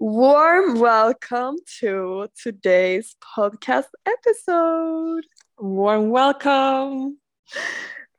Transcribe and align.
Warm 0.00 0.80
welcome 0.80 1.56
to 1.80 2.28
today's 2.42 3.16
podcast 3.36 3.84
episode. 4.06 5.26
Warm 5.58 6.08
welcome. 6.08 7.18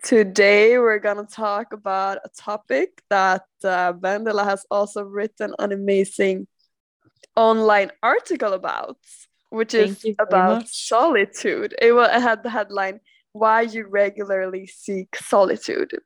Today, 0.04 0.78
we're 0.78 1.00
going 1.00 1.26
to 1.26 1.34
talk 1.34 1.74
about 1.74 2.20
a 2.24 2.30
topic 2.40 3.02
that 3.10 3.46
uh, 3.64 3.94
has 4.04 4.64
also 4.70 5.02
written 5.02 5.56
an 5.58 5.72
amazing 5.72 6.46
online 7.36 7.90
article 8.04 8.54
about, 8.54 8.98
which 9.50 9.72
Thank 9.72 10.06
is 10.06 10.16
about 10.20 10.70
solitude. 10.70 11.74
It, 11.82 11.94
will, 11.94 12.04
it 12.04 12.22
had 12.22 12.44
the 12.44 12.52
headline, 12.52 13.00
Why 13.32 13.62
You 13.62 13.88
Regularly 13.88 14.68
Seek 14.68 15.16
Solitude. 15.16 15.98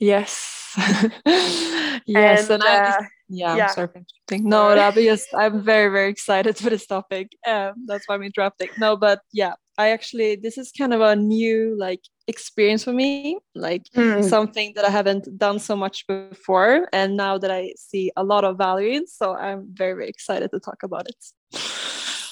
Yes. 0.00 0.74
yes. 1.24 2.50
And, 2.50 2.50
And, 2.50 2.62
I, 2.64 2.88
uh, 2.88 3.02
yeah, 3.32 3.56
yeah. 3.56 3.66
I'm 3.68 3.74
sorry 3.74 3.88
for 3.88 3.98
interrupting. 3.98 4.48
No, 4.48 4.74
that 4.74 5.28
I'm 5.34 5.62
very, 5.62 5.90
very 5.90 6.10
excited 6.10 6.56
for 6.56 6.70
this 6.70 6.86
topic. 6.86 7.28
Um, 7.46 7.86
that's 7.86 8.06
why 8.06 8.14
I'm 8.14 8.22
interrupting. 8.22 8.68
No, 8.76 8.96
but 8.96 9.20
yeah, 9.32 9.54
I 9.78 9.90
actually, 9.90 10.36
this 10.36 10.58
is 10.58 10.70
kind 10.70 10.92
of 10.92 11.00
a 11.00 11.16
new 11.16 11.74
like 11.78 12.00
experience 12.28 12.84
for 12.84 12.92
me, 12.92 13.38
like 13.54 13.82
Hmm. 13.94 14.22
something 14.22 14.72
that 14.76 14.84
I 14.84 14.90
haven't 14.90 15.38
done 15.38 15.58
so 15.58 15.74
much 15.74 16.06
before. 16.06 16.88
And 16.92 17.16
now 17.16 17.38
that 17.38 17.50
I 17.50 17.72
see 17.76 18.12
a 18.16 18.22
lot 18.22 18.44
of 18.44 18.58
value 18.58 18.90
in, 18.98 19.06
so 19.06 19.34
I'm 19.34 19.66
very, 19.72 19.94
very 19.94 20.08
excited 20.08 20.50
to 20.50 20.60
talk 20.60 20.82
about 20.82 21.08
it. 21.08 21.16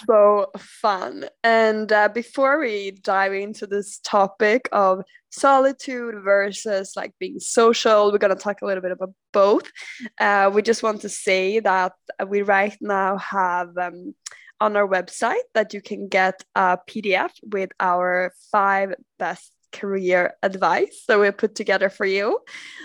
So 0.07 0.51
fun. 0.59 1.27
And 1.43 1.91
uh, 1.93 2.09
before 2.09 2.61
we 2.61 2.93
dive 2.93 3.33
into 3.33 3.67
this 3.67 3.99
topic 3.99 4.69
of 4.73 5.03
solitude 5.31 6.15
versus 6.25 6.93
like 6.97 7.13
being 7.19 7.41
social, 7.41 8.11
we're 8.11 8.19
going 8.19 8.35
to 8.35 8.43
talk 8.43 8.63
a 8.63 8.67
little 8.67 8.83
bit 8.83 8.93
about 8.93 9.13
both. 9.33 9.71
Uh, 10.19 10.51
we 10.53 10.63
just 10.63 10.83
want 10.83 11.03
to 11.03 11.09
say 11.09 11.61
that 11.61 11.93
we 12.29 12.43
right 12.43 12.77
now 12.81 13.17
have 13.19 13.77
um, 13.79 14.15
on 14.61 14.77
our 14.77 14.87
website 14.87 15.47
that 15.55 15.73
you 15.73 15.81
can 15.81 16.09
get 16.09 16.43
a 16.55 16.79
PDF 16.89 17.31
with 17.43 17.71
our 17.81 18.33
five 18.51 18.95
best 19.19 19.53
career 19.73 20.35
advice 20.43 21.05
that 21.09 21.19
we 21.19 21.31
put 21.31 21.55
together 21.55 21.89
for 21.89 22.07
you. 22.07 22.41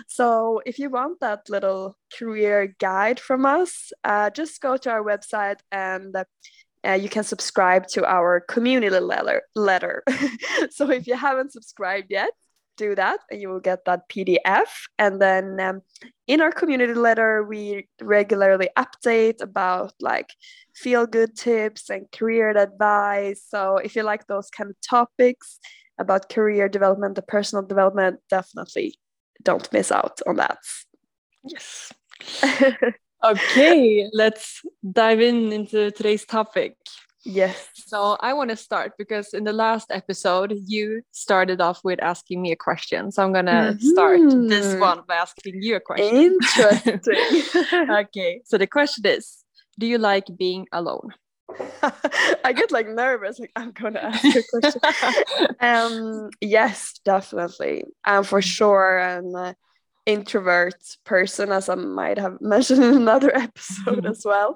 So 0.08 0.62
if 0.66 0.80
you 0.80 0.90
want 0.90 1.20
that 1.20 1.50
little 1.50 1.98
career 2.18 2.76
guide 2.80 3.20
from 3.20 3.46
us, 3.46 3.92
uh, 4.04 4.30
just 4.30 4.62
go 4.62 4.78
to 4.78 4.92
our 4.92 5.04
website 5.04 5.60
and 5.72 6.16
uh, 6.86 6.94
you 6.94 7.10
can 7.10 7.24
subscribe 7.24 7.88
to 7.88 8.06
our 8.06 8.42
community 8.42 9.00
letter. 9.00 9.44
letter. 9.56 10.04
so 10.70 10.90
if 10.90 11.08
you 11.08 11.16
haven't 11.16 11.52
subscribed 11.52 12.08
yet, 12.10 12.32
do 12.78 12.96
that 12.96 13.20
and 13.32 13.42
you 13.42 13.50
will 13.50 13.60
get 13.60 13.86
that 13.86 14.08
PDF. 14.10 14.68
And 15.00 15.22
then 15.22 15.60
um, 15.60 15.82
in 16.28 16.42
our 16.42 16.52
community 16.52 16.94
letter, 16.94 17.44
we 17.44 17.88
regularly 18.02 18.70
update 18.78 19.42
about 19.42 19.94
like 20.00 20.30
feel 20.76 21.06
good 21.06 21.36
tips 21.36 21.90
and 21.90 22.12
career 22.12 22.50
advice. 22.50 23.44
So 23.48 23.78
if 23.78 23.96
you 23.96 24.04
like 24.04 24.28
those 24.28 24.50
kind 24.50 24.70
of 24.70 24.76
topics 24.82 25.60
about 26.00 26.30
career 26.30 26.68
development 26.68 27.18
and 27.18 27.28
personal 27.28 27.66
development, 27.66 28.20
definitely 28.30 29.00
don't 29.42 29.72
miss 29.72 29.92
out 29.92 30.20
on 30.28 30.38
that. 30.38 30.58
Yes. 31.44 31.94
Okay, 33.26 34.08
let's 34.14 34.62
dive 34.92 35.20
in 35.20 35.52
into 35.52 35.92
today's 35.92 36.26
topic. 36.26 36.78
yes. 37.24 37.70
So 37.74 38.18
I 38.22 38.34
want 38.34 38.52
to 38.52 38.56
start 38.56 38.94
because 38.98 39.34
in 39.34 39.44
the 39.46 39.54
last 39.54 39.90
episode 39.90 40.54
you 40.68 41.02
started 41.12 41.60
off 41.60 41.82
with 41.84 42.00
asking 42.04 42.42
me 42.42 42.52
a 42.52 42.56
question. 42.56 43.12
So 43.12 43.24
I'm 43.24 43.34
gonna 43.34 43.78
start 43.80 44.22
this 44.48 44.80
one 44.80 45.02
by 45.08 45.16
asking 45.16 45.62
you 45.62 45.76
a 45.78 45.80
question. 45.80 46.16
Interesting. 46.16 47.90
okay. 47.90 48.42
So 48.46 48.58
the 48.58 48.68
question 48.68 49.06
is, 49.08 49.44
do 49.80 49.88
you 49.88 49.98
like 49.98 50.26
being 50.38 50.68
alone? 50.72 51.10
I 52.44 52.54
get 52.54 52.72
like 52.72 52.88
nervous, 52.88 53.40
like 53.40 53.52
I'm 53.56 53.72
gonna 53.72 54.00
ask 54.00 54.24
you 54.24 54.42
a 54.42 54.62
question. 54.62 54.82
um, 55.60 56.30
yes, 56.42 57.00
definitely. 57.04 57.86
I'm 58.04 58.24
for 58.24 58.42
sure 58.42 59.00
and 59.00 59.36
uh, 59.36 59.54
introvert 60.06 60.76
person, 61.04 61.52
as 61.52 61.70
I 61.70 61.76
might 61.76 62.18
have 62.18 62.38
mentioned 62.42 62.84
in 62.84 62.94
another 62.96 63.36
episode 63.36 64.06
as 64.14 64.24
well. 64.26 64.54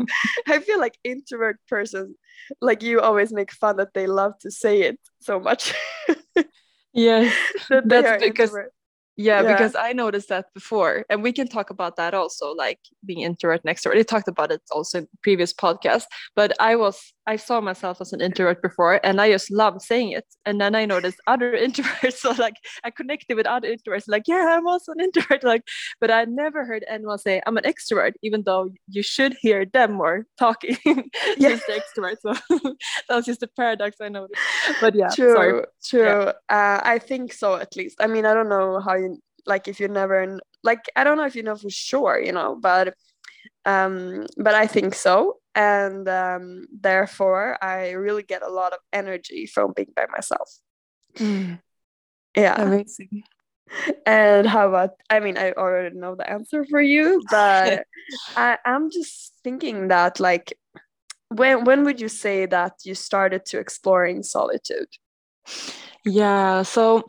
I 0.48 0.60
feel 0.60 0.80
like 0.80 0.98
introvert 1.04 1.58
person, 1.68 2.16
like 2.62 2.84
you 2.84 3.02
always 3.02 3.32
make 3.32 3.52
fun 3.52 3.78
that 3.78 3.94
they 3.94 4.08
love 4.08 4.38
to 4.40 4.52
say 4.52 4.82
it 4.82 5.00
so 5.20 5.40
much. 5.40 5.74
yes. 6.94 7.34
that 7.70 7.88
That's 7.88 8.24
because- 8.24 8.50
introvert. 8.50 8.74
Yeah, 9.20 9.42
Yeah. 9.44 9.52
because 9.52 9.76
I 9.76 9.92
noticed 9.94 10.30
that 10.30 10.46
before, 10.54 11.04
and 11.10 11.22
we 11.22 11.32
can 11.34 11.48
talk 11.48 11.70
about 11.70 11.98
that 11.98 12.14
also, 12.14 12.46
like 12.56 12.80
being 13.06 13.22
introvert 13.22 13.62
and 13.66 13.76
extrovert. 13.76 13.96
We 13.96 14.04
talked 14.06 14.30
about 14.30 14.50
it 14.52 14.62
also 14.72 15.00
in 15.00 15.08
previous 15.22 15.54
podcast, 15.54 16.06
but 16.36 16.54
I 16.60 16.76
was 16.78 16.98
I 17.28 17.36
saw 17.36 17.62
myself 17.62 18.02
as 18.02 18.12
an 18.14 18.22
introvert 18.22 18.60
before, 18.64 19.00
and 19.06 19.22
I 19.22 19.30
just 19.36 19.52
loved 19.52 19.82
saying 19.84 20.12
it. 20.20 20.26
And 20.48 20.60
then 20.62 20.74
I 20.74 20.86
noticed 20.86 21.20
other 21.28 21.52
introverts, 21.68 22.14
so 22.24 22.32
like 22.46 22.56
I 22.86 22.90
connected 22.92 23.36
with 23.36 23.46
other 23.46 23.68
introverts, 23.76 24.06
like 24.08 24.24
yeah, 24.28 24.56
I'm 24.58 24.66
also 24.68 24.94
an 24.94 25.02
introvert, 25.08 25.44
like. 25.44 25.64
But 26.02 26.12
I 26.12 26.24
never 26.26 26.64
heard 26.66 26.84
anyone 26.88 27.18
say 27.20 27.42
I'm 27.46 27.58
an 27.58 27.66
extrovert, 27.66 28.14
even 28.24 28.44
though 28.46 28.70
you 28.88 29.04
should 29.04 29.36
hear 29.42 29.66
them 29.66 29.92
more 30.02 30.26
talking, 30.40 30.78
Yeah. 31.38 31.50
just 31.60 31.68
extrovert. 31.68 32.18
So 32.24 32.32
that 32.50 33.16
was 33.20 33.26
just 33.26 33.44
a 33.44 33.50
paradox 33.62 33.98
I 34.02 34.08
noticed. 34.10 34.40
But 34.82 34.96
yeah, 34.96 35.10
true 35.10 35.34
sorry. 35.34 35.64
true 35.90 36.08
uh, 36.58 36.80
i 36.94 36.98
think 37.00 37.34
so 37.34 37.56
at 37.56 37.76
least 37.76 37.96
i 38.00 38.08
mean 38.08 38.26
i 38.26 38.34
don't 38.34 38.50
know 38.50 38.80
how 38.80 38.96
you 38.96 39.09
like 39.50 39.68
if 39.68 39.80
you 39.80 39.88
never 39.88 40.40
like 40.64 40.86
i 40.96 41.04
don't 41.04 41.18
know 41.18 41.26
if 41.26 41.36
you 41.36 41.44
know 41.44 41.56
for 41.56 41.70
sure 41.70 42.20
you 42.20 42.32
know 42.32 42.56
but 42.56 42.94
um 43.66 44.26
but 44.38 44.56
i 44.56 44.66
think 44.68 44.94
so. 44.96 45.38
And 45.56 46.08
um 46.08 46.68
therefore 46.72 47.58
i 47.62 47.92
really 47.92 48.24
get 48.24 48.44
a 48.44 48.54
lot 48.60 48.72
of 48.72 48.80
energy 48.94 49.46
from 49.46 49.74
being 49.76 49.92
by 49.96 50.06
myself. 50.16 50.50
Mm, 51.18 51.60
yeah. 52.38 52.62
Amazing. 52.62 53.24
and 54.06 54.48
how 54.48 54.68
about 54.68 54.92
i 55.12 55.20
mean 55.20 55.38
i 55.38 55.52
already 55.52 55.96
know 55.96 56.16
the 56.16 56.28
answer 56.28 56.66
for 56.66 56.82
you 56.82 57.22
but 57.30 57.86
I, 58.36 58.58
i'm 58.66 58.90
just 58.90 59.34
thinking 59.44 59.90
that 59.90 60.20
like 60.20 60.58
when 61.30 61.64
when 61.64 61.84
would 61.86 62.02
you 62.02 62.10
say 62.10 62.46
that 62.48 62.74
you 62.84 62.96
started 62.96 63.46
to 63.46 63.60
exploring 63.60 64.24
solitude? 64.24 64.90
Yeah, 66.06 66.64
so 66.64 67.08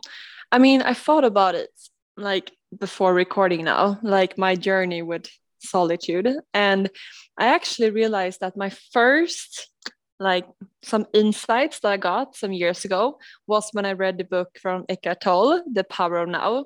I 0.51 0.59
mean, 0.59 0.81
I 0.81 0.93
thought 0.93 1.23
about 1.23 1.55
it 1.55 1.71
like 2.17 2.51
before 2.77 3.13
recording 3.13 3.65
now, 3.65 3.99
like 4.01 4.37
my 4.37 4.55
journey 4.55 5.01
with 5.01 5.27
solitude. 5.59 6.29
And 6.53 6.89
I 7.37 7.47
actually 7.47 7.91
realized 7.91 8.39
that 8.41 8.57
my 8.57 8.69
first, 8.69 9.69
like, 10.19 10.45
some 10.83 11.05
insights 11.13 11.79
that 11.79 11.91
I 11.91 11.97
got 11.97 12.35
some 12.35 12.51
years 12.51 12.85
ago 12.85 13.19
was 13.47 13.69
when 13.73 13.85
I 13.85 13.93
read 13.93 14.17
the 14.17 14.23
book 14.23 14.49
from 14.61 14.85
Eckhart 14.87 15.21
Tolle, 15.21 15.63
The 15.71 15.83
Power 15.83 16.17
of 16.17 16.29
Now. 16.29 16.65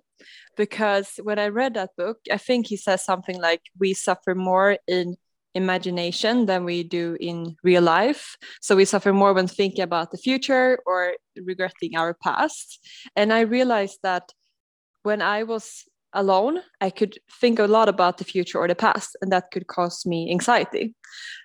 Because 0.58 1.20
when 1.24 1.40
I 1.40 1.48
read 1.48 1.74
that 1.74 1.92
book, 1.98 2.20
I 2.32 2.38
think 2.38 2.68
he 2.68 2.78
says 2.78 3.04
something 3.04 3.40
like, 3.40 3.62
we 3.80 3.94
suffer 3.94 4.36
more 4.36 4.78
in 4.88 5.16
imagination 5.54 6.46
than 6.46 6.66
we 6.66 6.84
do 6.84 7.18
in 7.20 7.56
real 7.64 7.82
life. 7.82 8.38
So 8.62 8.76
we 8.76 8.86
suffer 8.86 9.14
more 9.14 9.34
when 9.34 9.48
thinking 9.48 9.84
about 9.84 10.12
the 10.12 10.18
future 10.18 10.80
or 10.86 11.14
regretting 11.38 11.96
our 11.96 12.14
past. 12.14 12.80
And 13.16 13.32
I 13.32 13.42
realized 13.42 14.00
that 14.04 14.32
when 15.06 15.22
I 15.22 15.44
was 15.44 15.84
alone, 16.14 16.62
I 16.82 16.90
could 16.90 17.20
think 17.42 17.60
a 17.60 17.68
lot 17.68 17.90
about 17.90 18.18
the 18.18 18.24
future 18.24 18.58
or 18.58 18.68
the 18.68 18.76
past, 18.76 19.16
and 19.22 19.32
that 19.32 19.52
could 19.52 19.68
cause 19.68 20.06
me 20.06 20.32
anxiety. 20.32 20.96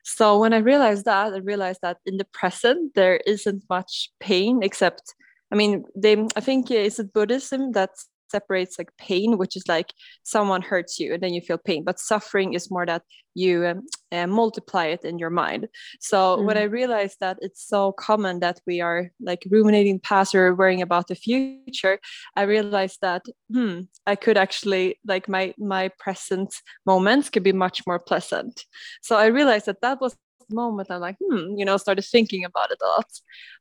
So 0.04 0.38
when 0.38 0.54
I 0.54 0.59
realized 0.59 1.04
that, 1.04 1.34
I 1.34 1.38
realized 1.38 1.81
that 1.82 1.99
in 2.06 2.16
the 2.16 2.26
present, 2.32 2.94
there 2.94 3.16
isn't 3.26 3.65
much 3.69 4.10
pain 4.20 4.62
except, 4.62 5.15
I 5.53 5.56
mean, 5.56 5.84
they, 5.94 6.25
I 6.37 6.41
think 6.41 6.70
it's 6.70 7.03
Buddhism 7.03 7.72
that 7.72 7.91
separates 8.30 8.78
like 8.78 8.91
pain, 8.96 9.38
which 9.38 9.56
is 9.56 9.66
like 9.68 9.92
someone 10.22 10.62
hurts 10.62 10.98
you 10.98 11.14
and 11.14 11.22
then 11.22 11.34
you 11.34 11.41
feel 11.41 11.58
pain, 11.58 11.84
but 11.84 11.98
suffering 11.98 12.54
is 12.54 12.70
more 12.70 12.86
that 12.86 13.02
you 13.34 13.66
um, 13.66 13.86
uh, 14.12 14.26
multiply 14.26 14.86
it 14.86 15.04
in 15.04 15.18
your 15.18 15.30
mind. 15.30 15.68
So 16.00 16.43
when 16.43 16.56
I 16.56 16.64
realized 16.64 17.19
that 17.20 17.38
it's 17.40 17.66
so 17.66 17.93
common 17.93 18.40
that 18.40 18.60
we 18.66 18.81
are 18.81 19.10
like 19.20 19.46
ruminating 19.50 20.00
past 20.00 20.34
or 20.34 20.55
worrying 20.55 20.82
about 20.82 21.06
the 21.06 21.14
future, 21.14 21.99
I 22.37 22.43
realized 22.43 22.99
that 23.02 23.22
hmm, 23.52 23.81
I 24.06 24.16
could 24.16 24.37
actually 24.37 24.99
like 25.06 25.28
my 25.28 25.55
my 25.58 25.90
present 25.99 26.55
moments 26.87 27.31
could 27.31 27.44
be 27.44 27.52
much 27.52 27.87
more 27.87 27.99
pleasant. 27.99 28.64
So 29.02 29.16
I 29.16 29.26
realized 29.26 29.66
that 29.66 29.81
that 29.82 30.00
was 30.00 30.16
moment 30.52 30.91
I'm 30.91 31.00
like, 31.00 31.17
hmm, 31.20 31.56
you 31.56 31.64
know, 31.64 31.76
started 31.76 32.05
thinking 32.05 32.44
about 32.44 32.70
it 32.70 32.79
a 32.82 32.87
lot. 32.87 33.11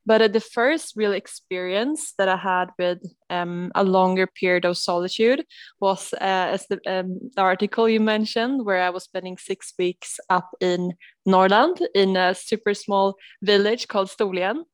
But 0.06 0.22
uh, 0.22 0.28
the 0.28 0.40
first 0.40 0.94
real 0.96 1.12
experience 1.12 2.14
that 2.18 2.28
I 2.28 2.36
had 2.36 2.70
with 2.78 2.98
um, 3.28 3.70
a 3.74 3.84
longer 3.84 4.26
period 4.26 4.64
of 4.64 4.78
solitude 4.78 5.44
was 5.80 6.12
uh, 6.14 6.48
as 6.54 6.66
the, 6.68 6.80
um, 6.86 7.18
the 7.34 7.42
article 7.42 7.88
you 7.88 8.00
mentioned, 8.00 8.64
where 8.64 8.82
I 8.82 8.90
was 8.90 9.04
spending 9.04 9.36
six 9.38 9.72
weeks 9.78 10.18
up 10.28 10.50
in 10.60 10.94
Norrland 11.26 11.86
in 11.94 12.16
a 12.16 12.34
super 12.34 12.74
small 12.74 13.16
village 13.42 13.88
called 13.88 14.08
Storlien. 14.08 14.64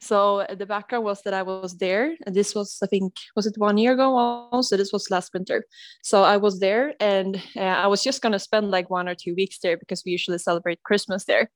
So 0.00 0.40
uh, 0.40 0.54
the 0.54 0.66
background 0.66 1.04
was 1.04 1.22
that 1.22 1.34
I 1.34 1.42
was 1.42 1.76
there, 1.78 2.14
and 2.26 2.34
this 2.34 2.54
was, 2.54 2.78
I 2.82 2.86
think, 2.86 3.14
was 3.36 3.46
it 3.46 3.58
one 3.58 3.78
year 3.78 3.92
ago 3.92 4.16
also? 4.16 4.76
This 4.76 4.92
was 4.92 5.10
last 5.10 5.32
winter. 5.32 5.64
So 6.02 6.22
I 6.22 6.36
was 6.36 6.60
there, 6.60 6.94
and 7.00 7.36
uh, 7.56 7.60
I 7.60 7.86
was 7.86 8.02
just 8.02 8.22
gonna 8.22 8.38
spend 8.38 8.70
like 8.70 8.90
one 8.90 9.08
or 9.08 9.14
two 9.14 9.34
weeks 9.34 9.58
there 9.58 9.76
because 9.76 10.02
we 10.04 10.12
usually 10.12 10.38
celebrate 10.38 10.82
Christmas 10.82 11.24
there. 11.24 11.50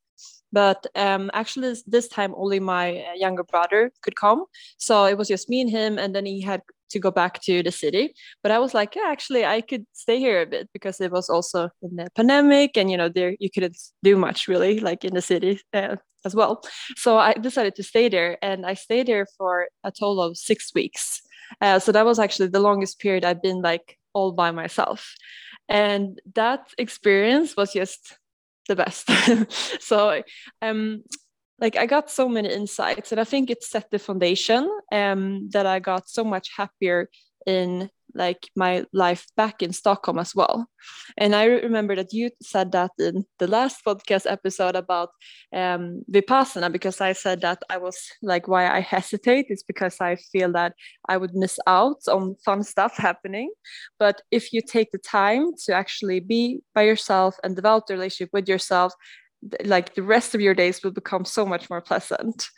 But 0.52 0.86
um, 0.94 1.30
actually, 1.34 1.76
this 1.86 2.08
time 2.08 2.34
only 2.36 2.58
my 2.60 2.98
uh, 2.98 3.14
younger 3.14 3.44
brother 3.44 3.92
could 4.02 4.16
come. 4.16 4.44
So 4.78 5.04
it 5.04 5.18
was 5.18 5.28
just 5.28 5.48
me 5.48 5.60
and 5.60 5.70
him, 5.70 5.98
and 5.98 6.14
then 6.14 6.26
he 6.26 6.40
had 6.40 6.62
to 6.90 6.98
go 6.98 7.10
back 7.10 7.40
to 7.42 7.62
the 7.62 7.72
city. 7.72 8.14
But 8.42 8.52
I 8.52 8.58
was 8.58 8.74
like, 8.74 8.94
yeah, 8.94 9.06
actually, 9.06 9.44
I 9.44 9.60
could 9.60 9.86
stay 9.92 10.18
here 10.18 10.42
a 10.42 10.46
bit 10.46 10.68
because 10.72 11.00
it 11.00 11.10
was 11.10 11.28
also 11.28 11.70
in 11.82 11.96
the 11.96 12.08
pandemic, 12.14 12.76
and 12.76 12.90
you 12.90 12.96
know, 12.96 13.08
there 13.08 13.34
you 13.38 13.50
couldn't 13.50 13.76
do 14.02 14.16
much 14.16 14.48
really, 14.48 14.80
like 14.80 15.04
in 15.04 15.14
the 15.14 15.22
city 15.22 15.60
uh, 15.72 15.96
as 16.24 16.34
well. 16.34 16.62
So 16.96 17.18
I 17.18 17.34
decided 17.34 17.74
to 17.76 17.82
stay 17.82 18.08
there, 18.08 18.38
and 18.42 18.66
I 18.66 18.74
stayed 18.74 19.06
there 19.06 19.26
for 19.36 19.68
a 19.84 19.90
total 19.90 20.22
of 20.22 20.36
six 20.36 20.72
weeks. 20.74 21.22
Uh, 21.60 21.78
so 21.78 21.92
that 21.92 22.04
was 22.04 22.18
actually 22.18 22.48
the 22.48 22.60
longest 22.60 22.98
period 22.98 23.24
I've 23.24 23.42
been 23.42 23.62
like 23.62 23.98
all 24.12 24.32
by 24.32 24.50
myself, 24.50 25.14
and 25.68 26.20
that 26.34 26.72
experience 26.78 27.56
was 27.56 27.72
just 27.72 28.18
the 28.68 28.76
best. 28.76 29.10
so 29.80 30.22
um 30.62 31.02
like 31.60 31.76
I 31.76 31.86
got 31.86 32.10
so 32.10 32.28
many 32.28 32.52
insights 32.52 33.12
and 33.12 33.20
I 33.20 33.24
think 33.24 33.50
it 33.50 33.62
set 33.62 33.90
the 33.90 33.98
foundation 33.98 34.68
um 34.92 35.48
that 35.50 35.66
I 35.66 35.78
got 35.80 36.08
so 36.08 36.24
much 36.24 36.50
happier 36.56 37.08
in 37.46 37.90
like 38.14 38.50
my 38.56 38.84
life 38.92 39.26
back 39.36 39.62
in 39.62 39.72
Stockholm 39.72 40.18
as 40.18 40.34
well. 40.34 40.66
And 41.16 41.34
I 41.34 41.44
remember 41.44 41.94
that 41.96 42.12
you 42.12 42.30
said 42.42 42.72
that 42.72 42.90
in 42.98 43.24
the 43.38 43.46
last 43.46 43.84
podcast 43.84 44.30
episode 44.30 44.76
about 44.76 45.10
um, 45.52 46.02
Vipassana, 46.10 46.70
because 46.70 47.00
I 47.00 47.12
said 47.12 47.40
that 47.42 47.62
I 47.70 47.78
was 47.78 47.98
like, 48.22 48.48
why 48.48 48.68
I 48.68 48.80
hesitate 48.80 49.46
is 49.48 49.62
because 49.62 50.00
I 50.00 50.16
feel 50.16 50.52
that 50.52 50.74
I 51.08 51.16
would 51.16 51.34
miss 51.34 51.58
out 51.66 52.00
on 52.08 52.36
fun 52.44 52.62
stuff 52.62 52.96
happening. 52.96 53.50
But 53.98 54.22
if 54.30 54.52
you 54.52 54.60
take 54.60 54.90
the 54.90 54.98
time 54.98 55.52
to 55.66 55.74
actually 55.74 56.20
be 56.20 56.60
by 56.74 56.82
yourself 56.82 57.36
and 57.44 57.54
develop 57.54 57.86
the 57.86 57.94
relationship 57.94 58.30
with 58.32 58.48
yourself, 58.48 58.94
like 59.64 59.94
the 59.94 60.02
rest 60.02 60.34
of 60.34 60.40
your 60.40 60.54
days 60.54 60.82
will 60.82 60.90
become 60.90 61.24
so 61.24 61.46
much 61.46 61.70
more 61.70 61.80
pleasant 61.80 62.48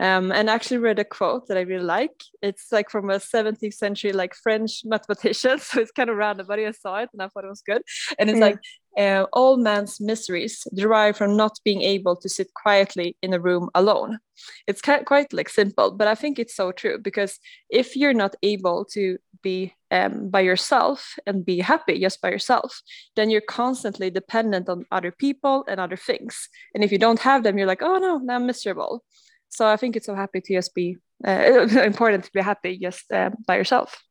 um, 0.00 0.30
and 0.30 0.48
actually 0.48 0.78
read 0.78 0.98
a 0.98 1.04
quote 1.04 1.48
that 1.48 1.56
I 1.56 1.62
really 1.62 1.84
like. 1.84 2.22
It's 2.40 2.70
like 2.70 2.90
from 2.90 3.10
a 3.10 3.18
17th 3.18 3.74
century 3.74 4.12
like 4.12 4.34
French 4.34 4.80
mathematician, 4.84 5.58
so 5.58 5.80
it's 5.80 5.90
kind 5.90 6.10
of 6.10 6.16
random, 6.16 6.46
but 6.48 6.58
I 6.58 6.70
saw 6.72 6.98
it 6.98 7.10
and 7.12 7.22
I 7.22 7.28
thought 7.28 7.44
it 7.44 7.48
was 7.48 7.62
good. 7.62 7.82
And 8.18 8.30
it's 8.30 8.38
yeah. 8.38 8.44
like 8.44 8.58
uh, 8.98 9.26
all 9.32 9.56
man's 9.56 10.00
miseries 10.00 10.66
derive 10.74 11.16
from 11.16 11.36
not 11.36 11.58
being 11.64 11.82
able 11.82 12.16
to 12.16 12.28
sit 12.28 12.52
quietly 12.54 13.16
in 13.22 13.32
a 13.32 13.40
room 13.40 13.70
alone. 13.74 14.18
It's 14.66 14.80
quite, 14.80 15.04
quite 15.04 15.32
like 15.32 15.48
simple, 15.48 15.90
but 15.90 16.08
I 16.08 16.14
think 16.14 16.38
it's 16.38 16.54
so 16.54 16.72
true 16.72 16.98
because 16.98 17.38
if 17.70 17.96
you're 17.96 18.14
not 18.14 18.34
able 18.42 18.84
to 18.92 19.18
be 19.42 19.74
um, 19.90 20.30
by 20.30 20.40
yourself 20.40 21.14
and 21.26 21.44
be 21.44 21.60
happy 21.60 22.00
just 22.00 22.20
by 22.20 22.30
yourself, 22.30 22.82
then 23.16 23.30
you're 23.30 23.40
constantly 23.40 24.10
dependent 24.10 24.68
on 24.68 24.84
other 24.90 25.12
people 25.12 25.64
and 25.68 25.80
other 25.80 25.96
things. 25.96 26.48
And 26.74 26.84
if 26.84 26.92
you 26.92 26.98
don't 26.98 27.20
have 27.20 27.42
them, 27.42 27.58
you're 27.58 27.66
like, 27.66 27.82
oh 27.82 27.98
no, 27.98 28.20
I'm 28.32 28.46
miserable. 28.46 29.04
So 29.48 29.66
I 29.66 29.76
think 29.76 29.96
it's 29.96 30.06
so 30.06 30.14
happy 30.14 30.40
to 30.40 30.54
just 30.54 30.74
be 30.74 30.96
uh, 31.26 31.66
important 31.84 32.24
to 32.24 32.32
be 32.32 32.40
happy 32.40 32.78
just 32.78 33.10
uh, 33.12 33.30
by 33.46 33.56
yourself. 33.56 34.02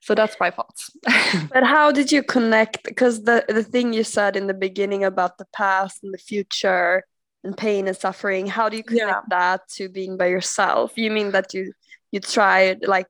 So 0.00 0.14
that's 0.14 0.36
my 0.40 0.50
thoughts. 0.50 0.90
but 1.52 1.64
how 1.64 1.92
did 1.92 2.10
you 2.10 2.22
connect? 2.22 2.82
Because 2.84 3.24
the 3.24 3.44
the 3.48 3.62
thing 3.62 3.92
you 3.92 4.04
said 4.04 4.36
in 4.36 4.46
the 4.46 4.54
beginning 4.54 5.04
about 5.04 5.38
the 5.38 5.46
past 5.52 6.02
and 6.02 6.12
the 6.12 6.18
future 6.18 7.04
and 7.44 7.56
pain 7.56 7.86
and 7.86 7.96
suffering, 7.96 8.46
how 8.46 8.68
do 8.68 8.76
you 8.76 8.82
connect 8.82 9.26
yeah. 9.30 9.36
that 9.38 9.68
to 9.76 9.88
being 9.88 10.16
by 10.16 10.26
yourself? 10.26 10.92
You 10.96 11.10
mean 11.10 11.30
that 11.32 11.54
you 11.54 11.72
you 12.10 12.20
tried 12.20 12.86
like 12.86 13.08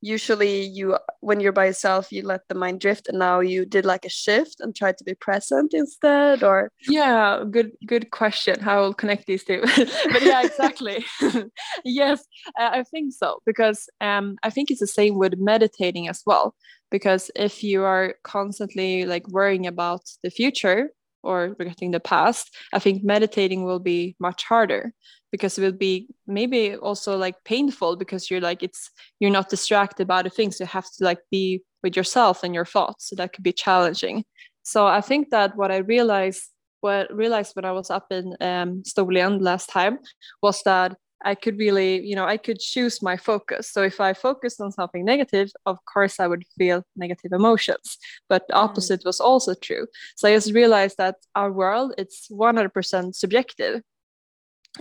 usually 0.00 0.62
you 0.62 0.96
when 1.20 1.40
you're 1.40 1.52
by 1.52 1.66
yourself 1.66 2.12
you 2.12 2.22
let 2.22 2.46
the 2.48 2.54
mind 2.54 2.80
drift 2.80 3.08
and 3.08 3.18
now 3.18 3.40
you 3.40 3.64
did 3.64 3.84
like 3.84 4.04
a 4.04 4.08
shift 4.08 4.60
and 4.60 4.74
tried 4.74 4.96
to 4.98 5.04
be 5.04 5.14
present 5.14 5.74
instead 5.74 6.42
or? 6.42 6.70
Yeah 6.88 7.44
good 7.50 7.72
good 7.86 8.10
question. 8.10 8.60
How 8.60 8.82
i'll 8.82 8.94
connect 8.94 9.26
these 9.26 9.44
two. 9.44 9.62
But 10.12 10.22
yeah 10.22 10.42
exactly. 10.42 11.04
Yes 11.84 12.24
uh, 12.58 12.70
i 12.72 12.82
think 12.82 13.12
so 13.12 13.40
because 13.44 13.88
um 14.00 14.36
i 14.42 14.50
think 14.50 14.70
it's 14.70 14.80
the 14.80 14.86
same 14.86 15.16
with 15.16 15.34
meditating 15.38 16.08
as 16.08 16.22
well 16.26 16.54
because 16.90 17.30
if 17.36 17.62
you 17.62 17.84
are 17.84 18.14
constantly 18.22 19.04
like 19.04 19.26
worrying 19.28 19.66
about 19.66 20.02
the 20.22 20.30
future 20.30 20.90
or 21.22 21.54
regretting 21.58 21.90
the 21.90 22.00
past 22.00 22.54
i 22.72 22.78
think 22.78 23.04
meditating 23.04 23.64
will 23.64 23.80
be 23.80 24.16
much 24.20 24.44
harder 24.44 24.92
because 25.30 25.58
it 25.58 25.62
will 25.62 25.72
be 25.72 26.08
maybe 26.26 26.74
also 26.76 27.16
like 27.16 27.36
painful 27.44 27.96
because 27.96 28.30
you're 28.30 28.40
like 28.40 28.62
it's 28.62 28.90
you're 29.20 29.30
not 29.30 29.48
distracted 29.48 30.06
by 30.06 30.22
the 30.22 30.30
things. 30.30 30.58
You 30.58 30.66
have 30.66 30.86
to 30.98 31.04
like 31.04 31.20
be 31.30 31.62
with 31.82 31.96
yourself 31.96 32.42
and 32.42 32.54
your 32.54 32.64
thoughts. 32.64 33.08
So 33.08 33.16
that 33.16 33.32
could 33.32 33.44
be 33.44 33.52
challenging. 33.52 34.24
So 34.62 34.86
i 34.86 35.00
think 35.00 35.30
that 35.30 35.56
what 35.56 35.70
i 35.70 35.78
realized 35.78 36.42
what 36.80 37.12
realized 37.12 37.56
when 37.56 37.64
i 37.64 37.72
was 37.72 37.90
up 37.90 38.06
in 38.10 38.36
um, 38.40 38.82
last 39.40 39.68
time 39.70 39.98
was 40.42 40.62
that 40.64 40.96
I 41.24 41.34
could 41.34 41.58
really, 41.58 42.00
you 42.06 42.14
know, 42.14 42.24
I 42.24 42.36
could 42.36 42.60
choose 42.60 43.02
my 43.02 43.16
focus. 43.16 43.70
So 43.70 43.82
if 43.82 44.00
I 44.00 44.12
focused 44.12 44.60
on 44.60 44.72
something 44.72 45.04
negative, 45.04 45.50
of 45.66 45.78
course, 45.84 46.20
I 46.20 46.26
would 46.26 46.44
feel 46.56 46.84
negative 46.96 47.32
emotions. 47.32 47.98
But 48.28 48.46
the 48.48 48.54
mm. 48.54 48.58
opposite 48.58 49.02
was 49.04 49.20
also 49.20 49.54
true. 49.54 49.86
So 50.16 50.28
I 50.28 50.34
just 50.34 50.52
realized 50.52 50.96
that 50.98 51.16
our 51.34 51.50
world, 51.50 51.94
it's 51.98 52.28
100% 52.30 53.14
subjective. 53.14 53.82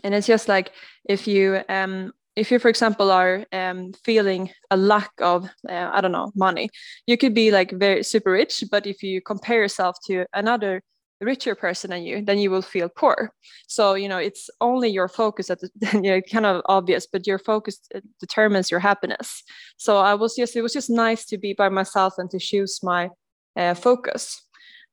And 0.04 0.14
it's 0.14 0.28
just 0.28 0.48
like 0.48 0.72
if 1.10 1.28
you, 1.28 1.62
um, 1.70 2.12
if 2.36 2.52
you, 2.52 2.60
for 2.60 2.70
example, 2.70 3.10
are 3.10 3.46
um, 3.52 3.94
feeling 4.04 4.52
a 4.70 4.78
lack 4.78 5.12
of, 5.20 5.50
uh, 5.68 5.90
I 5.92 6.02
don't 6.02 6.12
know, 6.12 6.32
money, 6.36 6.70
you 7.08 7.18
could 7.18 7.34
be 7.34 7.50
like 7.50 7.72
very 7.72 8.04
super 8.04 8.32
rich. 8.32 8.64
But 8.70 8.86
if 8.86 9.02
you 9.02 9.22
compare 9.22 9.62
yourself 9.62 9.98
to 10.06 10.26
another 10.34 10.84
richer 11.22 11.56
person 11.56 11.90
than 11.90 12.04
you, 12.04 12.24
then 12.24 12.40
you 12.40 12.52
will 12.52 12.62
feel 12.62 12.90
poor. 12.90 13.32
So, 13.68 13.96
you 13.96 14.08
know, 14.08 14.18
it's 14.18 14.50
only 14.62 14.90
your 14.90 15.08
focus 15.08 15.48
that 15.48 15.60
you 15.94 16.02
know, 16.02 16.22
kind 16.22 16.46
of 16.46 16.62
obvious, 16.66 17.08
but 17.12 17.26
your 17.26 17.40
focus 17.40 17.80
uh, 17.96 18.02
determines 18.20 18.70
your 18.70 18.80
happiness. 18.80 19.44
So 19.78 19.98
I 19.98 20.14
was 20.14 20.36
just, 20.36 20.56
it 20.56 20.62
was 20.62 20.74
just 20.74 20.90
nice 20.90 21.26
to 21.28 21.38
be 21.38 21.54
by 21.54 21.70
myself 21.70 22.16
and 22.18 22.30
to 22.32 22.40
choose 22.40 22.80
my 22.84 23.10
uh, 23.56 23.74
focus. 23.74 24.42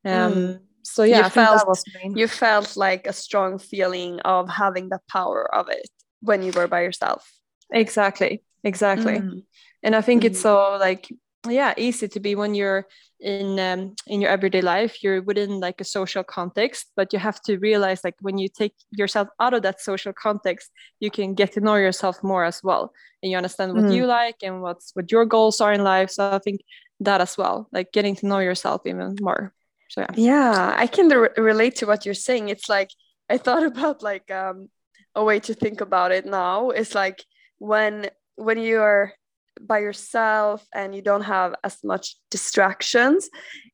Um, 0.04 0.32
mm. 0.32 0.60
So 0.82 1.02
yeah, 1.02 1.24
you 1.24 1.30
felt, 1.30 1.84
you 2.14 2.28
felt 2.28 2.76
like 2.76 3.06
a 3.06 3.12
strong 3.12 3.58
feeling 3.58 4.20
of 4.20 4.48
having 4.48 4.90
the 4.90 5.00
power 5.10 5.52
of 5.54 5.68
it 5.70 5.88
when 6.20 6.42
you 6.42 6.52
were 6.52 6.68
by 6.68 6.82
yourself. 6.82 7.30
Exactly, 7.72 8.42
exactly. 8.62 9.18
Mm. 9.18 9.42
And 9.82 9.96
I 9.96 10.02
think 10.02 10.22
mm. 10.22 10.26
it's 10.26 10.40
so 10.40 10.76
like 10.78 11.08
yeah 11.48 11.74
easy 11.76 12.08
to 12.08 12.20
be 12.20 12.34
when 12.34 12.54
you're 12.54 12.86
in 13.24 13.58
um, 13.58 13.94
in 14.06 14.20
your 14.20 14.30
everyday 14.30 14.60
life 14.60 15.02
you're 15.02 15.22
within 15.22 15.58
like 15.58 15.80
a 15.80 15.84
social 15.84 16.22
context 16.22 16.92
but 16.94 17.10
you 17.12 17.18
have 17.18 17.40
to 17.40 17.56
realize 17.56 18.04
like 18.04 18.14
when 18.20 18.36
you 18.36 18.48
take 18.48 18.74
yourself 18.90 19.28
out 19.40 19.54
of 19.54 19.62
that 19.62 19.80
social 19.80 20.12
context 20.12 20.70
you 21.00 21.10
can 21.10 21.34
get 21.34 21.50
to 21.52 21.60
know 21.60 21.76
yourself 21.76 22.22
more 22.22 22.44
as 22.44 22.60
well 22.62 22.92
and 23.22 23.30
you 23.30 23.36
understand 23.38 23.72
what 23.72 23.84
mm. 23.84 23.94
you 23.94 24.04
like 24.04 24.36
and 24.42 24.60
what's 24.60 24.90
what 24.92 25.10
your 25.10 25.24
goals 25.24 25.62
are 25.62 25.72
in 25.72 25.82
life. 25.82 26.10
So 26.10 26.32
i 26.32 26.38
think 26.38 26.60
that 27.00 27.22
as 27.22 27.38
well 27.38 27.66
like 27.72 27.92
getting 27.92 28.14
to 28.16 28.26
know 28.26 28.40
yourself 28.40 28.82
even 28.84 29.16
more. 29.20 29.54
So 29.88 30.02
yeah. 30.02 30.14
Yeah 30.16 30.74
i 30.76 30.86
can 30.86 31.08
re- 31.08 31.28
relate 31.38 31.76
to 31.76 31.86
what 31.86 32.04
you're 32.04 32.14
saying. 32.28 32.50
It's 32.50 32.68
like 32.68 32.90
i 33.30 33.38
thought 33.38 33.64
about 33.72 34.02
like 34.02 34.30
um 34.30 34.68
a 35.14 35.24
way 35.24 35.40
to 35.40 35.54
think 35.54 35.80
about 35.80 36.12
it 36.12 36.26
now. 36.26 36.70
Is 36.70 36.94
like 36.94 37.24
when 37.56 38.10
when 38.36 38.58
you're 38.58 39.14
by 39.60 39.78
yourself 39.78 40.66
and 40.74 40.94
you 40.94 41.02
don't 41.02 41.22
have 41.22 41.54
as 41.62 41.82
much 41.84 42.16
distractions 42.30 43.28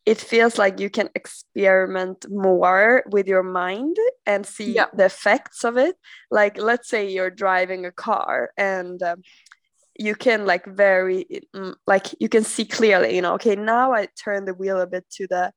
it 0.07 0.19
feels 0.19 0.59
like 0.59 0.81
you 0.81 0.89
can 0.89 1.09
experiment 1.15 2.27
more 2.31 3.03
with 3.11 3.27
your 3.27 3.43
mind 3.43 3.97
and 4.27 4.47
see 4.47 4.73
yeah. 4.73 4.87
the 4.95 5.05
effects 5.05 5.63
of 5.63 5.77
it. 5.77 5.95
Like 6.31 6.59
let's 6.59 6.89
say 6.89 7.11
you're 7.11 7.31
driving 7.31 7.85
a 7.85 7.93
car 7.93 8.51
and 8.57 9.01
um, 9.03 9.23
you 9.99 10.15
can 10.15 10.47
like 10.47 10.65
very 10.65 11.27
mm, 11.55 11.75
like 11.87 12.15
you 12.19 12.31
can 12.31 12.45
see 12.45 12.65
clearly 12.65 13.15
you 13.15 13.21
know 13.21 13.35
okay 13.35 13.55
now 13.55 13.93
i 13.93 14.09
turn 14.25 14.47
the 14.47 14.55
wheel 14.55 14.81
a 14.81 14.87
bit 14.87 15.05
to 15.11 15.27
the 15.27 15.53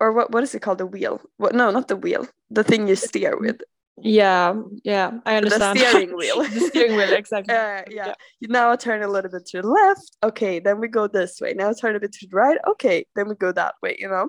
or 0.00 0.12
what 0.12 0.30
what 0.30 0.42
is 0.42 0.54
it 0.54 0.60
called? 0.60 0.78
The 0.78 0.86
wheel? 0.86 1.20
What 1.36 1.54
no 1.54 1.70
not 1.70 1.88
the 1.88 1.96
wheel. 1.96 2.26
The 2.50 2.64
thing 2.64 2.88
you 2.88 2.96
steer 2.96 3.36
with 3.36 3.60
yeah 4.02 4.54
yeah 4.84 5.12
i 5.26 5.36
understand. 5.36 5.78
the 5.78 5.88
steering 5.88 6.16
wheel. 6.16 6.42
The 6.42 6.60
steering 6.68 6.96
wheel 6.96 7.12
exactly. 7.22 7.54
Uh, 7.54 7.82
yeah. 7.90 8.06
yeah. 8.06 8.14
Now 8.42 8.74
turn 8.76 9.02
a 9.02 9.08
little 9.08 9.30
bit 9.30 9.46
to 9.46 9.62
the 9.62 9.68
left. 9.68 10.16
Okay 10.22 10.58
then 10.58 10.80
we 10.80 10.88
go 10.88 11.06
this 11.06 11.40
way. 11.40 11.54
Now 11.54 11.72
turn 11.72 11.96
a 11.96 12.00
bit 12.00 12.12
to 12.12 12.26
the 12.26 12.36
right. 12.36 12.58
Okay 12.68 13.06
then 13.16 13.28
we 13.28 13.34
go 13.34 13.52
that 13.52 13.74
way 13.82 13.96
you 13.98 14.08
know? 14.08 14.28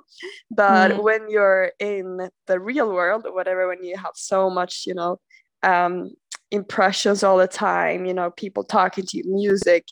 But 0.51 0.91
mm. 0.91 1.03
when 1.03 1.29
you're 1.29 1.71
in 1.79 2.29
the 2.47 2.59
real 2.59 2.91
world 2.91 3.25
or 3.25 3.33
whatever 3.33 3.67
when 3.67 3.83
you 3.83 3.97
have 3.97 4.13
so 4.15 4.49
much 4.49 4.83
you 4.85 4.93
know 4.93 5.19
um 5.63 6.11
impressions 6.51 7.23
all 7.23 7.37
the 7.37 7.47
time 7.47 8.05
you 8.05 8.13
know 8.13 8.31
people 8.31 8.63
talking 8.63 9.05
to 9.05 9.17
you 9.17 9.23
music 9.27 9.85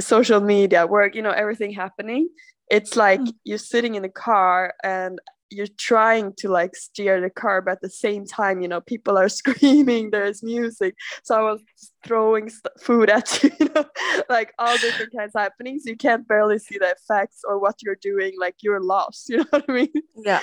social 0.00 0.40
media 0.40 0.86
work 0.86 1.14
you 1.14 1.20
know 1.20 1.32
everything 1.32 1.72
happening 1.72 2.28
it's 2.70 2.96
like 2.96 3.20
mm. 3.20 3.32
you're 3.44 3.58
sitting 3.58 3.94
in 3.94 4.04
a 4.04 4.08
car 4.08 4.74
and 4.82 5.18
you're 5.50 5.66
trying 5.78 6.32
to 6.34 6.48
like 6.48 6.76
steer 6.76 7.20
the 7.20 7.30
car 7.30 7.62
but 7.62 7.72
at 7.72 7.80
the 7.80 7.90
same 7.90 8.26
time 8.26 8.60
you 8.60 8.68
know 8.68 8.80
people 8.80 9.16
are 9.16 9.28
screaming 9.40 10.10
there's 10.10 10.42
music. 10.42 10.94
So 11.22 11.34
i 11.36 11.52
was 11.52 11.62
throwing 12.04 12.50
food 12.80 13.10
at 13.10 13.42
you, 13.42 13.50
you 13.60 13.68
know 13.74 13.84
like 14.28 14.52
all 14.58 14.76
different 14.78 15.12
kinds 15.16 15.34
of 15.34 15.42
happenings. 15.42 15.84
You 15.84 15.96
can't 15.96 16.26
barely 16.26 16.58
see 16.58 16.78
the 16.78 16.90
effects 16.90 17.42
or 17.48 17.58
what 17.58 17.76
you're 17.82 17.96
doing 18.00 18.34
like 18.38 18.56
you're 18.62 18.82
lost 18.82 19.28
you 19.28 19.38
know 19.38 19.46
what 19.50 19.64
i 19.68 19.72
mean? 19.72 19.92
Yeah. 20.16 20.40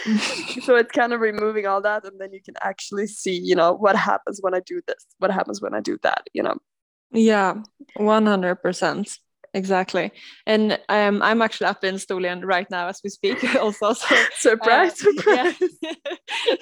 So 0.64 0.76
it's 0.76 0.92
kind 0.92 1.14
of 1.14 1.20
removing 1.22 1.66
all 1.66 1.82
that 1.82 2.06
and 2.06 2.20
then 2.20 2.34
you 2.34 2.42
can 2.42 2.56
actually 2.62 3.08
see 3.08 3.40
you 3.40 3.56
know 3.56 3.74
what 3.74 3.96
happens 3.96 4.40
when 4.42 4.54
i 4.54 4.62
do 4.62 4.82
this 4.88 5.06
what 5.20 5.32
happens 5.32 5.62
when 5.62 5.74
i 5.74 5.82
do 5.82 5.98
that 6.04 6.24
you 6.34 6.44
know? 6.44 6.56
Yeah 7.12 7.56
100% 7.98 9.20
exactly. 9.56 10.12
And 10.46 10.80
um, 10.90 11.22
i'm 11.22 11.42
actually 11.42 11.68
up 11.68 11.84
in 11.84 11.96
Storlien 11.96 12.44
right 12.44 12.70
now 12.70 12.88
as 12.88 13.02
we 13.04 13.10
speak 13.10 13.38
also 13.64 13.94
so 13.94 14.16
surprise 14.38 14.94
uh, 15.02 15.12
surprise. 15.12 15.56
Yeah. 15.82 15.94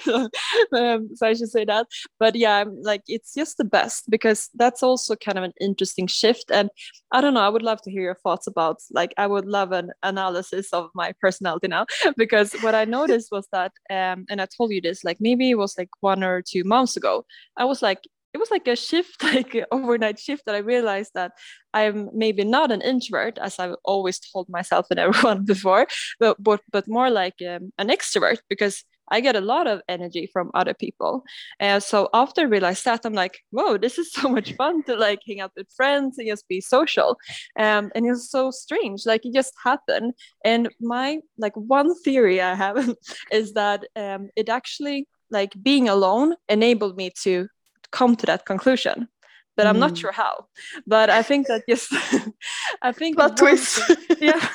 so, 0.00 0.28
um, 0.76 1.08
so 1.14 1.26
i 1.26 1.34
should 1.34 1.50
say 1.50 1.64
that. 1.64 1.86
But 2.18 2.36
yeah 2.36 2.64
like 2.90 3.02
it's 3.06 3.34
just 3.34 3.58
the 3.58 3.64
best 3.64 4.08
because 4.08 4.48
that's 4.54 4.82
also 4.82 5.16
kind 5.16 5.38
of 5.38 5.44
an 5.44 5.52
interesting 5.60 6.06
shift. 6.06 6.50
And 6.50 6.70
i 7.12 7.20
don't 7.20 7.34
know 7.34 7.40
i 7.40 7.48
would 7.48 7.62
love 7.62 7.80
to 7.82 7.90
hear 7.90 8.02
your 8.02 8.20
thoughts 8.24 8.46
about 8.46 8.76
like 8.90 9.12
i 9.16 9.26
would 9.26 9.46
love 9.46 9.72
an 9.72 9.90
analysis 10.02 10.72
of 10.72 10.90
my 10.94 11.12
personality 11.20 11.68
now 11.68 11.86
because 12.16 12.52
what 12.64 12.74
i 12.74 12.84
noticed 12.84 13.28
was 13.30 13.46
that 13.52 13.72
um, 13.90 14.24
and 14.28 14.40
i 14.40 14.46
told 14.56 14.72
you 14.72 14.80
this 14.80 15.04
like 15.04 15.18
maybe 15.20 15.50
it 15.50 15.58
was 15.58 15.76
like 15.78 15.90
one 16.00 16.22
or 16.24 16.42
two 16.42 16.64
months 16.64 16.96
ago 16.96 17.24
i 17.56 17.64
was 17.64 17.82
like 17.82 18.00
it 18.34 18.38
was 18.38 18.50
like 18.50 18.68
a 18.68 18.76
shift, 18.76 19.22
like 19.22 19.56
overnight 19.70 20.18
shift 20.18 20.42
that 20.46 20.54
I 20.54 20.58
realized 20.58 21.12
that 21.14 21.32
I'm 21.72 22.10
maybe 22.12 22.44
not 22.44 22.72
an 22.72 22.82
introvert, 22.82 23.38
as 23.38 23.58
I've 23.58 23.76
always 23.84 24.18
told 24.18 24.48
myself 24.48 24.86
and 24.90 25.00
everyone 25.06 25.44
before, 25.44 25.86
but 26.20 26.42
but, 26.42 26.60
but 26.70 26.88
more 26.88 27.10
like 27.10 27.36
um, 27.48 27.72
an 27.78 27.88
extrovert 27.88 28.38
because 28.48 28.84
I 29.10 29.20
get 29.20 29.36
a 29.36 29.40
lot 29.40 29.66
of 29.66 29.82
energy 29.88 30.28
from 30.32 30.50
other 30.54 30.74
people. 30.74 31.24
And 31.60 31.82
so 31.82 32.08
after 32.14 32.40
I 32.40 32.44
realized 32.44 32.84
that, 32.86 33.04
I'm 33.04 33.12
like, 33.12 33.38
whoa, 33.50 33.76
this 33.76 33.98
is 33.98 34.10
so 34.18 34.28
much 34.28 34.54
fun 34.54 34.82
to 34.84 34.96
like 34.96 35.20
hang 35.26 35.40
out 35.40 35.52
with 35.56 35.68
friends 35.76 36.18
and 36.18 36.28
just 36.28 36.48
be 36.48 36.60
social. 36.60 37.16
Um, 37.58 37.92
and 37.94 38.06
it's 38.06 38.30
so 38.30 38.50
strange, 38.50 39.02
like 39.06 39.24
it 39.24 39.34
just 39.34 39.52
happened. 39.62 40.14
And 40.44 40.68
my 40.80 41.18
like 41.38 41.54
one 41.54 41.94
theory 42.02 42.40
I 42.40 42.54
have 42.54 42.94
is 43.32 43.52
that 43.52 43.86
um, 43.94 44.30
it 44.36 44.48
actually 44.48 45.06
like 45.30 45.52
being 45.62 45.88
alone 45.88 46.34
enabled 46.48 46.96
me 46.96 47.10
to 47.22 47.48
come 47.98 48.16
to 48.16 48.26
that 48.26 48.44
conclusion 48.44 49.08
but 49.56 49.66
I'm 49.66 49.78
not 49.78 49.92
mm. 49.92 50.00
sure 50.00 50.12
how. 50.12 50.46
But 50.86 51.10
I 51.10 51.22
think 51.22 51.46
that 51.46 51.62
just 51.68 51.92
I 52.82 52.92
think 52.92 53.16
plot 53.16 53.36
twist. 53.36 53.80
yeah. 54.20 54.48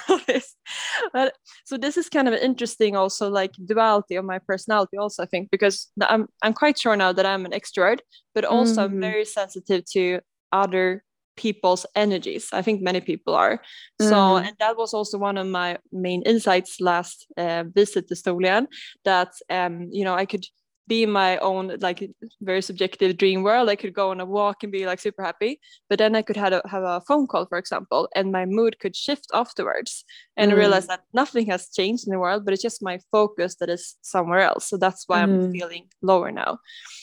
but 1.13 1.35
so 1.65 1.77
this 1.77 1.97
is 1.97 2.09
kind 2.09 2.27
of 2.27 2.33
an 2.33 2.41
interesting 2.41 2.95
also 2.95 3.29
like 3.29 3.51
duality 3.65 4.15
of 4.15 4.25
my 4.25 4.39
personality 4.39 4.97
also 4.97 5.23
I 5.23 5.25
think 5.25 5.49
because 5.51 5.87
I'm 6.01 6.27
I'm 6.41 6.53
quite 6.53 6.77
sure 6.77 6.95
now 6.95 7.11
that 7.13 7.25
I'm 7.25 7.45
an 7.45 7.51
extrovert, 7.51 7.99
but 8.35 8.45
also 8.45 8.81
mm. 8.81 8.83
I'm 8.83 9.01
very 9.01 9.25
sensitive 9.25 9.85
to 9.93 10.19
other 10.51 11.03
people's 11.37 11.85
energies. 11.95 12.49
I 12.51 12.61
think 12.61 12.81
many 12.81 12.99
people 12.99 13.33
are. 13.33 13.61
So 14.01 14.15
mm. 14.15 14.45
and 14.45 14.55
that 14.59 14.77
was 14.77 14.93
also 14.93 15.17
one 15.17 15.37
of 15.37 15.47
my 15.47 15.77
main 15.91 16.21
insights 16.23 16.81
last 16.81 17.25
uh, 17.37 17.63
visit 17.73 18.07
to 18.09 18.15
Storlien 18.15 18.67
that 19.05 19.31
um 19.49 19.87
you 19.91 20.03
know 20.03 20.15
I 20.15 20.25
could 20.25 20.45
be 20.89 21.05
my 21.05 21.37
own 21.37 21.77
like 21.79 22.03
very 22.41 22.61
subjective 22.61 23.15
dream 23.15 23.43
world 23.43 23.69
i 23.69 23.75
could 23.75 23.93
go 23.93 24.09
on 24.09 24.19
a 24.19 24.25
walk 24.25 24.63
and 24.63 24.71
be 24.71 24.85
like 24.85 24.99
super 24.99 25.23
happy 25.23 25.59
but 25.87 25.99
then 25.99 26.15
i 26.15 26.21
could 26.21 26.35
have 26.35 26.51
a, 26.51 26.61
have 26.67 26.83
a 26.83 27.01
phone 27.07 27.27
call 27.27 27.45
for 27.45 27.57
example 27.57 28.09
and 28.15 28.31
my 28.31 28.45
mood 28.45 28.77
could 28.79 28.95
shift 28.95 29.27
afterwards 29.33 30.03
and 30.35 30.51
mm. 30.51 30.57
realize 30.57 30.87
that 30.87 31.03
nothing 31.13 31.45
has 31.45 31.69
changed 31.69 32.07
in 32.07 32.11
the 32.11 32.19
world 32.19 32.43
but 32.43 32.53
it's 32.53 32.63
just 32.63 32.83
my 32.83 32.99
focus 33.11 33.55
that 33.55 33.69
is 33.69 33.95
somewhere 34.01 34.41
else 34.41 34.67
so 34.67 34.75
that's 34.75 35.05
why 35.07 35.19
mm. 35.19 35.23
i'm 35.23 35.51
feeling 35.51 35.85
lower 36.01 36.31
now 36.31 36.57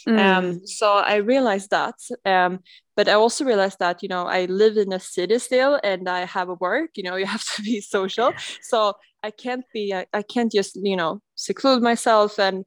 um, 0.09 0.15
mm. 0.15 0.19
um, 0.19 0.67
so 0.67 0.93
i 0.99 1.17
realized 1.17 1.71
that 1.71 1.95
um, 2.27 2.59
but 2.97 3.09
i 3.09 3.13
also 3.13 3.45
realized 3.45 3.79
that 3.79 4.03
you 4.03 4.09
know 4.09 4.25
i 4.27 4.45
live 4.47 4.77
in 4.77 4.93
a 4.93 5.01
city 5.01 5.39
still 5.39 5.81
and 5.85 6.09
i 6.09 6.25
have 6.25 6.49
a 6.49 6.55
work 6.55 6.91
you 6.97 7.05
know 7.05 7.17
you 7.21 7.27
have 7.27 7.45
to 7.55 7.63
be 7.63 7.81
social 7.81 8.33
so 8.61 8.93
I 9.23 9.31
can't 9.33 9.65
be 9.73 9.93
I, 9.93 10.07
I 10.13 10.23
can't 10.23 10.53
just 10.53 10.79
you 10.81 10.97
know 10.97 11.21
seclude 11.37 11.83
myself 11.83 12.39
and 12.39 12.65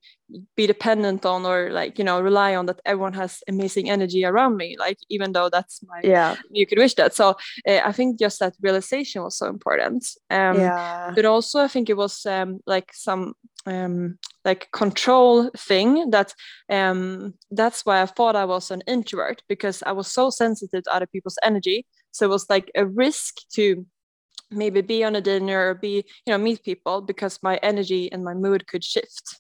be 0.56 0.68
dependent 0.68 1.26
on 1.26 1.46
or 1.46 1.72
like 1.72 1.98
you 1.98 2.04
know 2.04 2.22
rely 2.22 2.56
on 2.56 2.68
that 2.68 2.80
everyone 2.86 3.14
has 3.14 3.42
amazing 3.48 3.90
energy 3.90 4.24
around 4.24 4.56
me 4.56 4.76
like 4.78 4.98
even 5.10 5.32
though 5.32 5.50
that's 5.50 5.82
my 5.84 6.00
yeah. 6.04 6.36
you 6.52 6.68
could 6.68 6.78
wish 6.78 6.94
that. 6.94 7.16
So 7.16 7.36
uh, 7.68 7.80
I 7.84 7.92
think 7.92 8.20
just 8.20 8.40
that 8.40 8.56
realization 8.62 9.24
was 9.24 9.38
so 9.38 9.48
important. 9.48 10.06
Um 10.30 10.60
yeah. 10.60 11.12
but 11.16 11.26
also 11.26 11.60
I 11.60 11.68
think 11.68 11.90
it 11.90 11.98
was 11.98 12.26
um 12.26 12.60
like 12.68 12.92
some 12.94 13.34
um 13.66 14.18
like 14.46 14.72
control 14.72 15.50
thing 15.58 16.12
that 16.12 16.34
um 16.70 17.34
that's 17.52 17.86
why 17.86 18.02
I 18.02 18.06
thought 18.06 18.36
I 18.36 18.46
was 18.46 18.72
an 18.72 18.84
introvert 18.88 19.42
because 19.50 19.82
I 19.84 19.92
was 19.92 20.08
so 20.08 20.30
sensitive 20.30 20.84
to 20.84 20.94
other 20.94 21.08
people's 21.08 21.40
energy. 21.44 21.86
So 22.12 22.26
it 22.26 22.30
was 22.30 22.50
like 22.50 22.72
a 22.76 22.86
risk 22.86 23.36
to 23.54 23.86
maybe 24.52 24.82
be 24.82 25.04
on 25.04 25.16
a 25.16 25.22
dinner 25.22 25.70
or 25.70 25.76
be 25.76 26.04
you 26.26 26.32
know 26.32 26.38
meet 26.38 26.64
people 26.64 27.02
because 27.02 27.40
my 27.44 27.58
energy 27.58 28.12
and 28.12 28.24
my 28.24 28.34
mood 28.34 28.68
could 28.68 28.84
shift 28.84 29.40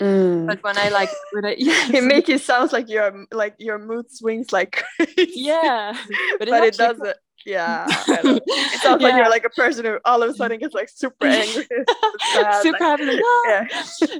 mm. 0.00 0.46
but 0.46 0.62
when 0.62 0.76
i 0.78 0.88
like 0.88 1.10
when 1.32 1.44
i 1.44 1.54
yeah 1.58 1.88
it 1.92 2.04
makes 2.04 2.28
it 2.28 2.40
sounds 2.40 2.72
like 2.72 2.88
your 2.88 3.26
like 3.32 3.54
your 3.58 3.78
mood 3.78 4.10
swings 4.10 4.52
like 4.52 4.82
crazy. 4.96 5.32
yeah 5.36 5.96
but, 6.38 6.48
but 6.48 6.64
it 6.64 6.76
doesn't 6.76 7.16
yeah 7.44 7.86
it 8.08 8.80
sounds 8.80 9.02
yeah. 9.02 9.08
like 9.08 9.16
you're 9.16 9.30
like 9.30 9.44
a 9.44 9.50
person 9.50 9.84
who 9.84 9.98
all 10.04 10.22
of 10.22 10.30
a 10.30 10.34
sudden 10.34 10.58
gets 10.58 10.74
like 10.74 10.88
super 10.88 11.26
angry 11.26 11.66
super 12.62 12.78
happy 12.78 13.04
like, 13.04 13.20
yeah. 13.46 13.66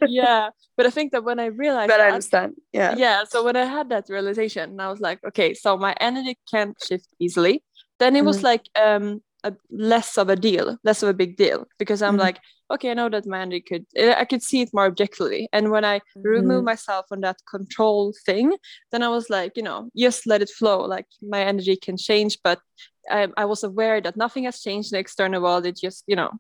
yeah 0.09 0.49
but 0.77 0.87
i 0.87 0.91
think 0.91 1.13
that 1.13 1.23
when 1.23 1.39
i 1.39 1.47
realized 1.47 1.89
but 1.89 1.99
that, 1.99 2.07
i 2.07 2.09
understand 2.09 2.55
yeah 2.73 2.95
yeah 2.97 3.23
so 3.25 3.45
when 3.45 3.55
i 3.55 3.65
had 3.65 3.89
that 3.91 4.07
realization 4.09 4.79
i 4.81 4.89
was 4.89 5.01
like 5.01 5.21
okay 5.25 5.55
so 5.55 5.77
my 5.77 5.95
energy 6.01 6.37
can't 6.51 6.77
shift 6.85 7.07
easily 7.21 7.63
then 8.01 8.17
it 8.17 8.25
was 8.25 8.41
mm. 8.41 8.45
like 8.45 8.69
um 8.75 9.23
a 9.45 9.55
less 9.71 10.19
of 10.19 10.29
a 10.29 10.37
deal, 10.37 10.79
less 10.85 11.03
of 11.03 11.09
a 11.09 11.15
big 11.15 11.37
deal, 11.37 11.67
because 11.79 12.03
I'm 12.03 12.13
mm-hmm. 12.13 12.21
like, 12.21 12.41
okay, 12.71 12.91
I 12.91 12.95
know 12.95 13.09
that 13.09 13.27
my 13.27 13.41
energy 13.41 13.61
could, 13.61 13.87
I 13.99 14.25
could 14.25 14.43
see 14.43 14.63
it 14.63 14.71
more 14.73 14.87
objectively. 14.87 15.49
And 15.53 15.71
when 15.71 15.85
I 15.85 15.99
mm-hmm. 15.99 16.23
remove 16.23 16.65
myself 16.65 17.07
from 17.09 17.21
that 17.21 17.37
control 17.51 18.15
thing, 18.25 18.57
then 18.91 19.03
I 19.03 19.09
was 19.09 19.29
like, 19.29 19.53
you 19.57 19.63
know, 19.63 19.91
just 19.97 20.27
let 20.27 20.43
it 20.43 20.49
flow. 20.49 20.81
Like 20.81 21.07
my 21.21 21.41
energy 21.41 21.77
can 21.77 21.97
change, 21.97 22.39
but 22.43 22.61
I, 23.11 23.29
I 23.37 23.45
was 23.45 23.65
aware 23.65 24.01
that 24.01 24.17
nothing 24.17 24.45
has 24.45 24.61
changed 24.61 24.93
in 24.93 24.97
the 24.97 25.01
external 25.01 25.43
world. 25.43 25.67
It 25.67 25.77
just, 25.77 26.05
you 26.07 26.17
know, 26.17 26.31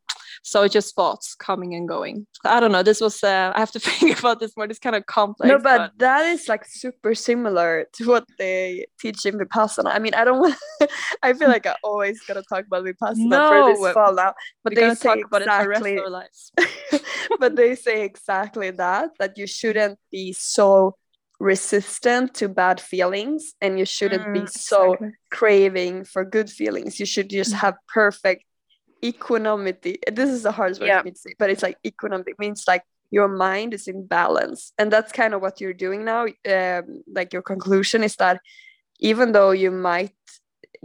so 0.42 0.66
just 0.68 0.94
thoughts 0.94 1.34
coming 1.34 1.74
and 1.74 1.88
going. 1.88 2.26
I 2.44 2.60
don't 2.60 2.72
know. 2.72 2.82
This 2.82 3.00
was, 3.00 3.22
uh, 3.22 3.52
I 3.54 3.58
have 3.58 3.72
to 3.72 3.80
think 3.80 4.18
about 4.18 4.40
this 4.40 4.56
more. 4.56 4.66
It's 4.66 4.78
kind 4.78 4.96
of 4.96 5.06
complex. 5.06 5.48
No, 5.48 5.58
but, 5.58 5.78
but, 5.78 5.98
that 5.98 6.26
is 6.26 6.48
like 6.48 6.64
super 6.64 7.14
similar 7.14 7.86
to 7.94 8.08
what 8.08 8.24
they 8.38 8.86
teach 9.00 9.26
in 9.26 9.38
Vipassana. 9.38 9.94
I 9.94 9.98
mean, 9.98 10.14
I 10.14 10.24
don't 10.24 10.40
want, 10.40 10.56
I 11.22 11.32
feel 11.32 11.48
like 11.48 11.66
I 11.66 11.76
always 11.82 12.20
got 12.22 12.34
to 12.34 12.42
talk 12.42 12.66
about 12.66 12.84
Vipassana 12.84 13.16
no, 13.16 13.74
for 13.74 13.84
this 13.84 13.94
fall 13.94 14.14
now. 14.14 14.34
But 14.64 14.74
they 14.74 14.94
say 14.94 15.20
exactly, 15.20 15.98
but 17.40 17.56
they 17.56 17.74
say 17.74 18.04
exactly 18.04 18.70
that, 18.70 19.10
that 19.18 19.36
you 19.38 19.46
shouldn't 19.46 19.98
be 20.10 20.32
so 20.32 20.96
resistant 21.42 22.34
to 22.34 22.48
bad 22.48 22.80
feelings 22.80 23.54
and 23.60 23.76
you 23.76 23.84
shouldn't 23.84 24.22
mm, 24.22 24.32
be 24.32 24.46
so 24.46 24.92
exactly. 24.92 25.10
craving 25.32 26.04
for 26.04 26.24
good 26.24 26.48
feelings 26.48 27.00
you 27.00 27.04
should 27.04 27.28
just 27.28 27.52
mm. 27.52 27.56
have 27.56 27.74
perfect 27.92 28.44
equanimity 29.04 29.98
this 30.12 30.30
is 30.30 30.44
the 30.44 30.52
hardest 30.52 30.80
word 30.80 30.86
yeah. 30.86 31.00
for 31.00 31.06
me 31.06 31.10
to 31.10 31.18
say 31.18 31.34
but 31.40 31.50
it's 31.50 31.64
like 31.64 31.76
equanimity 31.84 32.30
it 32.30 32.38
means 32.38 32.62
like 32.68 32.84
your 33.10 33.26
mind 33.26 33.74
is 33.74 33.88
in 33.88 34.06
balance 34.06 34.72
and 34.78 34.92
that's 34.92 35.10
kind 35.10 35.34
of 35.34 35.42
what 35.42 35.60
you're 35.60 35.72
doing 35.72 36.04
now 36.04 36.26
um, 36.48 37.02
like 37.12 37.32
your 37.32 37.42
conclusion 37.42 38.04
is 38.04 38.14
that 38.14 38.38
even 39.00 39.32
though 39.32 39.50
you 39.50 39.72
might 39.72 40.14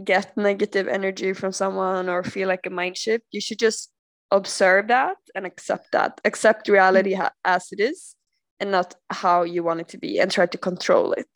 get 0.02 0.36
negative 0.36 0.88
energy 0.88 1.32
from 1.34 1.52
someone 1.52 2.08
or 2.08 2.24
feel 2.24 2.48
like 2.48 2.66
a 2.66 2.70
mind 2.70 2.96
shift 2.96 3.24
you 3.30 3.40
should 3.40 3.60
just 3.60 3.92
observe 4.32 4.88
that 4.88 5.18
and 5.36 5.46
accept 5.46 5.92
that 5.92 6.20
accept 6.24 6.68
reality 6.68 7.14
mm. 7.14 7.30
as 7.44 7.68
it 7.70 7.78
is 7.78 8.16
and 8.60 8.70
not 8.70 8.94
how 9.10 9.42
you 9.42 9.62
want 9.62 9.80
it 9.80 9.88
to 9.88 9.98
be 9.98 10.18
and 10.18 10.30
try 10.30 10.46
to 10.46 10.58
control 10.58 11.12
it. 11.12 11.28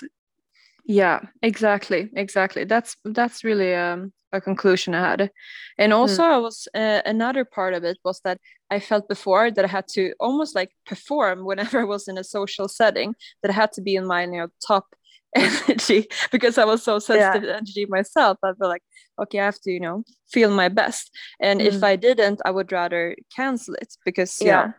Yeah 0.85 1.21
exactly 1.43 2.11
exactly. 2.15 2.65
That's 2.65 2.97
that's 3.05 3.45
really 3.45 3.75
um, 3.75 4.13
a 4.33 4.41
conclusion 4.41 4.95
i 4.95 5.01
had. 5.11 5.31
And 5.79 5.93
also 5.93 6.23
mm. 6.23 6.33
i 6.33 6.39
was 6.39 6.69
uh, 6.75 7.03
another 7.05 7.45
part 7.45 7.75
of 7.75 7.85
it 7.85 7.99
was 8.05 8.21
that 8.25 8.39
i 8.71 8.81
felt 8.81 9.09
before 9.09 9.51
that 9.51 9.65
i 9.65 9.69
had 9.69 9.87
to 9.89 10.13
almost 10.19 10.55
like 10.55 10.71
perform 10.87 11.45
whenever 11.49 11.81
i 11.81 11.85
was 11.85 12.09
in 12.09 12.19
a 12.19 12.25
social 12.25 12.69
setting 12.69 13.15
that 13.43 13.51
i 13.51 13.55
had 13.55 13.73
to 13.73 13.83
be 13.83 13.95
in 13.95 14.07
my 14.07 14.23
you 14.25 14.39
know 14.39 14.49
top 14.67 14.87
energy 15.37 16.07
because 16.31 16.59
I 16.59 16.65
was 16.65 16.83
so 16.83 16.99
sensitive 16.99 17.43
yeah. 17.43 17.53
to 17.53 17.57
energy 17.57 17.87
myself. 17.87 18.39
I 18.43 18.53
feel 18.53 18.69
like, 18.69 18.83
okay, 19.21 19.41
I 19.41 19.45
have 19.47 19.61
to, 19.61 19.71
you 19.71 19.81
know, 19.81 20.05
feel 20.31 20.51
my 20.51 20.69
best. 20.69 21.11
And 21.41 21.61
mm. 21.61 21.65
if 21.65 21.83
I 21.83 21.97
didn't, 21.97 22.43
I 22.45 22.51
would 22.51 22.71
rather 22.71 23.17
cancel 23.35 23.75
it 23.75 23.95
because 24.05 24.37
yeah. 24.41 24.73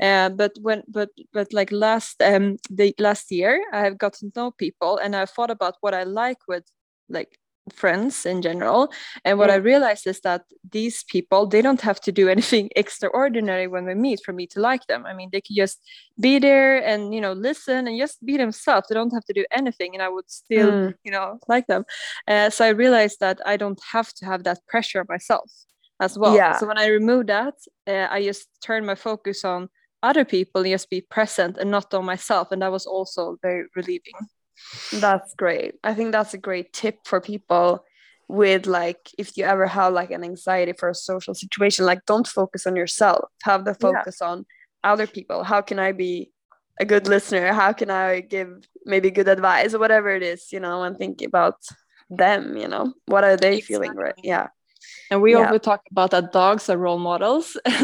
yeah. 0.00 0.26
Uh, 0.26 0.28
but 0.30 0.52
when 0.62 0.82
but 0.88 1.10
but 1.32 1.52
like 1.52 1.70
last 1.72 2.22
um 2.22 2.56
the 2.70 2.94
last 2.98 3.30
year 3.30 3.62
I 3.72 3.80
have 3.80 3.98
gotten 3.98 4.30
to 4.30 4.40
know 4.40 4.50
people 4.52 4.96
and 4.96 5.14
I 5.14 5.26
thought 5.26 5.50
about 5.50 5.74
what 5.80 5.92
I 5.92 6.04
like 6.04 6.38
with 6.46 6.64
like 7.08 7.38
friends 7.72 8.26
in 8.26 8.42
general. 8.42 8.92
And 9.24 9.38
what 9.38 9.50
mm. 9.50 9.54
i 9.54 9.56
realized 9.56 10.06
is 10.06 10.20
that 10.20 10.42
these 10.70 11.04
people 11.04 11.46
they 11.46 11.62
don't 11.62 11.80
have 11.80 12.00
to 12.00 12.12
do 12.12 12.28
anything 12.36 12.70
extraordinary 12.76 13.66
when 13.66 13.84
we 13.84 13.94
meet 13.94 14.20
for 14.24 14.32
me 14.32 14.46
to 14.48 14.60
like 14.60 14.86
them. 14.86 15.06
I 15.06 15.14
mean 15.14 15.30
they 15.32 15.40
can 15.40 15.56
just 15.56 15.78
be 16.20 16.38
there 16.38 16.84
and 16.84 17.14
you 17.14 17.20
know 17.20 17.32
listen 17.32 17.86
and 17.88 17.98
just 17.98 18.24
be 18.24 18.36
themselves. 18.36 18.88
They 18.88 18.94
don't 18.94 19.14
have 19.14 19.24
to 19.24 19.32
do 19.32 19.44
anything 19.50 19.94
and 19.94 20.02
i 20.02 20.08
would 20.08 20.30
still 20.30 20.70
mm. 20.70 20.94
you 21.04 21.12
know 21.12 21.38
like 21.48 21.66
them. 21.66 21.84
Uh, 22.26 22.50
so 22.50 22.64
i 22.64 22.68
realized 22.68 23.20
that 23.20 23.38
i 23.46 23.56
don't 23.56 23.80
have 23.92 24.12
to 24.14 24.24
have 24.24 24.44
that 24.44 24.58
pressure 24.68 25.04
myself 25.08 25.50
as 26.00 26.18
well. 26.18 26.34
Yeah. 26.34 26.56
so 26.58 26.66
when 26.66 26.78
i 26.78 26.86
remove 26.86 27.26
that 27.26 27.54
uh, 27.86 28.06
i 28.10 28.22
just 28.22 28.48
turn 28.62 28.86
my 28.86 28.94
focus 28.94 29.44
on 29.44 29.68
other 30.02 30.24
people 30.24 30.62
and 30.62 30.70
just 30.70 30.90
be 30.90 31.00
present 31.00 31.56
and 31.58 31.70
not 31.70 31.92
on 31.94 32.04
myself. 32.04 32.52
And 32.52 32.62
that 32.62 32.72
was 32.72 32.86
also 32.86 33.36
very 33.42 33.66
relieving 33.74 34.14
that's 34.92 35.34
great. 35.34 35.74
I 35.82 35.94
think 35.94 36.12
that's 36.12 36.34
a 36.34 36.38
great 36.38 36.72
tip 36.72 37.06
for 37.06 37.20
people 37.20 37.84
with 38.28 38.66
like 38.66 39.10
if 39.16 39.36
you 39.36 39.44
ever 39.44 39.66
have 39.66 39.92
like 39.92 40.10
an 40.10 40.22
anxiety 40.22 40.72
for 40.72 40.90
a 40.90 40.94
social 40.94 41.34
situation 41.34 41.86
like 41.86 42.04
don't 42.04 42.26
focus 42.26 42.66
on 42.66 42.76
yourself 42.76 43.30
have 43.42 43.64
the 43.64 43.74
focus 43.74 44.18
yeah. 44.20 44.28
on 44.28 44.46
other 44.84 45.06
people 45.06 45.42
how 45.42 45.62
can 45.62 45.78
i 45.78 45.92
be 45.92 46.30
a 46.78 46.84
good 46.84 47.08
listener 47.08 47.52
how 47.54 47.72
can 47.72 47.90
i 47.90 48.20
give 48.20 48.68
maybe 48.84 49.10
good 49.10 49.28
advice 49.28 49.72
or 49.74 49.78
whatever 49.78 50.10
it 50.10 50.22
is 50.22 50.52
you 50.52 50.60
know 50.60 50.82
and 50.82 50.98
think 50.98 51.22
about 51.22 51.56
them 52.10 52.56
you 52.56 52.68
know 52.68 52.92
what 53.06 53.24
are 53.24 53.36
they 53.36 53.56
exactly. 53.56 53.74
feeling 53.74 53.96
right 53.96 54.14
yeah 54.22 54.48
and 55.10 55.22
we 55.22 55.32
yeah. 55.32 55.46
always 55.46 55.62
talk 55.62 55.80
about 55.90 56.10
that 56.10 56.30
dogs 56.30 56.68
are 56.68 56.76
role 56.76 56.98
models 56.98 57.56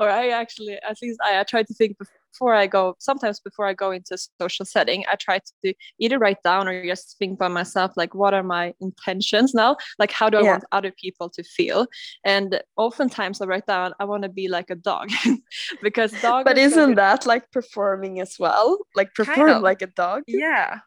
or 0.00 0.08
i 0.08 0.28
actually 0.28 0.74
at 0.88 0.96
least 1.02 1.20
i, 1.22 1.38
I 1.38 1.42
try 1.42 1.62
to 1.62 1.74
think 1.74 1.98
before 2.32 2.54
I 2.54 2.66
go, 2.66 2.96
sometimes 2.98 3.40
before 3.40 3.66
I 3.66 3.74
go 3.74 3.90
into 3.90 4.14
a 4.14 4.18
social 4.40 4.64
setting, 4.64 5.04
I 5.10 5.16
try 5.16 5.40
to 5.64 5.74
either 5.98 6.18
write 6.18 6.42
down 6.42 6.66
or 6.66 6.84
just 6.84 7.18
think 7.18 7.38
by 7.38 7.48
myself, 7.48 7.92
like, 7.96 8.14
what 8.14 8.34
are 8.34 8.42
my 8.42 8.74
intentions 8.80 9.54
now? 9.54 9.76
Like, 9.98 10.10
how 10.10 10.30
do 10.30 10.38
I 10.38 10.42
yeah. 10.42 10.50
want 10.52 10.64
other 10.72 10.92
people 10.92 11.28
to 11.30 11.42
feel? 11.42 11.86
And 12.24 12.60
oftentimes 12.76 13.40
I 13.40 13.46
write 13.46 13.66
down, 13.66 13.92
I 14.00 14.04
want 14.04 14.22
to 14.22 14.28
be 14.28 14.48
like 14.48 14.70
a 14.70 14.74
dog 14.74 15.10
because 15.82 16.12
dog. 16.22 16.44
But 16.44 16.58
isn't 16.58 16.94
that 16.94 17.26
like 17.26 17.50
performing 17.50 18.20
as 18.20 18.36
well? 18.38 18.78
Like 18.96 19.14
perform 19.14 19.36
kind 19.36 19.50
of. 19.50 19.62
like 19.62 19.82
a 19.82 19.88
dog? 19.88 20.22
Yeah. 20.28 20.80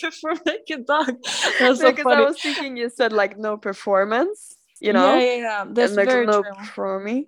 perform 0.00 0.38
like 0.46 0.68
a 0.70 0.78
dog. 0.78 1.16
That's 1.58 1.82
because 1.82 2.02
so 2.02 2.10
I 2.10 2.20
was 2.20 2.40
thinking 2.40 2.76
you 2.76 2.88
said 2.88 3.12
like 3.12 3.36
no 3.36 3.56
performance, 3.56 4.56
you 4.80 4.92
know? 4.92 5.14
Yeah, 5.14 5.24
yeah, 5.24 5.36
yeah. 5.36 5.64
That's 5.68 5.90
and, 5.90 5.96
like, 5.96 6.08
very 6.08 6.26
no 6.26 6.42
true. 6.42 6.52
performing. 6.56 7.26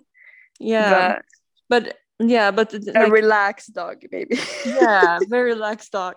Yeah. 0.59 1.19
But, 1.69 1.85
but 1.85 1.97
yeah 2.19 2.51
but 2.51 2.73
a 2.73 3.09
relaxed 3.09 3.73
dog 3.73 3.97
maybe 4.11 4.37
yeah 4.65 5.19
very 5.29 5.53
relaxed 5.53 5.91
dog 5.91 6.15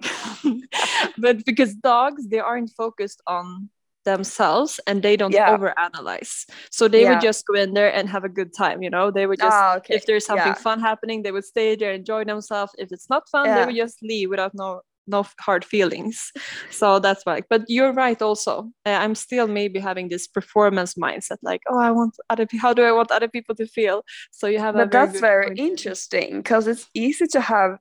but 1.19 1.45
because 1.45 1.75
dogs 1.75 2.29
they 2.29 2.39
aren't 2.39 2.71
focused 2.71 3.23
on 3.27 3.71
themselves 4.05 4.79
and 4.87 5.03
they 5.03 5.17
don't 5.17 5.33
yeah. 5.33 5.57
overanalyze 5.57 6.45
so 6.71 6.87
they 6.87 7.03
yeah. 7.03 7.15
would 7.15 7.21
just 7.21 7.45
go 7.47 7.55
in 7.55 7.75
there 7.75 7.93
and 7.93 8.09
have 8.09 8.25
a 8.25 8.29
good 8.29 8.55
time 8.55 8.83
you 8.83 8.89
know 8.89 9.11
they 9.11 9.27
would 9.27 9.39
just 9.39 9.53
ah, 9.53 9.77
okay. 9.77 9.97
if 9.97 10.07
there's 10.07 10.25
something 10.25 10.47
yeah. 10.47 10.55
fun 10.55 10.79
happening 10.81 11.23
they 11.23 11.33
would 11.33 11.45
stay 11.45 11.75
there 11.75 11.93
enjoy 11.93 12.25
themselves 12.25 12.73
if 12.79 12.93
it's 12.93 13.11
not 13.11 13.29
fun 13.29 13.53
they 13.53 13.67
would 13.67 13.75
just 13.75 14.01
leave 14.03 14.31
without 14.31 14.55
no 14.55 14.81
no 15.07 15.27
hard 15.41 15.65
feelings. 15.65 16.33
So 16.71 16.99
that's 16.99 17.25
why 17.25 17.43
but 17.49 17.63
you're 17.69 17.93
right 17.93 18.21
also. 18.21 18.71
Uh, 18.85 18.91
i'm 18.91 19.15
still 19.15 19.47
maybe 19.47 19.79
having 19.79 20.09
this 20.09 20.27
performance 20.27 20.95
mindset 20.95 21.39
like 21.43 21.63
oh 21.71 21.79
i 21.79 21.91
want 21.91 22.15
other 22.31 22.47
people 22.47 22.69
how 22.69 22.75
do 22.75 22.83
i 22.83 22.93
want 22.93 23.11
other 23.11 23.29
people 23.29 23.55
to 23.55 23.67
feel? 23.67 24.03
So 24.31 24.47
you 24.47 24.59
have 24.59 24.75
but 24.75 24.91
very 24.93 25.07
that's 25.07 25.21
very 25.21 25.57
interesting 25.57 26.39
because 26.39 26.67
it's 26.67 26.87
easy 26.95 27.27
to 27.29 27.41
have 27.41 27.79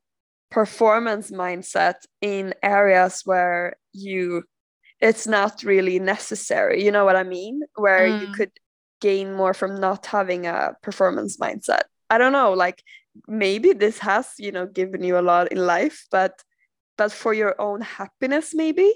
performance 0.51 1.31
mindset 1.31 1.95
in 2.21 2.53
areas 2.61 3.21
where 3.25 3.75
you 3.93 4.43
it's 5.01 5.27
not 5.27 5.63
really 5.63 5.99
necessary 5.99 6.83
you 6.83 6.91
know 6.91 7.05
what 7.05 7.15
i 7.15 7.23
mean? 7.23 7.61
Where 7.75 8.07
mm. 8.07 8.21
you 8.21 8.27
could 8.33 8.51
gain 9.01 9.33
more 9.33 9.53
from 9.53 9.79
not 9.79 10.05
having 10.05 10.47
a 10.47 10.73
performance 10.81 11.37
mindset. 11.37 11.83
I 12.09 12.17
don't 12.17 12.31
know 12.31 12.53
like 12.53 12.81
maybe 13.27 13.73
this 13.73 13.99
has 13.99 14.33
you 14.37 14.51
know 14.51 14.65
given 14.65 15.03
you 15.03 15.17
a 15.17 15.27
lot 15.31 15.51
in 15.51 15.57
life 15.57 16.05
but 16.11 16.33
but 16.97 17.11
for 17.11 17.33
your 17.33 17.59
own 17.59 17.81
happiness 17.81 18.53
maybe 18.53 18.91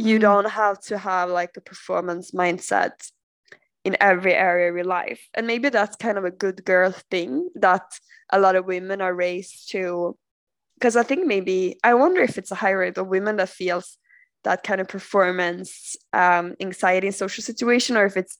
you 0.00 0.18
mm. 0.18 0.22
don't 0.22 0.50
have 0.50 0.80
to 0.80 0.98
have 0.98 1.28
like 1.28 1.56
a 1.56 1.60
performance 1.60 2.30
mindset 2.30 2.92
in 3.84 3.96
every 4.00 4.34
area 4.34 4.70
of 4.70 4.76
your 4.76 4.84
life. 4.84 5.28
And 5.34 5.46
maybe 5.46 5.68
that's 5.68 5.96
kind 5.96 6.18
of 6.18 6.24
a 6.24 6.30
good 6.30 6.64
girl 6.64 6.92
thing 7.10 7.48
that 7.54 7.82
a 8.30 8.38
lot 8.38 8.56
of 8.56 8.66
women 8.66 9.00
are 9.00 9.14
raised 9.14 9.70
to. 9.72 10.16
Because 10.74 10.96
i 10.96 11.02
think 11.02 11.26
maybe 11.26 11.76
i 11.84 11.92
wonder 11.92 12.22
if 12.22 12.38
it's 12.38 12.50
a 12.50 12.54
high 12.54 12.70
rate 12.70 12.96
of 12.96 13.06
women 13.06 13.36
that 13.36 13.50
feels 13.50 13.98
that 14.44 14.62
kind 14.62 14.80
of 14.80 14.88
performance 14.88 15.94
um, 16.14 16.54
anxiety 16.58 17.06
in 17.08 17.12
social 17.12 17.44
situation 17.44 17.98
or 17.98 18.06
if 18.06 18.16
it's 18.16 18.38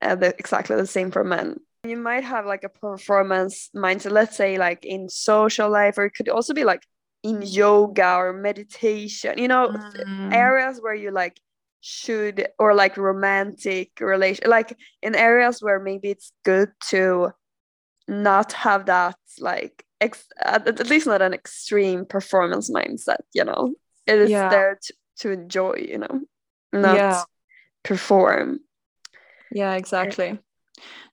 uh, 0.00 0.14
the, 0.14 0.28
exactly 0.38 0.74
the 0.74 0.86
same 0.86 1.10
for 1.10 1.22
men. 1.22 1.58
You 1.84 1.98
might 1.98 2.24
have 2.24 2.46
like 2.46 2.64
a 2.64 2.70
performance 2.70 3.68
mindset 3.76 4.12
let's 4.12 4.34
say 4.34 4.56
like 4.56 4.86
in 4.86 5.10
social 5.10 5.68
life 5.68 5.98
or 5.98 6.06
it 6.06 6.14
could 6.14 6.30
also 6.30 6.54
be 6.54 6.64
like 6.64 6.82
in 7.22 7.42
yoga 7.42 8.14
or 8.16 8.32
meditation 8.32 9.38
you 9.38 9.48
know 9.48 9.68
mm. 9.68 10.32
areas 10.34 10.80
where 10.80 10.94
you 10.94 11.10
like 11.10 11.40
should 11.80 12.48
or 12.58 12.74
like 12.74 12.96
romantic 12.96 13.90
relation 14.00 14.48
like 14.48 14.76
in 15.02 15.14
areas 15.14 15.60
where 15.60 15.80
maybe 15.80 16.10
it's 16.10 16.32
good 16.44 16.70
to 16.88 17.30
not 18.08 18.52
have 18.52 18.86
that 18.86 19.16
like 19.40 19.84
ex- 20.00 20.28
at, 20.40 20.88
least 20.88 21.06
not 21.06 21.22
an 21.22 21.32
extreme 21.32 22.04
performance 22.04 22.70
mindset 22.70 23.22
you 23.32 23.44
know 23.44 23.74
it 24.06 24.18
is 24.18 24.30
yeah. 24.30 24.48
there 24.48 24.78
to, 24.82 24.94
to 25.16 25.30
enjoy 25.30 25.74
you 25.74 25.98
know 25.98 26.20
not 26.72 26.96
yeah. 26.96 27.22
perform 27.84 28.60
yeah 29.50 29.74
exactly 29.74 30.38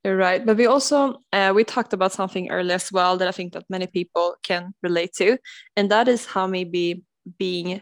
you're 0.03 0.17
right. 0.17 0.45
But 0.45 0.57
we 0.57 0.65
also 0.65 1.21
uh, 1.33 1.51
we 1.55 1.63
talked 1.63 1.93
about 1.93 2.11
something 2.11 2.49
earlier 2.49 2.75
as 2.75 2.91
well 2.91 3.17
that 3.17 3.27
I 3.27 3.31
think 3.31 3.53
that 3.53 3.65
many 3.69 3.87
people 3.87 4.35
can 4.43 4.73
relate 4.83 5.13
to, 5.17 5.37
and 5.75 5.91
that 5.91 6.07
is 6.07 6.25
how 6.25 6.47
maybe 6.47 7.03
being 7.37 7.81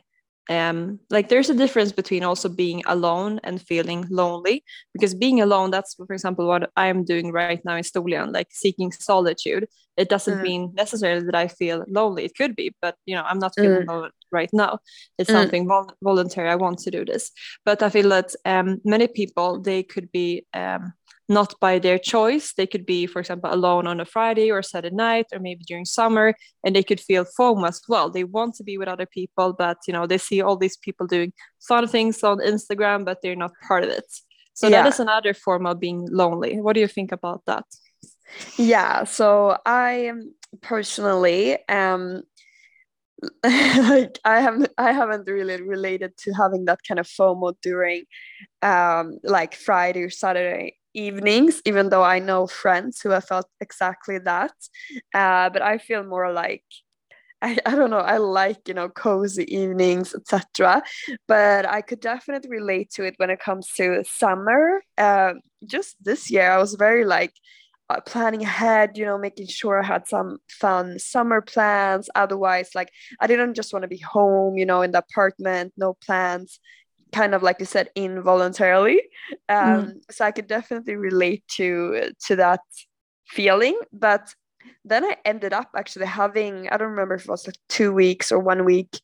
um 0.50 1.00
like 1.10 1.30
there's 1.30 1.50
a 1.50 1.54
difference 1.54 1.92
between 1.92 2.24
also 2.24 2.48
being 2.48 2.82
alone 2.86 3.40
and 3.44 3.62
feeling 3.62 4.06
lonely 4.10 4.64
because 4.94 5.14
being 5.14 5.42
alone 5.42 5.72
that's 5.72 5.96
for 5.96 6.14
example 6.14 6.48
what 6.48 6.70
i 6.78 6.88
am 6.88 7.04
doing 7.04 7.32
right 7.32 7.64
now 7.66 7.76
in 7.76 7.84
Storlien 7.84 8.34
like 8.34 8.48
seeking 8.52 8.92
solitude 8.92 9.68
it 9.98 10.10
doesn't 10.10 10.40
mm. 10.40 10.44
mean 10.44 10.74
necessarily 10.76 11.26
that 11.26 11.36
i 11.36 11.48
feel 11.48 11.84
lonely 11.88 12.24
it 12.24 12.36
could 12.36 12.56
be 12.56 12.74
but 12.82 12.96
you 13.06 13.16
know 13.16 13.24
i'm 13.24 13.40
not 13.40 13.54
feeling 13.56 13.84
mm. 13.84 13.88
lonely 13.88 14.10
right 14.32 14.50
now 14.54 14.80
it's 15.18 15.30
mm. 15.30 15.34
something 15.34 15.68
vol- 15.68 15.94
voluntary 16.02 16.50
i 16.50 16.56
want 16.56 16.80
to 16.80 16.92
do 16.92 17.04
this 17.04 17.32
but 17.66 17.84
i 17.84 17.90
feel 17.90 18.10
that 18.10 18.34
um 18.46 18.80
many 18.86 19.08
people 19.08 19.60
they 19.60 19.84
could 19.84 20.10
be 20.12 20.46
um 20.54 20.94
not 21.30 21.54
by 21.60 21.80
their 21.80 22.00
choice. 22.00 22.54
They 22.54 22.68
could 22.68 22.86
be, 22.86 23.06
for 23.06 23.20
example, 23.20 23.54
alone 23.54 23.86
on 23.88 24.00
a 24.00 24.06
Friday 24.06 24.50
or 24.52 24.62
Saturday 24.62 24.96
night, 24.96 25.26
or 25.34 25.40
maybe 25.40 25.64
during 25.66 25.86
summer, 25.86 26.34
and 26.64 26.76
they 26.76 26.84
could 26.84 27.02
feel 27.02 27.26
FOMO 27.38 27.68
as 27.68 27.82
well. 27.88 28.10
They 28.10 28.24
want 28.24 28.56
to 28.56 28.64
be 28.64 28.78
with 28.78 28.88
other 28.88 29.06
people, 29.06 29.54
but 29.54 29.78
you 29.88 29.94
know 29.94 30.08
they 30.08 30.18
see 30.18 30.42
all 30.42 30.58
these 30.58 30.78
people 30.78 31.08
doing 31.08 31.34
fun 31.68 31.88
things 31.88 32.24
on 32.24 32.40
Instagram, 32.40 33.06
but 33.06 33.20
they're 33.22 33.36
not 33.36 33.52
part 33.68 33.84
of 33.84 33.90
it. 33.90 34.06
So 34.54 34.68
yeah. 34.68 34.84
that 34.84 34.90
is 34.90 35.00
another 35.00 35.34
form 35.34 35.66
of 35.66 35.80
being 35.80 36.08
lonely. 36.10 36.60
What 36.60 36.74
do 36.74 36.80
you 36.80 36.88
think 36.88 37.12
about 37.12 37.44
that? 37.46 37.66
Yeah. 38.58 39.04
So 39.04 39.58
I 39.66 40.12
personally 40.62 41.58
um 41.70 42.24
like 43.44 44.20
I 44.26 44.40
haven't 44.42 44.70
I 44.78 44.92
haven't 44.94 45.28
really 45.28 45.62
related 45.62 46.18
to 46.20 46.34
having 46.34 46.66
that 46.66 46.80
kind 46.88 47.00
of 47.00 47.08
FOMO 47.08 47.56
during 47.62 48.04
um 48.62 49.20
like 49.24 49.56
Friday 49.56 50.02
or 50.02 50.10
Saturday 50.10 50.78
evenings, 50.98 51.62
even 51.66 51.90
though 51.90 52.04
I 52.04 52.20
know 52.20 52.48
friends 52.48 53.00
who 53.02 53.12
have 53.12 53.26
felt 53.26 53.48
exactly 53.62 54.18
that. 54.20 54.54
Uh, 55.14 55.50
but 55.50 55.62
I 55.62 55.78
feel 55.78 56.04
more 56.04 56.34
like 56.34 56.64
I, 57.42 57.58
I 57.66 57.76
don't 57.76 57.92
know, 57.92 58.00
I 58.00 58.18
like, 58.18 58.68
you 58.68 58.74
know, 58.74 58.90
cozy 58.90 59.44
evenings, 59.56 60.16
etc. 60.16 60.82
But 61.28 61.68
I 61.70 61.82
could 61.82 62.00
definitely 62.00 62.50
relate 62.50 62.90
to 62.96 63.04
it 63.04 63.16
when 63.18 63.30
it 63.30 63.40
comes 63.40 63.68
to 63.78 64.04
summer. 64.06 64.82
Uh, 64.98 65.34
just 65.66 65.96
this 66.04 66.32
year, 66.32 66.50
I 66.52 66.58
was 66.58 66.74
very 66.74 67.06
like 67.06 67.34
uh, 67.90 68.02
planning 68.02 68.42
ahead, 68.42 68.98
you 68.98 69.06
know, 69.06 69.18
making 69.18 69.48
sure 69.48 69.82
I 69.82 69.86
had 69.86 70.08
some 70.08 70.40
fun 70.50 71.00
summer 71.00 71.42
plans. 71.42 72.10
Otherwise, 72.16 72.72
like 72.74 72.92
I 73.20 73.28
didn't 73.28 73.54
just 73.54 73.72
want 73.72 73.84
to 73.84 73.88
be 73.88 74.00
home, 74.00 74.58
you 74.58 74.66
know, 74.66 74.82
in 74.82 74.92
the 74.92 75.00
apartment, 75.00 75.74
no 75.78 75.94
plans 75.94 76.60
kind 77.12 77.34
of 77.34 77.44
like 77.44 77.58
you 77.60 77.66
said 77.66 77.90
involuntarily 77.96 79.02
um, 79.50 79.58
mm. 79.58 79.94
so 80.12 80.26
i 80.26 80.32
could 80.32 80.48
definitely 80.48 80.96
relate 80.96 81.44
to 81.48 82.12
to 82.26 82.36
that 82.36 82.62
feeling 83.28 83.80
but 83.92 84.34
then 84.86 85.04
i 85.04 85.16
ended 85.26 85.54
up 85.54 85.70
actually 85.76 86.06
having 86.06 86.68
i 86.70 86.78
don't 86.78 86.90
remember 86.90 87.16
if 87.16 87.24
it 87.24 87.30
was 87.30 87.48
like 87.48 87.58
two 87.70 87.94
weeks 87.94 88.32
or 88.32 88.40
one 88.40 88.66
week 88.66 89.00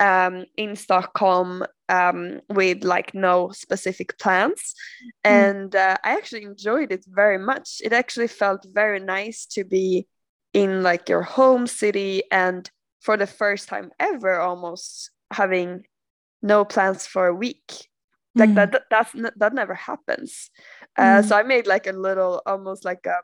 um, 0.00 0.44
in 0.56 0.76
stockholm 0.76 1.64
um, 1.88 2.40
with 2.48 2.84
like 2.84 3.14
no 3.14 3.50
specific 3.50 4.16
plans 4.18 4.74
mm. 5.04 5.30
and 5.30 5.74
uh, 5.74 5.96
i 6.04 6.12
actually 6.12 6.44
enjoyed 6.44 6.92
it 6.92 7.04
very 7.08 7.38
much 7.38 7.80
it 7.82 7.92
actually 7.92 8.28
felt 8.28 8.64
very 8.72 9.00
nice 9.00 9.46
to 9.46 9.64
be 9.64 10.06
in 10.54 10.82
like 10.82 11.08
your 11.08 11.22
home 11.22 11.66
city 11.66 12.22
and 12.30 12.70
for 13.00 13.16
the 13.16 13.26
first 13.26 13.68
time 13.68 13.90
ever 13.98 14.40
almost 14.40 15.10
having 15.32 15.84
no 16.42 16.64
plans 16.64 17.06
for 17.06 17.26
a 17.26 17.34
week 17.34 17.88
like 18.34 18.50
mm. 18.50 18.54
that 18.54 18.84
that's 18.90 19.12
that 19.36 19.52
never 19.52 19.74
happens 19.74 20.50
uh, 20.96 21.20
mm. 21.20 21.24
so 21.24 21.36
i 21.36 21.42
made 21.42 21.66
like 21.66 21.86
a 21.86 21.92
little 21.92 22.42
almost 22.46 22.84
like 22.84 23.04
a 23.06 23.16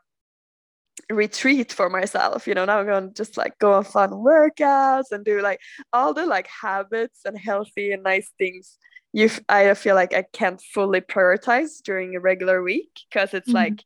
retreat 1.13 1.71
for 1.71 1.89
myself 1.89 2.47
you 2.47 2.53
know 2.53 2.65
now 2.65 2.79
i'm 2.79 2.85
gonna 2.85 3.11
just 3.13 3.37
like 3.37 3.57
go 3.59 3.73
on 3.73 3.83
fun 3.83 4.11
workouts 4.11 5.11
and 5.11 5.25
do 5.25 5.41
like 5.41 5.59
all 5.93 6.13
the 6.13 6.25
like 6.25 6.47
habits 6.47 7.21
and 7.25 7.37
healthy 7.37 7.91
and 7.91 8.03
nice 8.03 8.31
things 8.37 8.77
you 9.13 9.29
i 9.49 9.73
feel 9.73 9.95
like 9.95 10.13
i 10.13 10.23
can't 10.33 10.61
fully 10.73 11.01
prioritize 11.01 11.81
during 11.83 12.15
a 12.15 12.19
regular 12.19 12.63
week 12.63 13.01
because 13.09 13.33
it's 13.33 13.49
mm. 13.49 13.55
like 13.55 13.83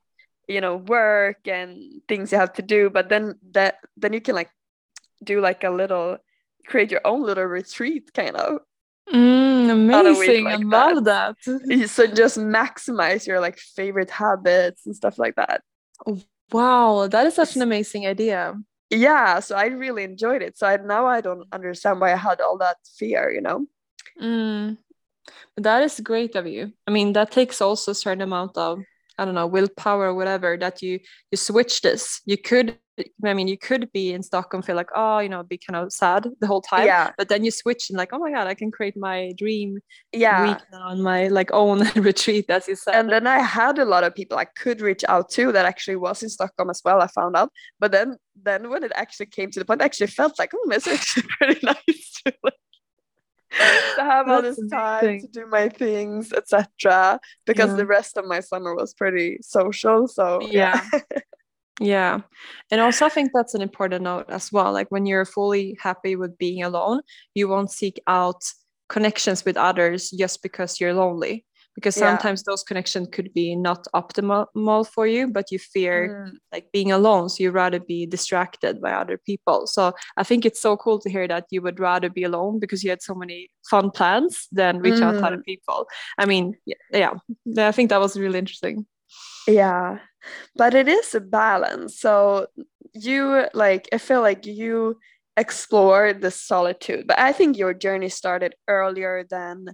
you 0.48 0.62
know 0.62 0.78
work 0.78 1.48
and 1.48 2.02
things 2.08 2.32
you 2.32 2.38
have 2.38 2.54
to 2.54 2.62
do 2.62 2.90
but 2.90 3.10
then 3.10 3.36
that 3.52 3.76
then 3.98 4.14
you 4.14 4.22
can 4.22 4.36
like 4.36 4.50
do 5.24 5.42
like 5.42 5.64
a 5.64 5.70
little 5.70 6.18
create 6.68 6.92
your 6.92 7.02
own 7.06 7.24
little 7.24 7.44
retreat 7.44 8.14
kind 8.14 8.36
of 8.36 8.60
Mm, 9.14 9.72
amazing. 9.72 10.44
Like 10.44 10.60
I 10.60 10.64
love 10.64 11.04
that. 11.06 11.36
that. 11.46 11.90
So 11.90 12.08
just 12.08 12.38
maximize 12.38 13.26
your 13.26 13.40
like 13.40 13.58
favorite 13.58 14.10
habits 14.10 14.86
and 14.86 14.96
stuff 14.96 15.18
like 15.18 15.36
that. 15.36 15.62
Wow, 16.52 17.08
that 17.08 17.26
is 17.26 17.36
such 17.36 17.56
an 17.56 17.62
amazing 17.62 18.08
idea. 18.08 18.56
Yeah, 18.90 19.40
so 19.40 19.56
I 19.56 19.66
really 19.66 20.04
enjoyed 20.04 20.42
it. 20.42 20.58
So 20.58 20.68
I, 20.68 20.78
now 20.78 21.06
I 21.06 21.22
don't 21.22 21.48
understand 21.52 22.02
why 22.02 22.12
I 22.12 22.16
had 22.16 22.42
all 22.42 22.58
that 22.58 22.78
fear, 22.98 23.32
you 23.32 23.42
know. 23.42 23.68
Mm. 24.22 24.78
That 25.58 25.84
is 25.84 26.00
great 26.00 26.36
of 26.36 26.48
you. 26.48 26.74
I 26.88 26.92
mean, 26.92 27.14
that 27.14 27.32
takes 27.32 27.62
also 27.62 27.92
a 27.92 27.96
certain 27.96 28.22
amount 28.22 28.58
of 28.58 28.80
I 29.18 29.26
don't 29.26 29.36
know 29.36 29.48
willpower 29.48 30.08
or 30.08 30.14
whatever 30.14 30.58
that 30.58 30.82
you 30.82 31.00
you 31.30 31.38
switch 31.38 31.82
this. 31.82 32.22
You 32.26 32.38
could 32.38 32.78
I 33.26 33.34
mean, 33.34 33.48
you 33.48 33.58
could 33.58 33.92
be 33.92 34.14
in 34.14 34.24
Stockholm, 34.24 34.62
feel 34.62 34.76
like, 34.76 34.90
oh, 34.96 35.20
you 35.20 35.30
know, 35.30 35.44
be 35.44 35.58
kind 35.58 35.84
of 35.84 35.92
sad 35.92 36.28
the 36.40 36.48
whole 36.48 36.62
time. 36.62 36.86
Yeah. 36.86 37.12
But 37.18 37.30
then 37.30 37.44
you 37.44 37.52
switch 37.52 37.90
and 37.90 37.98
like, 37.98 38.10
oh 38.14 38.20
my 38.20 38.32
God, 38.32 38.48
I 38.48 38.54
can 38.54 38.72
create 38.72 38.98
my 38.98 39.32
dream 39.38 39.80
yeah. 40.12 40.54
week 40.54 40.62
on 40.74 41.02
my 41.02 41.28
like 41.28 41.52
own 41.52 41.88
retreat, 41.96 42.50
as 42.50 42.68
you 42.68 42.76
said. 42.76 42.96
And 42.96 43.12
then 43.12 43.28
I 43.28 43.40
had 43.40 43.80
a 43.80 43.86
lot 43.86 44.04
of 44.04 44.16
people 44.16 44.38
I 44.38 44.46
could 44.46 44.82
reach 44.82 45.04
out 45.08 45.30
to 45.32 45.52
that 45.52 45.66
actually 45.66 45.98
was 45.98 46.24
in 46.24 46.30
Stockholm 46.30 46.70
as 46.70 46.82
well. 46.84 47.02
I 47.02 47.08
found 47.08 47.36
out. 47.36 47.52
But 47.80 47.92
then 47.92 48.18
then 48.42 48.70
when 48.70 48.84
it 48.84 48.92
actually 48.96 49.26
came 49.26 49.52
to 49.52 49.60
the 49.60 49.66
point, 49.66 49.82
I 49.82 49.86
actually 49.86 50.08
felt 50.08 50.40
like, 50.40 50.52
hmm, 50.52 50.72
oh, 50.72 50.76
it's 50.76 50.88
actually 50.88 51.24
pretty 51.38 51.66
nice 51.66 52.22
to 52.26 52.34
like 52.44 52.54
to 53.52 54.04
have 54.04 54.30
all 54.30 54.42
this 54.42 54.60
time 54.70 55.20
to 55.20 55.28
do 55.28 55.46
my 55.48 55.70
things, 55.70 56.32
etc. 56.34 57.20
Because 57.46 57.72
yeah. 57.72 57.76
the 57.76 57.86
rest 57.86 58.18
of 58.18 58.26
my 58.26 58.40
summer 58.40 58.76
was 58.76 58.94
pretty 58.94 59.40
social. 59.42 60.08
So 60.08 60.42
yeah. 60.42 60.86
yeah. 60.94 61.20
And 62.72 62.82
also 62.82 63.06
I 63.06 63.10
think 63.10 63.32
that's 63.34 63.54
an 63.54 63.62
important 63.62 64.04
note 64.04 64.26
as 64.30 64.52
well. 64.52 64.72
Like 64.72 64.90
when 64.90 65.06
you're 65.06 65.26
fully 65.26 65.78
happy 65.80 66.16
with 66.16 66.38
being 66.38 66.64
alone, 66.64 67.02
you 67.34 67.48
won't 67.48 67.72
seek 67.72 68.00
out 68.08 68.44
connections 68.90 69.46
with 69.46 69.58
others 69.58 70.10
just 70.10 70.42
because 70.42 70.80
you're 70.80 70.94
lonely 70.94 71.46
because 71.80 71.96
sometimes 71.96 72.42
yeah. 72.42 72.52
those 72.52 72.64
connections 72.64 73.08
could 73.12 73.34
be 73.34 73.56
not 73.56 73.88
optimal 73.96 74.88
for 74.88 75.08
you 75.08 75.28
but 75.28 75.52
you 75.52 75.60
fear 75.60 76.28
mm. 76.28 76.38
like 76.52 76.70
being 76.74 76.92
alone 76.92 77.30
so 77.30 77.42
you 77.44 77.52
rather 77.52 77.80
be 77.80 78.06
distracted 78.06 78.82
by 78.82 78.92
other 78.92 79.18
people 79.18 79.66
so 79.66 79.94
i 80.18 80.24
think 80.24 80.46
it's 80.46 80.62
so 80.62 80.76
cool 80.76 81.00
to 81.00 81.10
hear 81.10 81.28
that 81.28 81.46
you 81.52 81.62
would 81.62 81.80
rather 81.80 82.10
be 82.10 82.24
alone 82.24 82.60
because 82.60 82.84
you 82.84 82.90
had 82.90 83.02
so 83.02 83.16
many 83.16 83.50
fun 83.70 83.90
plans 83.92 84.48
than 84.52 84.80
reach 84.80 84.96
mm. 84.96 85.04
out 85.04 85.14
to 85.14 85.26
other 85.26 85.38
mm. 85.38 85.46
people 85.46 85.86
i 86.18 86.26
mean 86.26 86.54
yeah 86.92 87.14
i 87.58 87.72
think 87.72 87.90
that 87.90 88.00
was 88.00 88.18
really 88.18 88.40
interesting 88.40 88.86
yeah 89.48 90.00
but 90.56 90.74
it 90.74 90.88
is 90.88 91.16
a 91.16 91.22
balance 91.22 92.00
so 92.00 92.48
you 92.94 93.46
like 93.54 93.88
i 93.94 93.98
feel 93.98 94.22
like 94.22 94.46
you 94.46 94.98
explored 95.38 96.22
the 96.22 96.32
solitude 96.32 97.06
but 97.08 97.18
i 97.18 97.32
think 97.32 97.58
your 97.58 97.74
journey 97.74 98.10
started 98.10 98.56
earlier 98.68 99.26
than 99.30 99.68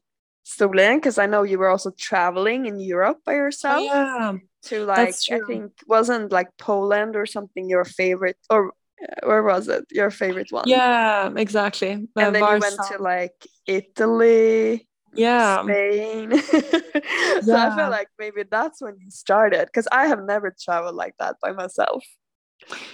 Storlien 0.45 0.97
because 0.97 1.17
I 1.17 1.25
know 1.25 1.43
you 1.43 1.57
were 1.57 1.69
also 1.69 1.91
traveling 1.97 2.67
in 2.67 2.79
Europe 2.79 3.17
by 3.25 3.33
yourself. 3.33 3.83
yeah, 3.83 4.33
to 4.63 4.85
like 4.85 5.15
I 5.31 5.39
think 5.47 5.71
wasn't 5.87 6.31
like 6.31 6.49
Poland 6.57 7.15
or 7.15 7.25
something 7.25 7.67
your 7.67 7.83
favorite 7.83 8.37
or 8.49 8.69
uh, 9.01 9.27
where 9.27 9.43
was 9.43 9.67
it 9.67 9.85
your 9.91 10.11
favorite 10.11 10.51
one? 10.51 10.69
Yeah, 10.69 11.31
exactly. 11.35 11.91
And 11.91 12.09
uh, 12.17 12.31
then 12.31 12.41
you 12.41 12.59
went 12.59 12.79
to 12.91 13.01
like 13.01 13.35
Italy. 13.67 14.87
Yeah, 15.15 15.63
Spain. 15.63 16.41
so 16.41 16.61
yeah. 17.53 17.67
I 17.67 17.75
feel 17.75 17.89
like 17.89 18.09
maybe 18.19 18.43
that's 18.49 18.81
when 18.81 18.95
you 18.99 19.09
started 19.09 19.65
because 19.65 19.87
I 19.91 20.07
have 20.07 20.23
never 20.23 20.55
traveled 20.59 20.95
like 20.95 21.15
that 21.19 21.35
by 21.41 21.51
myself. 21.51 22.03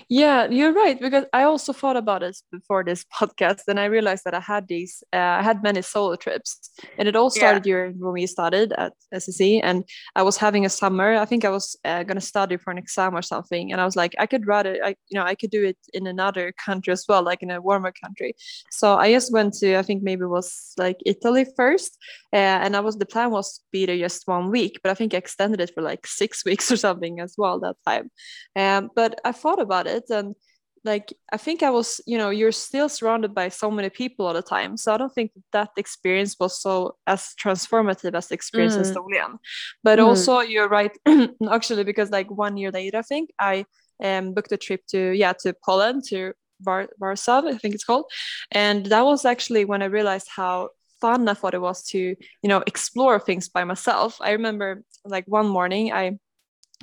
Yeah, 0.10 0.48
you're 0.50 0.74
right. 0.74 1.00
Because 1.00 1.26
I 1.34 1.44
also 1.44 1.74
thought 1.74 1.96
about 1.98 2.24
it 2.24 2.38
before 2.52 2.84
this 2.84 3.06
podcast, 3.20 3.62
and 3.68 3.80
I 3.80 3.86
realized 3.86 4.24
that 4.26 4.34
I 4.34 4.40
had 4.40 4.68
these, 4.68 5.04
uh, 5.14 5.18
I 5.40 5.44
had 5.44 5.64
many 5.64 5.82
solo 5.82 6.16
trips, 6.16 6.70
and 6.98 7.08
it 7.08 7.16
all 7.16 7.30
started 7.30 7.66
yeah. 7.66 7.72
during 7.72 8.00
when 8.00 8.14
we 8.14 8.28
started 8.28 8.74
at 8.74 8.94
SSE, 9.14 9.62
and 9.64 9.84
I 10.16 10.24
was 10.24 10.38
having 10.38 10.66
a 10.66 10.70
summer. 10.70 11.16
I 11.16 11.26
think 11.26 11.46
I 11.46 11.50
was 11.50 11.78
uh, 11.86 12.04
gonna 12.04 12.22
study 12.22 12.58
for 12.58 12.72
an 12.72 12.78
exam 12.78 13.16
or 13.16 13.22
something, 13.22 13.72
and 13.72 13.80
I 13.80 13.86
was 13.86 13.96
like, 13.96 14.14
I 14.20 14.26
could 14.26 14.48
rather, 14.48 14.78
I 14.84 14.96
you 15.10 15.18
know, 15.18 15.24
I 15.24 15.36
could 15.36 15.52
do 15.52 15.64
it 15.64 15.78
in 15.94 16.08
another 16.08 16.52
country 16.54 16.92
as 16.92 17.06
well, 17.08 17.24
like 17.24 17.42
in 17.42 17.52
a 17.52 17.62
warmer 17.62 17.94
country. 18.04 18.36
So 18.70 18.96
I 18.98 19.12
just 19.12 19.32
went 19.32 19.54
to, 19.56 19.78
I 19.78 19.84
think 19.84 20.04
maybe 20.04 20.24
it 20.24 20.28
was 20.28 20.74
like 20.78 20.98
Italy 21.06 21.46
first, 21.56 21.98
uh, 22.34 22.60
and 22.64 22.76
I 22.76 22.80
was 22.82 22.98
the 22.98 23.06
plan 23.06 23.32
was 23.32 23.58
to 23.58 23.62
be 23.72 23.86
there 23.86 23.98
just 23.98 24.28
one 24.28 24.52
week, 24.52 24.80
but 24.84 24.92
I 24.92 24.96
think 24.96 25.14
I 25.14 25.18
extended 25.18 25.62
it 25.62 25.74
for 25.74 25.82
like 25.82 26.06
six 26.06 26.46
weeks 26.50 26.72
or 26.72 26.78
something 26.78 27.20
as 27.20 27.36
well 27.38 27.60
that 27.62 27.78
time. 27.86 28.12
Um, 28.56 28.90
but 28.96 29.20
I 29.24 29.32
thought 29.32 29.61
about 29.62 29.88
it 29.88 30.04
and 30.10 30.36
like 30.84 31.14
i 31.32 31.38
think 31.38 31.62
i 31.64 31.70
was 31.70 32.02
you 32.08 32.18
know 32.18 32.30
you're 32.30 32.52
still 32.52 32.90
surrounded 32.90 33.34
by 33.36 33.50
so 33.50 33.70
many 33.70 33.90
people 33.90 34.26
all 34.26 34.34
the 34.34 34.42
time 34.42 34.76
so 34.78 34.94
i 34.94 34.98
don't 34.98 35.14
think 35.14 35.32
that 35.52 35.70
experience 35.78 36.36
was 36.40 36.60
so 36.62 36.96
as 37.08 37.34
transformative 37.42 38.16
as 38.16 38.28
the 38.28 38.34
experience 38.34 38.76
mm. 38.76 38.80
in 38.80 38.96
Storlien. 38.96 39.38
but 39.84 40.00
mm. 40.00 40.06
also 40.06 40.40
you're 40.40 40.70
right 40.70 40.98
actually 41.52 41.84
because 41.84 42.10
like 42.10 42.30
one 42.32 42.58
year 42.58 42.72
later 42.72 42.98
i 42.98 43.02
think 43.02 43.30
i 43.40 43.66
um, 44.04 44.34
booked 44.34 44.52
a 44.52 44.58
trip 44.58 44.82
to 44.88 45.12
yeah 45.12 45.34
to 45.34 45.54
poland 45.64 46.04
to 46.04 46.34
Var- 46.62 46.90
warsaw 47.00 47.42
i 47.46 47.58
think 47.58 47.76
it's 47.76 47.84
called 47.84 48.06
and 48.52 48.88
that 48.88 49.06
was 49.06 49.26
actually 49.26 49.66
when 49.66 49.82
i 49.82 49.86
realized 49.86 50.28
how 50.36 50.70
fun 51.00 51.28
i 51.28 51.34
thought 51.34 51.54
it 51.54 51.62
was 51.62 51.84
to 51.84 52.00
you 52.44 52.50
know 52.50 52.64
explore 52.66 53.20
things 53.20 53.50
by 53.50 53.64
myself 53.64 54.18
i 54.22 54.32
remember 54.32 54.84
like 55.06 55.26
one 55.28 55.48
morning 55.48 55.92
i 55.92 56.18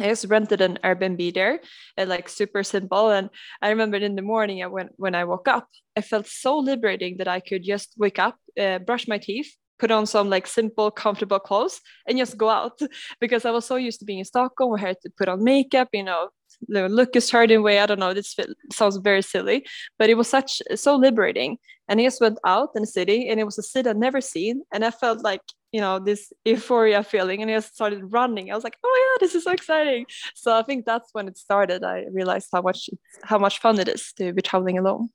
I 0.00 0.08
just 0.08 0.26
rented 0.26 0.60
an 0.60 0.78
Airbnb 0.84 1.34
there, 1.34 1.60
and 1.96 2.08
like 2.08 2.28
super 2.28 2.62
simple. 2.62 3.10
And 3.10 3.30
I 3.62 3.70
remember 3.70 3.96
in 3.96 4.14
the 4.16 4.22
morning, 4.22 4.62
when 4.70 4.90
when 4.96 5.14
I 5.14 5.24
woke 5.24 5.48
up, 5.48 5.68
I 5.96 6.00
felt 6.02 6.26
so 6.26 6.58
liberating 6.58 7.16
that 7.18 7.28
I 7.28 7.40
could 7.40 7.64
just 7.64 7.94
wake 7.96 8.18
up, 8.18 8.36
uh, 8.60 8.78
brush 8.78 9.08
my 9.08 9.18
teeth, 9.18 9.54
put 9.78 9.90
on 9.90 10.06
some 10.06 10.28
like 10.30 10.46
simple, 10.46 10.90
comfortable 10.90 11.40
clothes, 11.40 11.80
and 12.06 12.18
just 12.18 12.36
go 12.36 12.48
out. 12.48 12.78
Because 13.20 13.44
I 13.44 13.50
was 13.50 13.64
so 13.66 13.76
used 13.76 13.98
to 14.00 14.04
being 14.04 14.20
in 14.20 14.24
Stockholm, 14.24 14.70
where 14.70 14.80
I 14.80 14.88
had 14.88 15.00
to 15.02 15.10
put 15.18 15.28
on 15.28 15.44
makeup, 15.44 15.88
you 15.92 16.04
know, 16.04 16.30
look 16.68 17.16
a 17.16 17.20
certain 17.20 17.62
way. 17.62 17.80
I 17.80 17.86
don't 17.86 18.00
know. 18.00 18.14
This 18.14 18.36
sounds 18.72 18.96
very 18.98 19.22
silly, 19.22 19.66
but 19.98 20.10
it 20.10 20.16
was 20.16 20.28
such 20.28 20.62
so 20.74 20.96
liberating. 20.96 21.58
And 21.88 22.00
I 22.00 22.04
just 22.04 22.20
went 22.20 22.38
out 22.44 22.70
in 22.76 22.82
the 22.82 22.86
city, 22.86 23.28
and 23.28 23.40
it 23.40 23.44
was 23.44 23.58
a 23.58 23.62
city 23.62 23.88
I'd 23.88 23.96
never 23.96 24.20
seen, 24.20 24.62
and 24.72 24.84
I 24.84 24.90
felt 24.90 25.22
like 25.24 25.40
you 25.72 25.80
know 25.80 25.98
this 25.98 26.32
euphoria 26.44 27.02
feeling 27.02 27.42
and 27.42 27.50
i 27.50 27.60
started 27.60 28.02
running. 28.12 28.50
I 28.50 28.54
was 28.54 28.64
like 28.64 28.78
oh 28.84 28.88
my 28.88 29.14
god 29.14 29.24
this 29.24 29.34
is 29.34 29.44
so 29.44 29.52
exciting. 29.52 30.06
So 30.34 30.56
i 30.56 30.62
think 30.62 30.84
that's 30.86 31.10
when 31.12 31.28
it 31.28 31.38
started. 31.38 31.84
I 31.84 32.06
realized 32.10 32.48
how 32.52 32.62
much 32.62 32.90
how 33.22 33.38
much 33.38 33.60
fun 33.60 33.78
it 33.78 33.88
is 33.88 34.12
to 34.14 34.32
be 34.32 34.42
traveling 34.42 34.78
alone. 34.78 35.10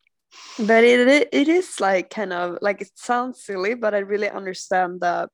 But 0.59 0.83
it 0.83 1.29
it 1.31 1.47
is 1.47 1.79
like 1.79 2.09
kind 2.09 2.33
of 2.33 2.57
like 2.61 2.81
it 2.81 2.91
sounds 2.95 3.43
silly 3.43 3.75
but 3.75 3.93
i 3.93 3.99
really 3.99 4.29
understand 4.29 5.01
the 5.01 5.27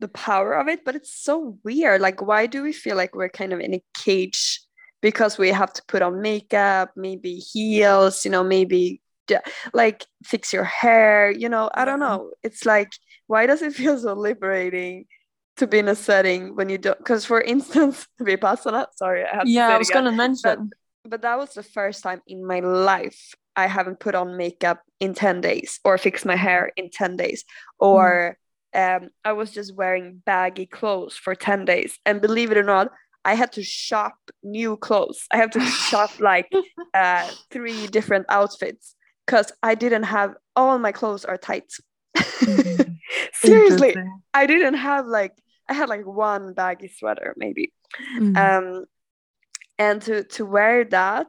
the 0.00 0.08
power 0.08 0.54
of 0.54 0.68
it 0.68 0.84
but 0.84 0.96
it's 0.96 1.14
so 1.14 1.58
weird. 1.64 2.00
Like 2.00 2.20
why 2.20 2.46
do 2.46 2.62
we 2.62 2.72
feel 2.72 2.96
like 2.96 3.14
we're 3.14 3.28
kind 3.28 3.52
of 3.52 3.60
in 3.60 3.74
a 3.74 3.82
cage 3.94 4.60
because 5.00 5.38
we 5.38 5.50
have 5.50 5.72
to 5.72 5.82
put 5.86 6.02
on 6.02 6.20
makeup 6.22 6.90
maybe 6.96 7.34
heels 7.36 8.24
you 8.24 8.30
know 8.30 8.44
maybe 8.44 9.00
like 9.72 10.04
fix 10.24 10.52
your 10.52 10.64
hair 10.64 11.30
you 11.30 11.48
know? 11.48 11.70
I 11.74 11.84
don't 11.84 12.00
know. 12.00 12.30
It's 12.42 12.66
like 12.66 12.90
why 13.32 13.46
does 13.46 13.62
it 13.62 13.72
feel 13.72 13.98
so 13.98 14.12
liberating 14.12 15.06
to 15.56 15.66
be 15.66 15.78
in 15.78 15.88
a 15.88 15.94
setting 15.94 16.54
when 16.54 16.68
you 16.68 16.76
don't 16.76 16.98
because 16.98 17.24
for 17.24 17.40
instance 17.40 18.06
vipassana 18.20 18.84
sorry 18.94 19.24
i 19.24 19.36
have 19.36 19.48
yeah 19.48 19.68
i 19.68 19.78
was 19.78 19.88
again, 19.88 20.04
gonna 20.04 20.16
mention 20.16 20.70
but, 21.02 21.10
but 21.10 21.22
that 21.22 21.38
was 21.38 21.54
the 21.54 21.62
first 21.62 22.02
time 22.02 22.20
in 22.26 22.46
my 22.46 22.60
life 22.60 23.34
i 23.56 23.66
haven't 23.66 23.98
put 24.00 24.14
on 24.14 24.36
makeup 24.36 24.82
in 25.00 25.14
10 25.14 25.40
days 25.40 25.80
or 25.82 25.96
fixed 25.96 26.26
my 26.26 26.36
hair 26.36 26.72
in 26.76 26.90
10 26.90 27.16
days 27.16 27.44
or 27.78 28.36
mm. 28.74 28.96
um, 28.96 29.08
i 29.24 29.32
was 29.32 29.50
just 29.50 29.74
wearing 29.74 30.22
baggy 30.26 30.66
clothes 30.66 31.16
for 31.16 31.34
10 31.34 31.64
days 31.64 31.98
and 32.04 32.20
believe 32.20 32.52
it 32.52 32.58
or 32.58 32.68
not 32.74 32.88
I 33.24 33.34
had 33.34 33.52
to 33.52 33.62
shop 33.62 34.14
new 34.42 34.76
clothes. 34.76 35.28
I 35.30 35.36
had 35.36 35.52
to 35.52 35.60
shop 35.60 36.10
like 36.18 36.50
uh, 36.92 37.30
three 37.52 37.86
different 37.86 38.26
outfits 38.28 38.96
because 39.24 39.52
I 39.62 39.76
didn't 39.76 40.02
have 40.02 40.34
all 40.56 40.76
my 40.80 40.90
clothes 40.90 41.24
are 41.24 41.38
tight. 41.38 41.70
Mm. 42.16 42.98
Seriously, 43.34 43.94
I 44.34 44.46
didn't 44.46 44.74
have 44.74 45.06
like 45.06 45.32
I 45.68 45.74
had 45.74 45.88
like 45.88 46.06
one 46.06 46.54
baggy 46.54 46.88
sweater 46.88 47.34
maybe. 47.36 47.72
Mm. 48.18 48.36
Um 48.36 48.84
and 49.78 50.02
to 50.02 50.24
to 50.24 50.44
wear 50.44 50.84
that 50.84 51.28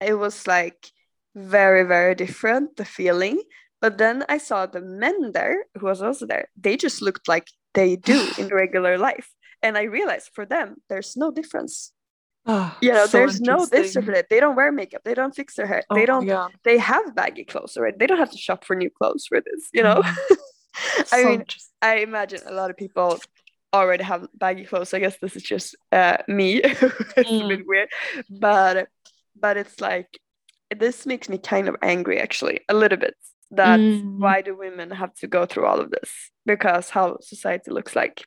it 0.00 0.14
was 0.14 0.46
like 0.46 0.90
very 1.34 1.84
very 1.84 2.14
different 2.14 2.76
the 2.76 2.84
feeling. 2.84 3.42
But 3.80 3.96
then 3.96 4.24
I 4.28 4.38
saw 4.38 4.66
the 4.66 4.82
men 4.82 5.32
there 5.32 5.64
who 5.78 5.86
was 5.86 6.02
also 6.02 6.26
there 6.26 6.48
they 6.56 6.76
just 6.76 7.02
looked 7.02 7.28
like 7.28 7.48
they 7.74 7.96
do 7.96 8.28
in 8.38 8.48
regular 8.48 8.98
life. 8.98 9.30
And 9.62 9.76
i 9.76 9.82
realized 9.82 10.30
for 10.34 10.46
them 10.46 10.76
there's 10.88 11.16
no 11.16 11.30
difference. 11.30 11.92
Oh, 12.46 12.74
you 12.80 12.90
know 12.90 13.04
so 13.04 13.18
there's 13.18 13.40
no 13.40 13.66
this 13.66 13.92
for 13.92 14.00
they 14.30 14.40
don't 14.40 14.56
wear 14.56 14.72
makeup. 14.72 15.02
They 15.04 15.14
don't 15.14 15.34
fix 15.34 15.56
their 15.56 15.66
hair. 15.66 15.82
Oh 15.90 15.94
they 15.94 16.06
don't 16.06 16.26
God. 16.26 16.52
they 16.64 16.78
have 16.78 17.14
baggy 17.14 17.44
clothes 17.44 17.76
already. 17.76 17.98
They 17.98 18.06
don't 18.06 18.18
have 18.18 18.30
to 18.30 18.38
shop 18.38 18.64
for 18.64 18.74
new 18.74 18.90
clothes 18.90 19.26
for 19.28 19.40
this 19.40 19.68
you 19.72 19.82
know? 19.82 20.02
Mm. 20.02 20.36
i 21.12 21.18
So 21.18 21.24
mean 21.24 21.44
i 21.82 21.96
imagine 21.96 22.42
a 22.46 22.52
lot 22.52 22.70
of 22.70 22.76
people 22.76 23.22
already 23.72 24.02
have 24.02 24.26
baggy 24.34 24.64
clothes. 24.64 24.92
I 24.94 24.98
guess 24.98 25.16
this 25.22 25.36
is 25.36 25.42
just 25.44 25.76
uh, 25.92 26.16
me 26.28 26.56
it's 26.62 27.40
a 27.40 27.44
Mm. 27.44 27.48
bit 27.48 27.66
weird. 27.66 27.88
But 28.28 28.88
but 29.40 29.56
it's 29.56 29.80
like 29.80 30.08
this 30.76 31.06
makes 31.06 31.28
me 31.28 31.38
kind 31.38 31.68
of 31.68 31.76
angry 31.82 32.18
actually 32.20 32.60
a 32.68 32.74
little 32.74 32.98
bit 32.98 33.14
that 33.52 33.82
Mm. 33.82 34.18
why 34.18 34.42
do 34.42 34.56
women 34.56 34.90
have 34.90 35.14
to 35.16 35.26
go 35.26 35.46
through 35.46 35.66
all 35.66 35.80
of 35.80 35.90
this? 35.90 36.10
Because 36.46 36.90
how 36.90 37.18
society 37.20 37.70
looks 37.70 37.94
like. 37.96 38.24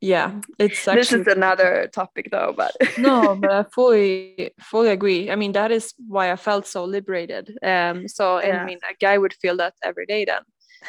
Yeah 0.00 0.32
it's 0.58 0.84
this 0.84 1.12
is 1.12 1.26
another 1.26 1.88
topic 1.92 2.28
though 2.30 2.52
but 2.56 2.74
no 2.96 3.36
but 3.36 3.50
i 3.50 3.62
fully 3.74 4.52
fully 4.60 4.88
agree. 4.90 5.30
I 5.30 5.36
mean 5.36 5.52
that 5.52 5.70
is 5.72 5.94
why 6.08 6.30
i 6.32 6.36
felt 6.36 6.66
so 6.66 6.84
liberated. 6.84 7.56
Um 7.62 8.06
so 8.08 8.38
Yeah. 8.42 8.62
i 8.62 8.64
mean 8.64 8.78
a 8.88 8.94
guy 9.00 9.18
would 9.18 9.34
feel 9.34 9.56
that 9.58 9.74
every 9.82 10.06
day 10.06 10.24
then 10.24 10.42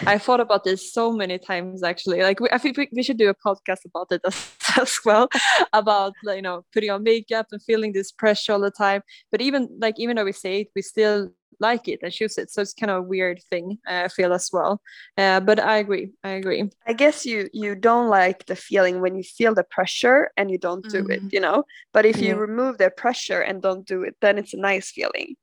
i 0.08 0.18
thought 0.18 0.40
about 0.40 0.64
this 0.64 0.94
so 0.94 1.12
many 1.12 1.38
times 1.38 1.84
actually 1.84 2.22
like 2.22 2.40
we, 2.40 2.48
i 2.52 2.58
think 2.58 2.78
we, 2.78 2.88
we 2.94 3.04
should 3.04 3.18
do 3.18 3.30
a 3.30 3.36
podcast 3.36 3.86
about 3.86 4.08
it 4.12 4.22
as, 4.26 4.52
as 4.78 5.00
well 5.06 5.28
about 5.74 6.14
you 6.24 6.42
know 6.42 6.64
putting 6.74 6.90
on 6.92 7.04
makeup 7.04 7.48
and 7.52 7.62
feeling 7.64 7.94
this 7.94 8.12
pressure 8.12 8.54
all 8.54 8.60
the 8.60 8.72
time 8.72 9.02
but 9.32 9.42
even 9.42 9.68
like 9.80 9.96
even 9.98 10.16
though 10.16 10.26
we 10.26 10.32
say 10.32 10.62
it 10.62 10.68
we 10.76 10.82
still 10.82 11.30
like 11.62 11.88
it 11.88 12.00
and 12.04 12.12
choose 12.12 12.38
it 12.38 12.52
so 12.52 12.62
it's 12.62 12.74
kind 12.74 12.92
of 12.92 12.98
a 12.98 13.02
weird 13.02 13.42
thing 13.50 13.78
uh, 13.88 14.02
i 14.06 14.08
feel 14.10 14.34
as 14.34 14.50
well 14.52 14.82
uh, 15.18 15.40
but 15.40 15.58
i 15.58 15.78
agree 15.78 16.12
i 16.24 16.30
agree 16.30 16.70
I 16.86 16.94
guess 16.94 17.26
you 17.26 17.50
you 17.54 17.76
don't 17.76 18.10
like 18.10 18.46
the 18.46 18.56
feeling 18.58 19.00
when 19.02 19.16
you 19.16 19.24
feel 19.24 19.54
the 19.56 19.64
pressure 19.64 20.32
and 20.38 20.52
you 20.52 20.58
don't 20.58 20.86
do 20.90 21.00
it, 21.08 21.24
Mhm. 21.24 21.34
you 21.34 21.40
know. 21.40 21.64
But 21.94 22.06
if 22.06 22.18
you 22.22 22.36
Yeah. 22.36 22.42
remove 22.48 22.78
the 22.78 22.90
pressure 22.92 23.42
and 23.42 23.62
don't 23.62 23.88
do 23.88 24.04
it, 24.04 24.16
then 24.22 24.38
it's 24.38 24.54
a 24.54 24.58
nice 24.58 24.92
feeling. 24.92 25.36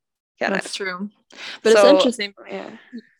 Kind 0.49 0.55
that's 0.55 0.75
true 0.75 1.09
but 1.63 1.73
it's 1.73 1.83
interesting 1.83 2.33
Yeah. 2.49 2.69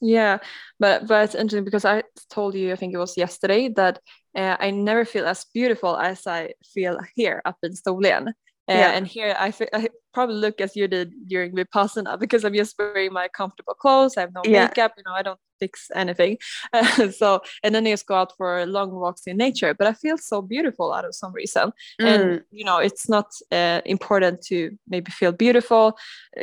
Yeah, 0.01 0.37
but 0.79 1.07
but 1.07 1.23
it's 1.23 1.35
interesting 1.35 1.65
because 1.65 1.85
I 1.85 2.03
told 2.29 2.53
you 2.55 2.71
I 2.71 2.75
think 2.75 2.93
it 2.93 2.99
was 2.99 3.17
yesterday 3.17 3.69
that 3.75 3.99
uh, 4.37 4.57
I 4.59 4.69
never 4.71 5.05
feel 5.05 5.25
as 5.25 5.45
beautiful 5.53 5.97
as 5.97 6.27
I 6.27 6.53
feel 6.73 6.99
here 7.15 7.41
up 7.45 7.57
in 7.63 7.71
Storlien. 7.73 8.27
Uh, 8.27 8.79
Yeah. 8.81 8.91
And 8.95 9.07
here 9.07 9.35
I, 9.37 9.53
I 9.73 9.87
probably 10.13 10.35
look 10.35 10.61
as 10.61 10.75
you 10.75 10.87
did 10.87 11.11
during 11.27 11.53
Vipassana 11.55 12.19
because 12.23 12.43
I'm 12.45 12.53
just 12.53 12.75
wearing 12.77 13.13
my 13.13 13.27
comfortable 13.27 13.73
clothes. 13.73 14.17
I 14.17 14.21
have 14.21 14.33
no 14.33 14.41
Yeah. 14.45 14.67
makeup, 14.67 14.93
you 14.97 15.03
know, 15.07 15.13
I 15.13 15.23
don't 15.23 15.39
fix 15.63 15.73
anything. 16.03 16.33
so 17.19 17.27
and 17.63 17.71
then 17.73 17.85
I 17.87 17.91
just 17.95 18.07
go 18.11 18.15
out 18.21 18.31
for 18.37 18.65
long 18.77 18.89
walks 19.03 19.23
in 19.29 19.37
nature. 19.37 19.71
But 19.79 19.87
I 19.91 19.93
feel 20.03 20.17
so 20.31 20.37
beautiful 20.53 20.87
out 20.95 21.05
of 21.05 21.13
some 21.21 21.33
reason 21.41 21.65
Mm. 22.01 22.07
and 22.11 22.23
you 22.59 22.65
know 22.69 22.77
it's 22.87 23.05
not 23.15 23.27
uh, 23.59 23.81
important 23.95 24.35
to 24.49 24.57
maybe 24.93 25.09
feel 25.19 25.31
beautiful 25.45 25.83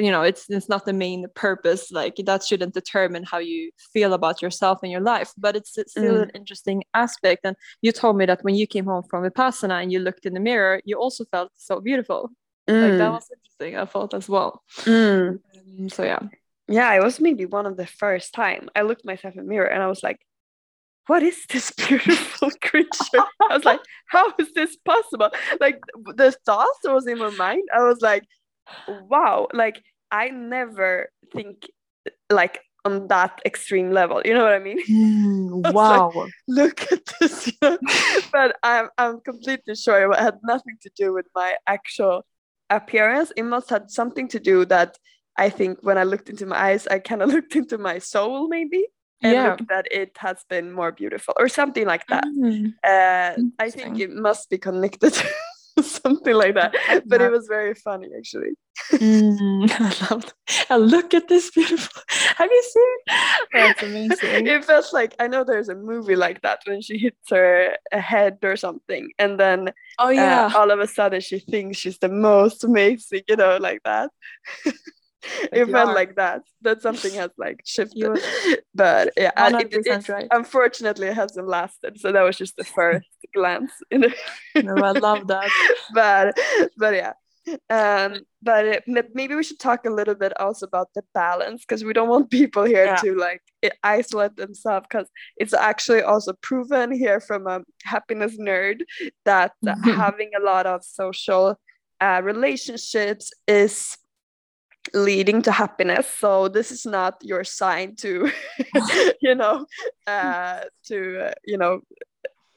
you 0.06 0.10
know 0.14 0.22
it's 0.30 0.42
it's 0.56 0.68
not 0.74 0.82
the 0.84 0.92
main 1.06 1.20
purpose 1.34 1.82
like 2.00 2.14
that 2.28 2.40
shouldn't 2.48 2.74
determine 2.80 3.24
how 3.32 3.40
you 3.52 3.60
feel 3.94 4.12
about 4.12 4.36
yourself 4.44 4.76
and 4.82 4.90
your 4.94 5.04
life 5.14 5.30
but 5.44 5.52
it's, 5.58 5.72
it's 5.80 5.92
still 5.98 6.16
Mm. 6.18 6.22
an 6.26 6.30
interesting 6.40 6.78
aspect 7.04 7.40
and 7.44 7.56
you 7.84 7.90
told 7.92 8.14
me 8.20 8.24
that 8.26 8.40
when 8.46 8.54
you 8.60 8.66
came 8.74 8.86
home 8.92 9.04
from 9.10 9.20
vipassana 9.24 9.76
and 9.82 9.90
you 9.92 9.98
looked 10.06 10.24
in 10.28 10.34
the 10.34 10.44
mirror 10.50 10.74
you 10.88 10.96
also 11.04 11.22
felt 11.34 11.50
so 11.56 11.74
beautiful 11.88 12.20
like 12.82 12.96
that 13.00 13.10
Mm. 13.10 13.16
was 13.18 13.28
interesting 13.36 13.72
i 13.82 13.84
thought 13.92 14.12
as 14.20 14.26
well 14.34 14.50
Mm. 14.86 15.28
Um, 15.54 15.88
so 15.96 16.02
yeah 16.12 16.20
Yeah, 16.70 16.94
it 16.94 17.02
was 17.02 17.20
maybe 17.20 17.46
one 17.46 17.66
of 17.66 17.76
the 17.76 17.86
first 17.86 18.32
time 18.32 18.70
I 18.76 18.82
looked 18.82 19.04
myself 19.04 19.34
in 19.34 19.42
the 19.42 19.48
mirror 19.48 19.66
and 19.66 19.82
I 19.82 19.88
was 19.88 20.02
like, 20.02 20.20
what 21.08 21.22
is 21.22 21.44
this 21.50 21.72
beautiful 21.88 22.50
creature? 22.62 23.24
I 23.50 23.56
was 23.56 23.64
like, 23.64 23.80
how 24.06 24.32
is 24.38 24.52
this 24.54 24.76
possible? 24.76 25.30
Like 25.60 25.80
the 26.14 26.32
thoughts 26.46 26.78
that 26.84 26.92
was 26.92 27.06
in 27.08 27.18
my 27.18 27.30
mind, 27.30 27.68
I 27.74 27.82
was 27.82 28.00
like, 28.00 28.22
wow, 28.86 29.48
like 29.52 29.82
I 30.12 30.28
never 30.28 31.10
think 31.32 31.68
like 32.30 32.60
on 32.84 33.08
that 33.08 33.42
extreme 33.44 33.90
level. 33.90 34.22
You 34.24 34.34
know 34.34 34.44
what 34.44 34.54
I 34.54 34.60
mean? 34.60 34.78
Mm, 34.88 35.64
like- 35.64 35.74
wow 35.74 36.26
Look 36.46 36.90
at 36.92 37.00
this, 37.18 37.46
you 37.48 37.52
know? 37.62 37.78
but 38.32 38.56
I'm 38.62 38.88
I'm 38.96 39.20
completely 39.20 39.74
sure 39.74 40.12
it 40.12 40.18
had 40.18 40.38
nothing 40.44 40.76
to 40.82 40.90
do 40.96 41.12
with 41.12 41.26
my 41.34 41.56
actual 41.66 42.24
appearance. 42.70 43.32
It 43.36 43.42
must 43.42 43.70
have 43.70 43.86
something 43.88 44.28
to 44.28 44.38
do 44.38 44.64
that 44.66 44.96
I 45.40 45.48
think 45.50 45.78
when 45.82 45.98
I 45.98 46.04
looked 46.04 46.28
into 46.30 46.46
my 46.46 46.56
eyes, 46.68 46.86
I 46.86 46.98
kind 47.00 47.22
of 47.22 47.28
looked 47.34 47.56
into 47.56 47.78
my 47.78 47.98
soul 47.98 48.48
maybe 48.48 48.82
and 49.22 49.32
yeah 49.34 49.48
looked 49.50 49.68
that 49.68 49.86
it 49.90 50.12
has 50.18 50.38
been 50.48 50.72
more 50.72 50.92
beautiful 50.92 51.34
or 51.38 51.48
something 51.48 51.86
like 51.92 52.06
that. 52.08 52.24
Mm, 52.24 52.74
Uh, 52.84 53.32
I 53.58 53.70
think 53.70 53.98
it 54.00 54.10
must 54.10 54.50
be 54.50 54.58
connected 54.58 55.12
to 55.76 55.82
something 55.82 56.34
like 56.34 56.54
that. 56.54 56.72
But 57.06 57.20
it 57.20 57.30
was 57.30 57.46
very 57.48 57.74
funny 57.74 58.08
actually. 58.18 58.52
mm, 58.92 59.70
I 59.80 59.90
love 60.10 60.22
that. 60.26 60.66
And 60.70 60.90
look 60.90 61.14
at 61.14 61.28
this 61.28 61.50
beautiful. 61.50 62.02
Have 62.38 62.50
you 62.50 62.62
seen? 62.74 62.96
That's 63.52 63.82
amazing. 63.82 64.46
it 64.46 64.64
feels 64.64 64.92
like 64.92 65.14
I 65.18 65.26
know 65.28 65.44
there's 65.44 65.68
a 65.68 65.74
movie 65.74 66.16
like 66.16 66.40
that 66.42 66.60
when 66.66 66.80
she 66.82 66.96
hits 66.98 67.28
her 67.30 67.76
uh, 67.92 67.98
head 68.00 68.38
or 68.42 68.56
something, 68.56 69.10
and 69.18 69.38
then 69.38 69.72
oh 69.98 70.08
uh, 70.08 70.10
yeah. 70.10 70.52
all 70.56 70.70
of 70.70 70.80
a 70.80 70.86
sudden 70.86 71.20
she 71.20 71.38
thinks 71.38 71.78
she's 71.78 71.98
the 71.98 72.08
most 72.08 72.64
amazing, 72.64 73.22
you 73.28 73.36
know, 73.36 73.58
like 73.60 73.82
that. 73.84 74.10
It 75.52 75.66
felt 75.66 75.90
are. 75.90 75.94
like 75.94 76.16
that. 76.16 76.42
That 76.62 76.82
something 76.82 77.14
has 77.14 77.30
like 77.38 77.62
shifted. 77.64 78.18
But 78.74 79.12
yeah, 79.16 79.32
uh, 79.36 79.62
it, 79.70 80.08
right. 80.08 80.28
unfortunately 80.30 81.08
it 81.08 81.14
hasn't 81.14 81.48
lasted. 81.48 82.00
So 82.00 82.12
that 82.12 82.22
was 82.22 82.36
just 82.36 82.56
the 82.56 82.64
first 82.64 83.06
glance. 83.34 83.72
In 83.90 84.02
the 84.02 84.14
No, 84.62 84.74
I 84.76 84.92
love 84.92 85.26
that. 85.28 85.50
but 85.94 86.38
but 86.76 86.94
yeah. 86.94 87.12
Um, 87.68 88.20
but 88.42 88.64
it, 88.66 88.84
maybe 88.86 89.34
we 89.34 89.42
should 89.42 89.58
talk 89.58 89.84
a 89.86 89.90
little 89.90 90.14
bit 90.14 90.38
also 90.38 90.66
about 90.66 90.88
the 90.94 91.02
balance 91.14 91.62
because 91.62 91.82
we 91.82 91.92
don't 91.92 92.08
want 92.08 92.30
people 92.30 92.64
here 92.64 92.84
Yeah. 92.84 92.96
to 92.96 93.14
like 93.16 93.42
isolate 93.82 94.36
themselves 94.36 94.86
because 94.88 95.08
it's 95.36 95.54
actually 95.54 96.02
also 96.02 96.34
proven 96.42 96.92
here 96.92 97.18
from 97.18 97.46
a 97.46 97.62
happiness 97.84 98.38
nerd 98.38 98.82
that 99.24 99.52
having 99.84 100.30
a 100.38 100.44
lot 100.44 100.66
of 100.66 100.84
social 100.84 101.58
uh, 102.00 102.20
relationships 102.22 103.32
is 103.46 103.96
leading 104.94 105.42
to 105.42 105.52
happiness 105.52 106.06
so 106.18 106.48
this 106.48 106.70
is 106.70 106.86
not 106.86 107.14
your 107.22 107.44
sign 107.44 107.94
to 107.94 108.30
you 109.20 109.34
know 109.34 109.66
uh 110.06 110.60
to 110.84 111.26
uh, 111.26 111.32
you 111.44 111.58
know 111.58 111.80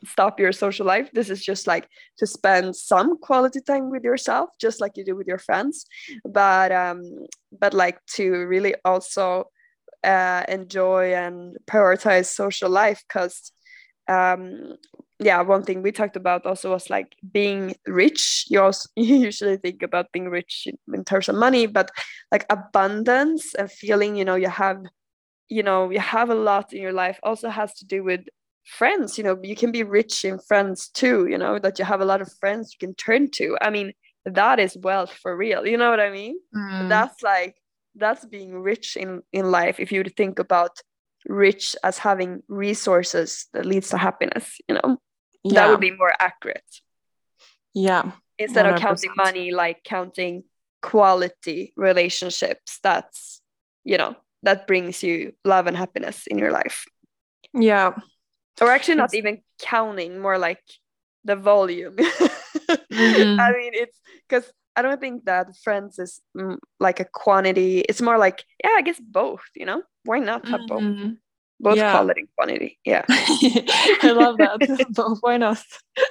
stop 0.05 0.39
your 0.39 0.51
social 0.51 0.85
life. 0.85 1.09
This 1.13 1.29
is 1.29 1.43
just 1.43 1.67
like 1.67 1.87
to 2.17 2.27
spend 2.27 2.75
some 2.75 3.17
quality 3.17 3.61
time 3.61 3.89
with 3.89 4.03
yourself 4.03 4.49
just 4.59 4.81
like 4.81 4.97
you 4.97 5.05
do 5.05 5.15
with 5.15 5.27
your 5.27 5.37
friends 5.37 5.85
but 6.25 6.71
um 6.71 7.01
but 7.57 7.73
like 7.73 7.97
to 8.15 8.31
really 8.45 8.75
also 8.85 9.45
uh 10.03 10.43
enjoy 10.47 11.13
and 11.13 11.57
prioritize 11.65 12.25
social 12.25 12.69
life 12.69 13.03
because 13.07 13.51
um 14.07 14.75
yeah 15.23 15.41
one 15.41 15.63
thing 15.63 15.81
we 15.81 15.91
talked 15.91 16.15
about 16.15 16.45
also 16.45 16.71
was 16.71 16.89
like 16.89 17.15
being 17.31 17.75
rich. 17.87 18.45
You 18.49 18.61
also 18.61 18.89
you 18.95 19.15
usually 19.17 19.57
think 19.57 19.83
about 19.83 20.11
being 20.11 20.29
rich 20.29 20.67
in, 20.67 20.77
in 20.93 21.03
terms 21.03 21.29
of 21.29 21.35
money 21.35 21.65
but 21.65 21.91
like 22.31 22.45
abundance 22.49 23.55
and 23.55 23.71
feeling 23.71 24.15
you 24.15 24.25
know 24.25 24.35
you 24.35 24.49
have 24.49 24.83
you 25.49 25.63
know 25.63 25.89
you 25.89 25.99
have 25.99 26.29
a 26.29 26.35
lot 26.35 26.73
in 26.73 26.81
your 26.81 26.93
life 26.93 27.19
also 27.23 27.49
has 27.49 27.73
to 27.75 27.85
do 27.85 28.03
with 28.03 28.21
friends. 28.65 29.17
You 29.17 29.23
know 29.23 29.39
you 29.43 29.55
can 29.55 29.71
be 29.71 29.83
rich 29.83 30.23
in 30.25 30.39
friends 30.39 30.89
too 30.89 31.27
you 31.27 31.37
know 31.37 31.59
that 31.59 31.79
you 31.79 31.85
have 31.85 32.01
a 32.01 32.05
lot 32.05 32.21
of 32.21 32.31
friends 32.39 32.73
you 32.73 32.85
can 32.85 32.95
turn 32.95 33.29
to. 33.31 33.57
I 33.61 33.69
mean 33.69 33.93
that 34.25 34.59
is 34.59 34.77
wealth 34.77 35.11
for 35.11 35.35
real 35.35 35.67
you 35.67 35.77
know 35.77 35.89
what 35.89 35.99
i 35.99 36.09
mean? 36.09 36.39
Mm, 36.55 36.89
that's 36.89 37.21
like 37.21 37.55
that's 37.95 38.25
being 38.25 38.53
rich 38.53 38.97
in 38.97 39.21
in 39.31 39.51
life 39.51 39.79
if 39.79 39.91
you 39.91 39.99
would 39.99 40.15
think 40.15 40.39
about 40.39 40.79
rich 41.27 41.75
as 41.83 41.97
having 41.97 42.41
resources 42.47 43.47
that 43.53 43.65
leads 43.65 43.89
to 43.89 43.97
happiness 43.97 44.59
you 44.67 44.75
know 44.75 44.97
that 45.45 45.69
would 45.69 45.79
be 45.79 45.91
more 45.91 46.13
accurate 46.19 46.63
yeah. 47.73 48.11
instead 48.37 48.65
of 48.65 48.79
counting 48.79 49.11
money 49.15 49.51
like 49.51 49.83
counting 49.83 50.43
quality 50.81 51.73
relationships 51.77 52.79
that's 52.83 53.41
you 53.83 53.97
know 53.97 54.15
that 54.43 54.67
brings 54.67 55.03
you 55.03 55.33
love 55.45 55.67
and 55.67 55.77
happiness 55.77 56.27
in 56.27 56.37
your 56.37 56.51
life 56.51 56.85
Yeah. 57.53 57.91
or 58.61 58.69
actually 58.69 58.95
not 58.95 59.13
It's- 59.13 59.17
even 59.19 59.41
counting 59.59 60.19
more 60.19 60.37
like 60.37 60.61
the 61.23 61.35
volume 61.35 61.95
Mhm. 62.91 63.39
i 63.39 63.51
mean 63.51 63.71
it's 63.73 63.99
because 64.27 64.51
i 64.75 64.81
don't 64.81 64.99
think 65.01 65.25
that 65.25 65.47
friends 65.63 65.99
is 65.99 66.21
mm, 66.37 66.57
like 66.79 66.99
a 66.99 67.05
quantity 67.05 67.79
it's 67.89 68.01
more 68.01 68.17
like 68.17 68.43
yeah 68.63 68.75
i 68.77 68.81
guess 68.81 68.99
both 68.99 69.41
you 69.55 69.65
know 69.65 69.81
why 70.05 70.19
not 70.19 70.47
have 70.47 70.67
both 70.67 70.83
Mhm. 70.83 71.17
Both 71.63 71.77
Yeah. 71.77 71.91
quality 71.91 72.21
and 72.21 72.29
quantity 72.37 72.79
yeah 72.85 73.05
I 73.09 74.11
love 74.11 74.37
that. 74.37 74.61
But 74.95 75.17
why 75.21 75.37
not? 75.37 75.57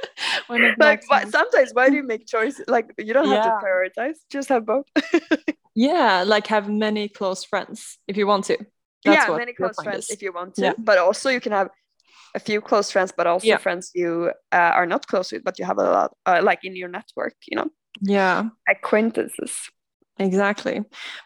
Why 0.48 0.58
not 0.58 0.78
like 0.78 1.02
why, 1.08 1.24
sometimes 1.24 1.70
why 1.72 1.90
do 1.90 1.96
you 1.96 2.02
make 2.02 2.26
choices 2.26 2.64
like 2.68 2.86
you 2.98 3.12
don't 3.14 3.28
have 3.30 3.42
to 3.42 3.52
prioritize 3.64 4.16
just 4.30 4.48
have 4.48 4.64
both 4.66 4.86
Yeah, 5.74 6.24
like 6.26 6.46
have 6.48 6.68
many 6.68 7.08
close 7.08 7.44
friends 7.44 7.98
if 8.08 8.16
you 8.16 8.26
want 8.26 8.44
to. 8.46 8.56
yeah 9.04 9.28
what 9.30 9.38
many 9.38 9.52
close 9.52 9.76
friends 9.82 10.04
is. 10.04 10.10
if 10.10 10.22
you 10.22 10.32
want 10.32 10.54
to 10.56 10.62
Yeah. 10.64 10.74
but 10.78 10.98
also 10.98 11.30
you 11.30 11.40
can 11.40 11.52
have 11.52 11.68
a 12.34 12.40
few 12.40 12.60
close 12.60 12.90
friends, 12.90 13.12
but 13.16 13.26
also 13.26 13.46
Yeah. 13.46 13.58
friends 13.58 13.90
you 13.94 14.32
uh, 14.52 14.72
are 14.78 14.86
not 14.86 15.06
close 15.06 15.32
with, 15.32 15.44
but 15.44 15.58
you 15.58 15.66
have 15.66 15.78
a 15.78 15.82
lot, 15.84 16.10
uh, 16.26 16.40
like 16.42 16.60
in 16.64 16.74
your 16.76 16.88
network, 16.88 17.34
you 17.46 17.56
know, 17.58 17.68
yeah 18.00 18.48
acquaintances. 18.68 19.52
Exactly. 20.18 20.83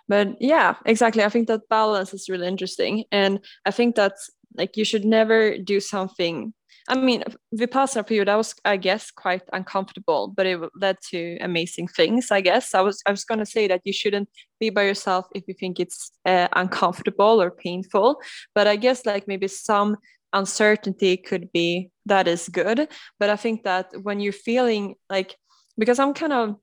But 0.09 0.41
yeah 0.41 0.75
exactly. 0.85 1.23
I 1.25 1.29
think 1.29 1.49
that 1.49 1.69
balance 1.69 2.15
is 2.15 2.29
really 2.29 2.47
interesting. 2.47 3.05
And 3.13 3.41
i 3.65 3.71
think 3.71 3.95
that's 3.95 4.31
like 4.57 4.77
you 4.77 4.85
should 4.85 5.05
never 5.05 5.59
do 5.59 5.81
something 5.81 6.53
i 6.89 6.95
mean 6.97 7.23
vipassana 7.55 8.07
for 8.07 8.15
you 8.15 8.25
that 8.25 8.37
was 8.37 8.55
i 8.65 8.77
guess 8.77 9.11
quite 9.11 9.43
uncomfortable 9.53 10.33
but 10.37 10.47
it 10.47 10.59
led 10.81 10.97
to 11.11 11.37
amazing 11.41 11.89
things 11.89 12.31
i 12.31 12.41
guess. 12.41 12.75
I 12.75 12.81
was 12.81 13.03
i 13.07 13.11
was 13.11 13.25
going 13.25 13.41
to 13.41 13.47
say 13.47 13.67
that 13.69 13.83
you 13.85 13.93
shouldn't 13.93 14.29
be 14.61 14.71
by 14.71 14.85
yourself 14.85 15.27
if 15.35 15.45
you 15.49 15.55
think 15.55 15.81
it's 15.81 16.13
uh, 16.25 16.49
uncomfortable 16.53 17.43
or 17.43 17.51
painful. 17.51 18.21
But 18.55 18.67
i 18.67 18.77
guess 18.77 19.05
like 19.07 19.29
maybe 19.29 19.49
some 19.49 19.97
uncertainty 20.33 21.17
could 21.17 21.51
be 21.53 21.91
that 22.07 22.29
is 22.29 22.49
good. 22.49 22.89
But 23.19 23.31
i 23.31 23.37
think 23.37 23.65
that 23.65 23.87
when 24.03 24.21
you're 24.21 24.33
feeling 24.33 24.95
like 25.11 25.37
because 25.79 25.99
i'm 25.99 26.15
kind 26.15 26.33
of 26.33 26.57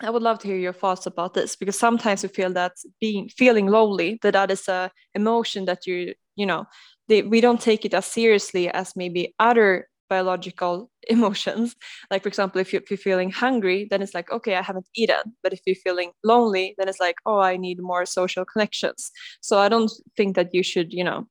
I 0.00 0.10
would 0.10 0.22
love 0.22 0.38
to 0.40 0.48
hear 0.48 0.56
your 0.56 0.72
thoughts 0.72 1.06
about 1.06 1.34
this 1.34 1.56
because 1.56 1.78
sometimes 1.78 2.22
we 2.22 2.28
feel 2.28 2.52
that 2.52 2.72
being 3.00 3.28
feeling 3.28 3.66
lonely 3.66 4.18
that 4.22 4.32
that 4.32 4.50
is 4.50 4.68
a 4.68 4.90
emotion 5.14 5.64
that 5.64 5.86
you 5.86 6.14
you 6.36 6.46
know 6.46 6.66
they, 7.08 7.22
we 7.22 7.40
don't 7.40 7.60
take 7.60 7.84
it 7.84 7.94
as 7.94 8.04
seriously 8.04 8.68
as 8.68 8.94
maybe 8.94 9.34
other 9.38 9.88
biological 10.10 10.90
emotions. 11.08 11.74
Like 12.10 12.22
for 12.22 12.28
example 12.28 12.60
if, 12.60 12.72
you, 12.72 12.80
you're 12.88 12.96
feeling 12.98 13.30
hungry 13.30 13.88
then 13.90 14.00
it's 14.02 14.14
like 14.14 14.30
okay 14.30 14.54
i 14.54 14.62
haven't 14.62 14.88
eaten. 14.94 15.36
But 15.42 15.52
if 15.52 15.60
you're 15.66 15.76
feeling 15.76 16.12
lonely 16.22 16.74
then 16.78 16.88
it's 16.88 17.00
like 17.00 17.16
oh 17.26 17.40
i 17.40 17.56
need 17.56 17.80
more 17.80 18.06
social 18.06 18.44
connections. 18.44 19.10
So 19.40 19.58
i 19.58 19.68
don't 19.68 19.90
think 20.16 20.36
that 20.36 20.54
you 20.54 20.62
should 20.62 20.92
you 20.92 21.02
know 21.02 21.26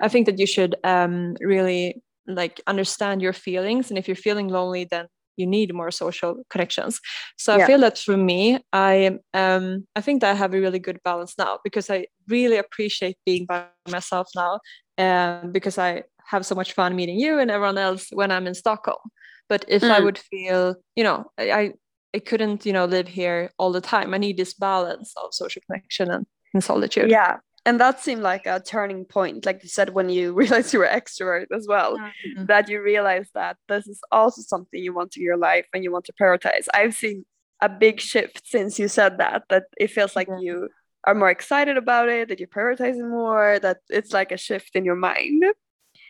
i 0.00 0.08
think 0.08 0.26
that 0.26 0.38
you 0.38 0.46
should 0.46 0.76
um, 0.84 1.36
really 1.40 2.02
like 2.26 2.60
understand 2.66 3.22
your 3.22 3.32
feelings. 3.32 3.88
And 3.90 3.98
if 3.98 4.06
you're 4.06 4.14
feeling 4.14 4.48
lonely 4.48 4.84
then 4.84 5.06
you 5.40 5.46
need 5.46 5.74
more 5.80 5.90
social 5.90 6.32
connections 6.52 7.00
so 7.44 7.48
Yeah. 7.56 7.64
i 7.64 7.66
feel 7.66 7.80
that 7.80 7.98
for 7.98 8.16
me 8.30 8.40
i 8.72 9.18
um 9.34 9.66
i 9.98 10.00
think 10.04 10.20
that 10.20 10.30
i 10.30 10.34
have 10.42 10.54
a 10.54 10.60
really 10.60 10.78
good 10.78 10.98
balance 11.08 11.34
now 11.38 11.58
because 11.64 11.90
i 11.90 11.98
really 12.28 12.58
appreciate 12.64 13.16
being 13.26 13.44
by 13.46 13.64
myself 13.96 14.28
now 14.36 14.52
um, 15.04 15.52
because 15.52 15.78
i 15.78 16.02
have 16.32 16.44
so 16.46 16.54
much 16.54 16.72
fun 16.74 16.94
meeting 16.94 17.18
you 17.18 17.38
and 17.40 17.50
everyone 17.50 17.78
else 17.78 18.04
when 18.12 18.30
i'm 18.30 18.46
in 18.46 18.54
stockholm 18.54 19.04
but 19.48 19.64
if 19.68 19.82
i 19.84 19.98
Mm. 20.00 20.04
would 20.04 20.18
feel 20.30 20.62
you 20.98 21.04
know 21.04 21.18
I, 21.38 21.50
I 21.60 21.62
i 22.14 22.18
couldn't 22.28 22.66
you 22.66 22.72
know 22.76 22.86
live 22.96 23.08
here 23.08 23.50
all 23.58 23.72
the 23.72 23.80
time 23.94 24.14
i 24.14 24.18
need 24.18 24.36
this 24.36 24.54
balance 24.54 25.12
of 25.22 25.34
social 25.42 25.62
connection 25.66 26.10
and, 26.10 26.26
and 26.54 26.62
solitude 26.62 27.10
Yeah. 27.10 27.38
And 27.66 27.78
that 27.78 28.00
seemed 28.00 28.22
like 28.22 28.46
a 28.46 28.60
turning 28.60 29.04
point, 29.04 29.44
like 29.44 29.62
you 29.62 29.68
said, 29.68 29.90
when 29.90 30.08
you 30.08 30.32
realized 30.42 30.72
you 30.72 30.78
were 30.78 30.86
extrovert 30.86 31.46
as 31.54 31.66
well, 31.68 31.98
Mhm. 31.98 32.46
that 32.46 32.68
you 32.68 32.80
realize 32.82 33.28
that 33.34 33.56
this 33.68 33.86
is 33.86 34.00
also 34.10 34.42
something 34.42 34.82
you 34.82 34.94
want 34.94 35.16
in 35.16 35.22
your 35.22 35.36
life 35.36 35.66
and 35.74 35.84
you 35.84 35.92
want 35.92 36.06
to 36.06 36.12
prioritize. 36.20 36.66
I've 36.74 36.94
seen 36.94 37.24
a 37.60 37.68
big 37.68 38.00
shift 38.00 38.42
since 38.46 38.78
you 38.78 38.88
said 38.88 39.18
that, 39.18 39.42
that 39.50 39.64
it 39.78 39.88
feels 39.90 40.16
like 40.16 40.28
you 40.40 40.68
are 41.04 41.14
more 41.14 41.30
excited 41.30 41.76
about 41.76 42.08
it, 42.08 42.28
that 42.28 42.38
you're 42.40 42.48
prioritizing 42.48 43.08
more, 43.08 43.58
that 43.60 43.78
it's 43.88 44.12
like 44.12 44.32
a 44.32 44.36
shift 44.38 44.74
in 44.74 44.84
your 44.84 44.96
mind. 44.96 45.44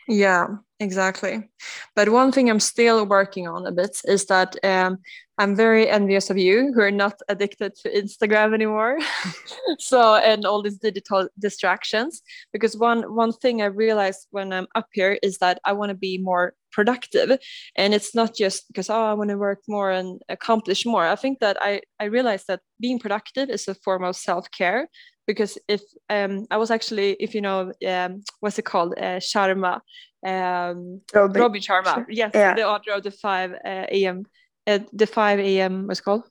Yeah, 0.07 0.47
exactly. 0.79 1.49
But 1.95 2.09
one 2.09 2.31
thing 2.31 2.49
I'm 2.49 2.59
still 2.59 3.05
working 3.05 3.47
on 3.47 3.65
a 3.65 3.71
bit 3.71 4.01
is 4.05 4.25
that 4.25 4.55
um, 4.65 4.97
I'm 5.37 5.55
very 5.55 5.89
envious 5.89 6.29
of 6.29 6.37
you 6.37 6.71
who 6.73 6.81
are 6.81 6.91
not 6.91 7.19
addicted 7.29 7.75
to 7.77 7.89
Instagram 7.89 8.53
anymore. 8.53 8.97
so 9.79 10.15
and 10.15 10.45
all 10.45 10.61
these 10.61 10.77
digital 10.77 11.29
distractions. 11.39 12.21
Because 12.51 12.75
one 12.75 13.15
one 13.15 13.31
thing 13.31 13.61
I 13.61 13.65
realized 13.65 14.27
when 14.31 14.51
I'm 14.51 14.67
up 14.75 14.87
here 14.91 15.17
is 15.23 15.37
that 15.37 15.59
I 15.65 15.73
want 15.73 15.89
to 15.89 15.95
be 15.97 16.17
more 16.17 16.53
productive, 16.71 17.37
and 17.75 17.93
it's 17.93 18.15
not 18.15 18.35
just 18.35 18.67
because 18.67 18.89
oh 18.89 19.03
I 19.11 19.13
want 19.13 19.29
to 19.29 19.37
work 19.37 19.59
more 19.67 19.91
and 19.91 20.21
accomplish 20.29 20.85
more. 20.85 21.05
I 21.05 21.15
think 21.15 21.39
that 21.39 21.57
I 21.61 21.81
I 21.99 22.05
realized 22.05 22.47
that 22.47 22.61
being 22.79 22.99
productive 22.99 23.49
is 23.49 23.67
a 23.67 23.75
form 23.75 24.03
of 24.03 24.15
self 24.15 24.49
care 24.51 24.89
because 25.31 25.57
if 25.75 25.81
um, 26.09 26.45
I 26.51 26.57
was 26.57 26.71
actually, 26.71 27.09
if 27.25 27.33
you 27.35 27.41
know, 27.47 27.71
um, 27.87 28.11
what's 28.41 28.59
it 28.59 28.65
called, 28.71 28.91
uh, 28.97 29.19
Sharma, 29.29 29.73
um, 30.31 31.01
Robin. 31.13 31.41
Robin 31.41 31.61
Sharma, 31.61 32.05
yes, 32.09 32.31
Yeah. 32.33 32.53
the 32.59 32.67
author 32.73 32.91
of 32.97 33.03
the 33.03 33.11
five 33.11 33.51
uh, 33.71 33.85
a.m. 33.97 34.17
Uh, 34.67 34.79
the 35.01 35.07
five 35.07 35.39
a.m. 35.39 35.87
what's 35.87 36.01
it 36.01 36.03
called 36.03 36.23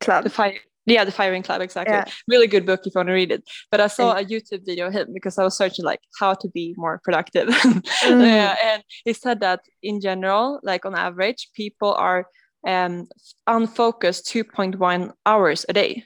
Club. 0.00 0.24
the 0.24 0.30
fire. 0.30 0.58
Yeah, 0.88 1.04
the 1.04 1.16
Firing 1.20 1.42
Club, 1.42 1.60
exactly. 1.62 1.96
Yeah. 1.96 2.04
Really 2.28 2.46
good 2.46 2.64
book 2.64 2.80
if 2.86 2.94
you 2.94 2.98
want 3.00 3.08
to 3.08 3.12
read 3.22 3.32
it. 3.32 3.42
But 3.72 3.80
I 3.80 3.88
saw 3.88 4.12
a 4.12 4.24
YouTube 4.24 4.64
video 4.64 4.86
of 4.86 4.92
him 4.92 5.08
because 5.12 5.36
I 5.36 5.42
was 5.42 5.56
searching 5.56 5.84
like 5.84 5.98
how 6.20 6.32
to 6.34 6.48
be 6.58 6.74
more 6.76 7.00
productive. 7.06 7.48
Mm. 8.06 8.22
Yeah, 8.36 8.54
and 8.68 8.80
he 9.04 9.12
said 9.12 9.40
that 9.40 9.60
in 9.82 10.00
general, 10.00 10.60
like 10.62 10.86
on 10.86 10.94
average, 10.94 11.50
people 11.60 11.92
are 12.08 12.20
um 12.66 13.08
unfocused 13.46 14.26
2.1 14.26 15.12
hours 15.24 15.66
a 15.68 15.72
day. 15.72 16.04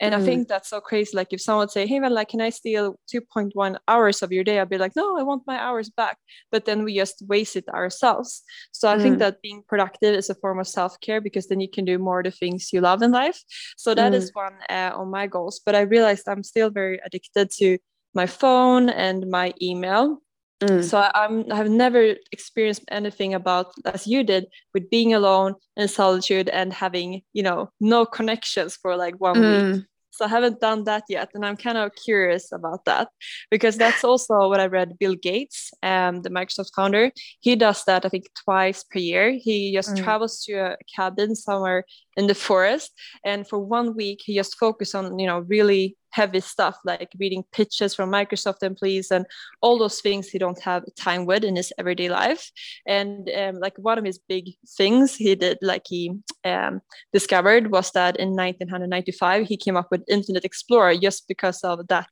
And 0.00 0.14
I 0.14 0.18
Mm. 0.18 0.24
think 0.24 0.48
that's 0.48 0.68
so 0.70 0.80
crazy. 0.80 1.16
Like 1.16 1.32
if 1.32 1.40
someone 1.40 1.62
would 1.64 1.70
say, 1.70 1.86
Hey 1.86 2.00
man, 2.00 2.12
like 2.12 2.28
can 2.30 2.40
I 2.40 2.50
steal 2.50 2.96
2.1 3.06 3.78
hours 3.86 4.22
of 4.22 4.32
your 4.32 4.44
day? 4.44 4.58
I'd 4.58 4.68
be 4.68 4.78
like, 4.78 4.96
No, 4.96 5.16
I 5.18 5.22
want 5.22 5.44
my 5.46 5.56
hours 5.58 5.90
back. 5.90 6.18
But 6.50 6.64
then 6.64 6.82
we 6.84 6.96
just 6.96 7.22
waste 7.28 7.56
it 7.56 7.68
ourselves. 7.68 8.42
So 8.72 8.88
I 8.90 8.98
think 8.98 9.14
Mm. 9.14 9.18
that 9.20 9.40
being 9.42 9.62
productive 9.68 10.14
is 10.14 10.28
a 10.30 10.34
form 10.34 10.58
of 10.58 10.66
self-care 10.68 11.20
because 11.20 11.46
then 11.46 11.60
you 11.60 11.68
can 11.70 11.84
do 11.84 11.98
more 11.98 12.18
of 12.20 12.24
the 12.24 12.30
things 12.32 12.72
you 12.72 12.80
love 12.80 13.02
in 13.02 13.12
life. 13.12 13.42
So 13.76 13.94
that 13.94 14.12
is 14.14 14.30
one 14.34 14.54
uh, 14.68 14.92
on 14.94 15.10
my 15.10 15.26
goals. 15.26 15.60
But 15.64 15.74
I 15.76 15.82
realized 15.82 16.28
I'm 16.28 16.42
still 16.42 16.70
very 16.70 17.00
addicted 17.04 17.50
to 17.58 17.78
my 18.14 18.26
phone 18.26 18.88
and 18.90 19.30
my 19.30 19.54
email. 19.62 20.20
Mm. 20.62 20.84
So 20.84 20.98
I, 20.98 21.10
I'm 21.14 21.44
I 21.52 21.56
have 21.56 21.68
never 21.70 22.14
experienced 22.32 22.84
anything 22.90 23.34
about 23.34 23.72
as 23.84 24.06
you 24.06 24.22
did 24.24 24.46
with 24.74 24.90
being 24.90 25.14
alone 25.14 25.54
in 25.76 25.88
solitude 25.88 26.48
and 26.48 26.72
having 26.72 27.22
you 27.32 27.42
know 27.42 27.70
no 27.80 28.06
connections 28.06 28.76
for 28.80 28.96
like 28.96 29.16
one 29.20 29.40
week. 29.40 29.64
Mm. 29.64 29.86
So 30.14 30.26
I 30.26 30.28
haven't 30.28 30.60
done 30.60 30.84
that 30.84 31.04
yet, 31.08 31.30
and 31.34 31.42
I'm 31.44 31.56
kind 31.56 31.78
of 31.78 31.90
curious 32.04 32.52
about 32.52 32.84
that 32.84 33.08
because 33.50 33.78
that's 33.78 34.04
also 34.04 34.34
what 34.50 34.60
I 34.60 34.66
read. 34.66 34.98
Bill 34.98 35.14
Gates, 35.14 35.70
um, 35.82 36.20
the 36.20 36.28
Microsoft 36.28 36.74
founder, 36.76 37.10
he 37.40 37.56
does 37.56 37.82
that 37.86 38.04
I 38.04 38.10
think 38.10 38.26
twice 38.44 38.84
per 38.84 38.98
year. 38.98 39.30
He 39.32 39.72
just 39.72 39.94
Mm. 39.94 40.04
travels 40.04 40.44
to 40.44 40.52
a 40.52 40.76
cabin 40.96 41.34
somewhere 41.34 41.84
in 42.16 42.26
the 42.26 42.34
forest, 42.34 42.90
and 43.24 43.46
for 43.48 43.58
one 43.58 43.94
week 43.96 44.20
he 44.24 44.34
just 44.34 44.58
focused 44.58 44.94
on 44.94 45.18
you 45.18 45.26
know 45.26 45.40
really 45.40 45.96
heavy 46.10 46.40
stuff 46.40 46.76
like 46.84 47.10
reading 47.18 47.42
pitches 47.52 47.94
from 47.94 48.10
Microsoft 48.10 48.62
employees 48.62 49.10
and 49.10 49.24
all 49.62 49.78
those 49.78 50.02
things 50.02 50.28
he 50.28 50.38
don't 50.38 50.60
have 50.60 50.82
time 50.94 51.24
with 51.24 51.42
in 51.42 51.56
his 51.56 51.72
everyday 51.78 52.10
life. 52.10 52.50
And 52.86 53.30
um, 53.34 53.54
like 53.60 53.72
one 53.78 53.96
of 53.96 54.04
his 54.04 54.18
big 54.18 54.50
things 54.76 55.16
he 55.16 55.34
did, 55.34 55.56
like 55.62 55.84
he 55.88 56.12
um, 56.44 56.82
discovered, 57.14 57.70
was 57.70 57.90
that 57.92 58.16
in 58.18 58.36
1995 58.36 59.46
he 59.46 59.56
came 59.56 59.74
up 59.74 59.88
with 59.90 60.02
Internet 60.06 60.44
Explorer 60.44 60.96
just 60.96 61.26
because 61.28 61.64
of 61.64 61.88
that 61.88 62.10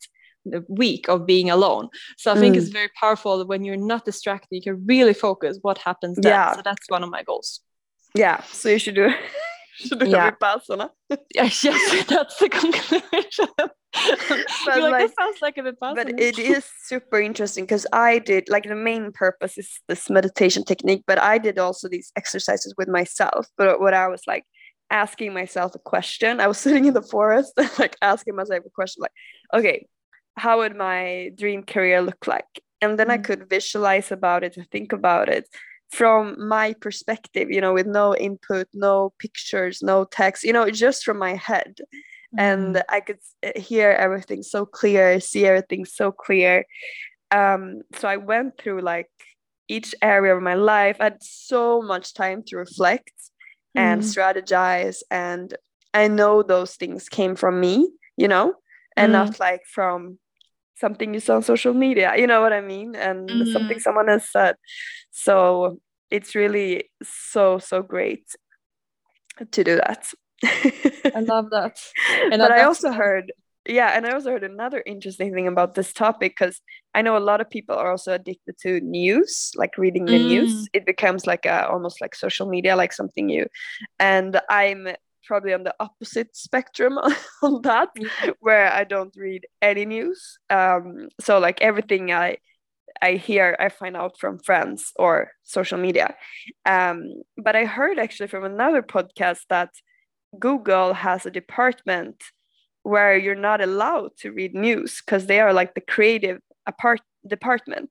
week 0.69 1.07
of 1.11 1.27
being 1.27 1.51
alone. 1.51 1.91
So 2.17 2.33
I 2.33 2.37
think 2.37 2.55
Mm. 2.55 2.59
it's 2.61 2.71
very 2.71 2.89
powerful 2.99 3.47
when 3.47 3.65
you're 3.65 3.77
not 3.77 4.07
distracted. 4.07 4.49
You 4.51 4.63
can 4.63 4.87
really 4.87 5.13
focus 5.13 5.59
what 5.61 5.77
happens 5.77 6.17
then. 6.17 6.33
Yeah. 6.33 6.55
So 6.55 6.63
that's 6.65 6.89
one 6.89 7.03
of 7.05 7.11
my 7.11 7.23
goals. 7.23 7.61
Yeah, 8.15 8.43
so 8.45 8.71
you 8.71 8.79
should 8.79 8.95
do 8.95 9.11
should 9.89 9.99
do 10.01 10.09
Yeah. 10.09 10.29
a 10.29 10.33
vipassana. 10.33 10.91
Yes, 11.35 11.65
yes, 11.65 12.05
that's 12.07 12.39
the 12.39 12.49
conclusion. 12.49 13.49
You're 13.57 14.81
like, 14.83 14.93
like- 14.93 15.07
that 15.09 15.15
sounds 15.19 15.43
like 15.43 15.59
a 15.59 15.63
vipassana. 15.63 15.95
But 15.97 16.21
it 16.21 16.39
is 16.39 16.65
super 16.85 17.21
interesting 17.21 17.65
because 17.65 17.87
I 17.93 18.19
did 18.19 18.49
like 18.49 18.65
the 18.65 18.75
main 18.77 19.13
purpose 19.13 19.59
is 19.59 19.81
this 19.89 20.09
meditation 20.11 20.65
technique, 20.65 21.03
but 21.07 21.19
I 21.19 21.39
did 21.39 21.59
also 21.59 21.89
these 21.89 22.13
exercises 22.17 22.75
with 22.79 22.89
myself. 22.89 23.47
But 23.57 23.81
what 23.81 23.95
I 23.95 24.09
was 24.09 24.23
like 24.27 24.45
asking 24.91 25.33
myself 25.35 25.75
a 25.75 25.79
question, 25.79 26.41
I 26.41 26.47
was 26.47 26.59
sitting 26.65 26.85
in 26.87 26.95
the 26.95 27.03
forest, 27.03 27.53
like 27.79 27.97
asking 28.03 28.37
myself 28.37 28.65
a 28.67 28.71
question, 28.71 29.01
like, 29.03 29.13
okay, 29.55 29.87
how 30.37 30.59
would 30.59 30.77
my 30.77 31.31
dream 31.37 31.63
career 31.65 32.01
look 32.03 32.27
like? 32.27 32.63
And 32.83 32.99
then 32.99 33.11
I 33.11 33.19
Mhm. 33.19 33.25
could 33.25 33.51
visualize 33.51 34.11
about 34.13 34.43
it, 34.45 34.57
and 34.57 34.67
think 34.71 34.93
about 34.93 35.29
it 35.29 35.47
from 35.91 36.37
my 36.49 36.75
perspective, 36.81 37.51
you 37.51 37.61
know, 37.61 37.73
with 37.75 37.87
no 37.87 38.15
input, 38.17 38.69
no 38.75 39.13
pictures, 39.19 39.83
no 39.83 40.05
text, 40.05 40.45
you 40.45 40.53
know, 40.53 40.71
just 40.71 41.05
from 41.05 41.19
my 41.19 41.35
head 41.35 41.79
and 42.39 42.83
I 42.89 43.01
could 43.01 43.19
uh, 43.45 43.59
hear 43.59 43.91
everything 43.91 44.43
so 44.43 44.65
clear, 44.65 45.19
see 45.21 45.47
everything 45.47 45.85
so 45.85 46.13
clear. 46.13 46.65
Um, 47.31 47.83
so 47.97 48.09
I 48.09 48.17
went 48.17 48.59
through 48.59 48.83
like 48.83 49.11
each 49.69 49.95
area 50.03 50.37
of 50.37 50.43
my 50.43 50.55
life. 50.55 50.97
I 51.01 51.05
had 51.05 51.23
so 51.23 51.83
much 51.83 52.15
time 52.15 52.43
to 52.49 52.57
reflect 52.57 53.13
and 53.75 54.01
Mm. 54.01 54.05
strategize, 54.05 55.03
and 55.11 55.57
I 55.95 56.09
know 56.09 56.43
those 56.43 56.77
things 56.77 57.09
came 57.09 57.37
from 57.37 57.61
me, 57.61 57.91
you 58.17 58.29
know, 58.29 58.55
and 58.97 59.11
Mm. 59.11 59.13
not 59.13 59.41
like 59.41 59.63
from 59.67 60.19
something 60.77 61.15
you 61.15 61.21
saw 61.21 61.37
on 61.37 61.43
social 61.43 61.75
media. 61.75 62.15
You 62.17 62.27
know 62.27 62.41
what 62.41 62.53
I 62.53 62.61
mean? 62.61 62.95
And 62.97 63.47
something 63.49 63.79
Mhm. 63.79 63.81
someone 63.81 64.09
has 64.09 64.29
said. 64.31 64.57
So 65.11 65.79
it's 66.11 66.35
really 66.35 66.91
so 67.03 67.59
so 67.59 67.83
great 67.83 68.25
to 69.53 69.65
do 69.65 69.77
that. 69.77 70.07
I 70.45 71.21
love 71.21 71.51
that. 71.51 71.79
And 72.33 72.39
but 72.39 72.53
I 72.53 72.63
also 72.63 72.93
heard 72.93 73.33
yeah, 73.69 73.93
and 73.95 74.07
I 74.07 74.13
also 74.13 74.31
heard 74.31 74.45
another 74.45 74.83
interesting 74.87 75.35
thing 75.35 75.47
about 75.47 75.75
this 75.75 75.93
topic 75.93 76.33
because 76.39 76.61
I 76.95 77.03
know 77.03 77.17
a 77.17 77.19
lot 77.19 77.41
of 77.41 77.51
people 77.51 77.77
are 77.77 77.91
also 77.91 78.15
addicted 78.15 78.57
to 78.63 78.81
news, 78.81 79.53
like 79.55 79.77
reading 79.77 80.07
the 80.07 80.19
mm. 80.19 80.29
news. 80.29 80.69
It 80.73 80.87
becomes 80.87 81.27
like 81.27 81.45
a 81.45 81.69
almost 81.69 82.01
like 82.01 82.15
social 82.15 82.49
media, 82.49 82.75
like 82.75 82.93
something 82.93 83.27
new. 83.27 83.47
And 83.99 84.41
I'm 84.49 84.89
probably 85.27 85.53
on 85.53 85.63
the 85.63 85.75
opposite 85.79 86.35
spectrum 86.35 86.99
on 87.43 87.61
that, 87.63 87.91
mm. 87.97 88.33
where 88.41 88.73
I 88.73 88.85
don't 88.85 89.15
read 89.15 89.47
any 89.61 89.85
news. 89.85 90.39
Um, 90.49 91.09
so 91.21 91.39
like 91.39 91.61
everything 91.61 92.11
I 92.13 92.39
I 93.03 93.15
hear, 93.15 93.57
I 93.59 93.69
find 93.69 93.97
out 93.97 94.19
from 94.19 94.39
friends 94.39 94.93
or 94.97 95.33
social 95.43 95.79
media. 95.79 96.15
Um, 96.67 97.23
but 97.37 97.57
I 97.57 97.65
heard 97.65 97.99
actually 97.99 98.29
from 98.29 98.45
another 98.45 98.83
podcast 98.83 99.41
that 99.49 99.71
Google 100.39 100.95
has 100.95 101.27
a 101.27 101.31
department 101.31 102.23
where 102.83 103.17
you're 103.17 103.35
not 103.35 103.61
allowed 103.61 104.17
to 104.19 104.33
read 104.33 104.55
news 104.55 105.03
because 105.05 105.27
they 105.27 105.41
are 105.41 105.53
like 105.53 105.75
the 105.75 105.81
creative 105.81 106.41
apart 106.67 107.01
department. 107.27 107.91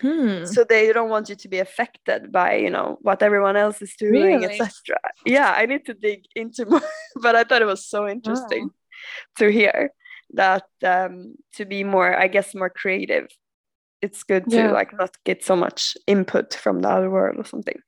Hmm. 0.00 0.44
So 0.44 0.64
they 0.64 0.92
don't 0.92 1.10
want 1.10 1.28
you 1.28 1.34
to 1.34 1.48
be 1.48 1.58
affected 1.58 2.30
by 2.30 2.54
you 2.54 2.70
know 2.70 2.98
what 3.00 3.22
everyone 3.22 3.56
else 3.56 3.82
is 3.82 3.94
doing, 3.98 4.40
really? 4.40 4.60
etc. 4.60 4.96
Yeah, 5.26 5.52
I 5.56 5.66
need 5.66 5.86
to 5.86 5.94
dig 5.94 6.24
into 6.36 6.66
more, 6.66 6.82
but 7.22 7.34
I 7.34 7.42
thought 7.42 7.62
it 7.62 7.66
was 7.66 7.84
so 7.84 8.06
interesting 8.06 8.70
to 9.38 9.50
hear 9.50 9.90
that 10.34 10.66
um, 10.84 11.34
to 11.54 11.64
be 11.64 11.84
more, 11.84 12.16
I 12.16 12.28
guess, 12.28 12.54
more 12.54 12.70
creative. 12.70 13.26
It's 14.00 14.22
good 14.22 14.48
to 14.50 14.56
yeah. 14.56 14.70
like 14.70 14.92
not 14.96 15.16
get 15.24 15.44
so 15.44 15.56
much 15.56 15.96
input 16.06 16.54
from 16.54 16.80
the 16.80 16.88
other 16.88 17.10
world 17.10 17.38
or 17.38 17.44
something. 17.44 17.80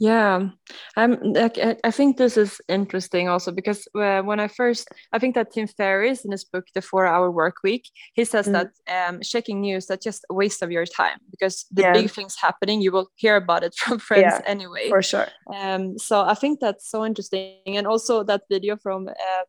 Yeah, 0.00 0.50
I'm. 0.96 1.18
Like, 1.20 1.58
I 1.82 1.90
think 1.90 2.18
this 2.18 2.36
is 2.36 2.60
interesting 2.68 3.28
also 3.28 3.50
because 3.50 3.88
uh, 3.96 4.22
when 4.22 4.38
I 4.38 4.46
first, 4.46 4.88
I 5.12 5.18
think 5.18 5.34
that 5.34 5.50
Tim 5.52 5.66
Ferriss 5.66 6.24
in 6.24 6.30
his 6.30 6.44
book 6.44 6.66
The 6.72 6.82
Four 6.82 7.04
Hour 7.04 7.32
Work 7.32 7.56
Week, 7.64 7.90
he 8.12 8.24
says 8.24 8.46
mm. 8.46 8.52
that 8.52 9.08
um, 9.08 9.20
checking 9.22 9.60
news 9.60 9.86
that's 9.86 10.04
just 10.04 10.24
a 10.30 10.34
waste 10.34 10.62
of 10.62 10.70
your 10.70 10.86
time 10.86 11.18
because 11.32 11.66
the 11.72 11.82
yeah. 11.82 11.92
big 11.92 12.10
things 12.12 12.36
happening, 12.40 12.80
you 12.80 12.92
will 12.92 13.08
hear 13.16 13.34
about 13.34 13.64
it 13.64 13.74
from 13.76 13.98
friends 13.98 14.22
yeah, 14.22 14.40
anyway. 14.46 14.88
For 14.88 15.02
sure. 15.02 15.26
Um. 15.52 15.98
So 15.98 16.20
I 16.20 16.34
think 16.34 16.60
that's 16.60 16.88
so 16.88 17.04
interesting, 17.04 17.76
and 17.76 17.86
also 17.86 18.22
that 18.22 18.42
video 18.48 18.76
from. 18.76 19.08
Uh, 19.08 19.44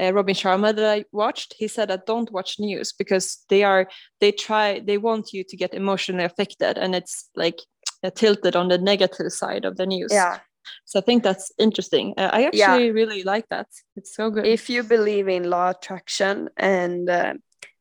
uh, 0.00 0.12
Robin 0.12 0.34
Sharma 0.34 0.74
that 0.74 0.84
I 0.84 1.04
watched, 1.12 1.54
he 1.58 1.68
said 1.68 1.88
that 1.88 2.06
don't 2.06 2.32
watch 2.32 2.56
news 2.58 2.92
because 2.92 3.44
they 3.48 3.62
are 3.62 3.88
they 4.20 4.32
try 4.32 4.80
they 4.80 4.98
want 4.98 5.32
you 5.32 5.44
to 5.44 5.56
get 5.56 5.74
emotionally 5.74 6.24
affected, 6.24 6.78
and 6.78 6.94
it's 6.94 7.30
like 7.36 7.58
uh, 8.02 8.10
tilted 8.10 8.56
on 8.56 8.68
the 8.68 8.78
negative 8.78 9.32
side 9.32 9.64
of 9.64 9.76
the 9.76 9.86
news. 9.86 10.10
Yeah. 10.12 10.38
So 10.84 10.98
I 10.98 11.02
think 11.02 11.22
that's 11.22 11.52
interesting. 11.58 12.14
Uh, 12.16 12.30
I 12.32 12.44
actually 12.44 12.86
yeah. 12.86 12.92
really 12.92 13.22
like 13.22 13.46
that. 13.50 13.66
It's 13.96 14.14
so 14.14 14.30
good. 14.30 14.46
If 14.46 14.70
you 14.70 14.82
believe 14.82 15.28
in 15.28 15.50
law 15.50 15.70
attraction 15.70 16.48
and 16.56 17.08
uh, 17.08 17.34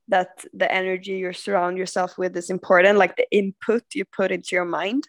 that 0.10 0.46
the 0.54 0.70
energy 0.72 1.14
you 1.14 1.34
surround 1.34 1.78
yourself 1.78 2.18
with 2.18 2.36
is 2.36 2.50
important, 2.50 2.98
like 2.98 3.16
the 3.16 3.26
input 3.32 3.84
you 3.94 4.04
put 4.06 4.32
into 4.32 4.50
your 4.52 4.66
mind, 4.66 5.08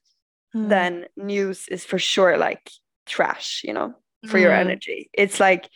mm. 0.55 0.69
then 0.69 1.07
news 1.17 1.67
is 1.69 1.85
for 1.85 1.99
sure 1.99 2.39
like 2.39 2.71
trash, 3.07 3.63
you 3.65 3.73
know, 3.73 3.95
for 4.29 4.39
mm. 4.39 4.43
your 4.43 4.53
energy. 4.53 5.11
It's 5.13 5.41
like, 5.41 5.69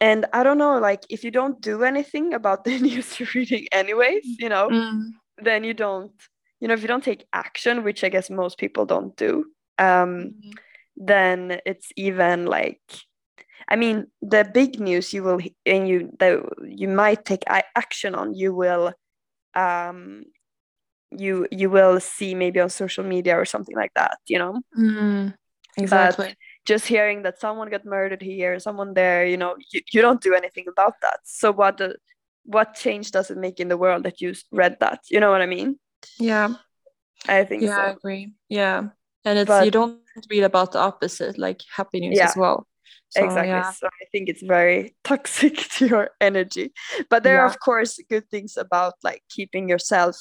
and 0.00 0.26
I 0.32 0.42
don't 0.42 0.58
know, 0.58 0.78
like 0.78 1.04
if 1.08 1.24
you 1.24 1.30
don't 1.30 1.60
do 1.60 1.82
anything 1.84 2.34
about 2.34 2.64
the 2.64 2.78
news 2.80 3.18
you're 3.18 3.28
reading, 3.34 3.66
anyways, 3.72 4.24
you 4.38 4.48
know, 4.48 4.68
mm. 4.68 5.10
then 5.38 5.64
you 5.64 5.74
don't 5.74 6.12
you 6.60 6.68
know 6.68 6.74
if 6.74 6.82
you 6.82 6.88
don't 6.88 7.04
take 7.04 7.26
action 7.32 7.84
which 7.84 8.04
i 8.04 8.08
guess 8.08 8.30
most 8.30 8.58
people 8.58 8.86
don't 8.86 9.16
do 9.16 9.44
um, 9.78 9.86
mm-hmm. 9.86 10.50
then 10.96 11.60
it's 11.66 11.88
even 11.96 12.46
like 12.46 12.80
i 13.68 13.76
mean 13.76 14.06
the 14.22 14.48
big 14.54 14.80
news 14.80 15.12
you 15.12 15.22
will 15.22 15.40
and 15.64 15.88
you 15.88 16.10
that 16.18 16.42
you 16.66 16.88
might 16.88 17.24
take 17.24 17.44
action 17.48 18.14
on 18.14 18.34
you 18.34 18.54
will 18.54 18.92
um, 19.54 20.24
you 21.10 21.46
you 21.50 21.70
will 21.70 21.98
see 22.00 22.34
maybe 22.34 22.60
on 22.60 22.68
social 22.68 23.04
media 23.04 23.38
or 23.38 23.44
something 23.44 23.76
like 23.76 23.92
that 23.94 24.18
you 24.26 24.38
know 24.38 24.60
mm, 24.78 25.34
exactly 25.76 26.28
but 26.28 26.36
just 26.66 26.86
hearing 26.86 27.22
that 27.22 27.40
someone 27.40 27.70
got 27.70 27.84
murdered 27.84 28.20
here 28.20 28.58
someone 28.58 28.92
there 28.94 29.26
you 29.26 29.36
know 29.36 29.56
you, 29.72 29.80
you 29.92 30.02
don't 30.02 30.20
do 30.20 30.34
anything 30.34 30.66
about 30.68 30.94
that 31.00 31.20
so 31.24 31.52
what 31.52 31.78
the 31.78 31.96
what 32.44 32.74
change 32.74 33.10
does 33.10 33.30
it 33.30 33.38
make 33.38 33.58
in 33.58 33.68
the 33.68 33.76
world 33.76 34.04
that 34.04 34.20
you 34.20 34.34
read 34.52 34.76
that 34.80 35.00
you 35.10 35.18
know 35.20 35.30
what 35.30 35.42
i 35.42 35.46
mean 35.46 35.78
yeah. 36.18 36.54
I 37.28 37.44
think 37.44 37.62
yeah, 37.62 37.76
so. 37.76 37.80
I 37.80 37.90
agree. 37.90 38.32
Yeah. 38.48 38.88
And 39.24 39.38
it's 39.38 39.48
but, 39.48 39.64
you 39.64 39.70
don't 39.70 40.00
read 40.30 40.44
about 40.44 40.72
the 40.72 40.78
opposite, 40.78 41.38
like 41.38 41.62
happy 41.74 42.00
news 42.00 42.16
yeah, 42.16 42.26
as 42.26 42.36
well. 42.36 42.66
So, 43.08 43.24
exactly. 43.24 43.48
Yeah. 43.48 43.70
So 43.72 43.86
I 43.86 44.04
think 44.12 44.28
it's 44.28 44.42
very 44.42 44.94
toxic 45.04 45.56
to 45.56 45.86
your 45.86 46.10
energy. 46.20 46.72
But 47.10 47.22
there 47.22 47.34
yeah. 47.34 47.40
are 47.40 47.46
of 47.46 47.58
course 47.60 47.98
good 48.08 48.28
things 48.30 48.56
about 48.56 48.94
like 49.02 49.22
keeping 49.28 49.68
yourself 49.68 50.16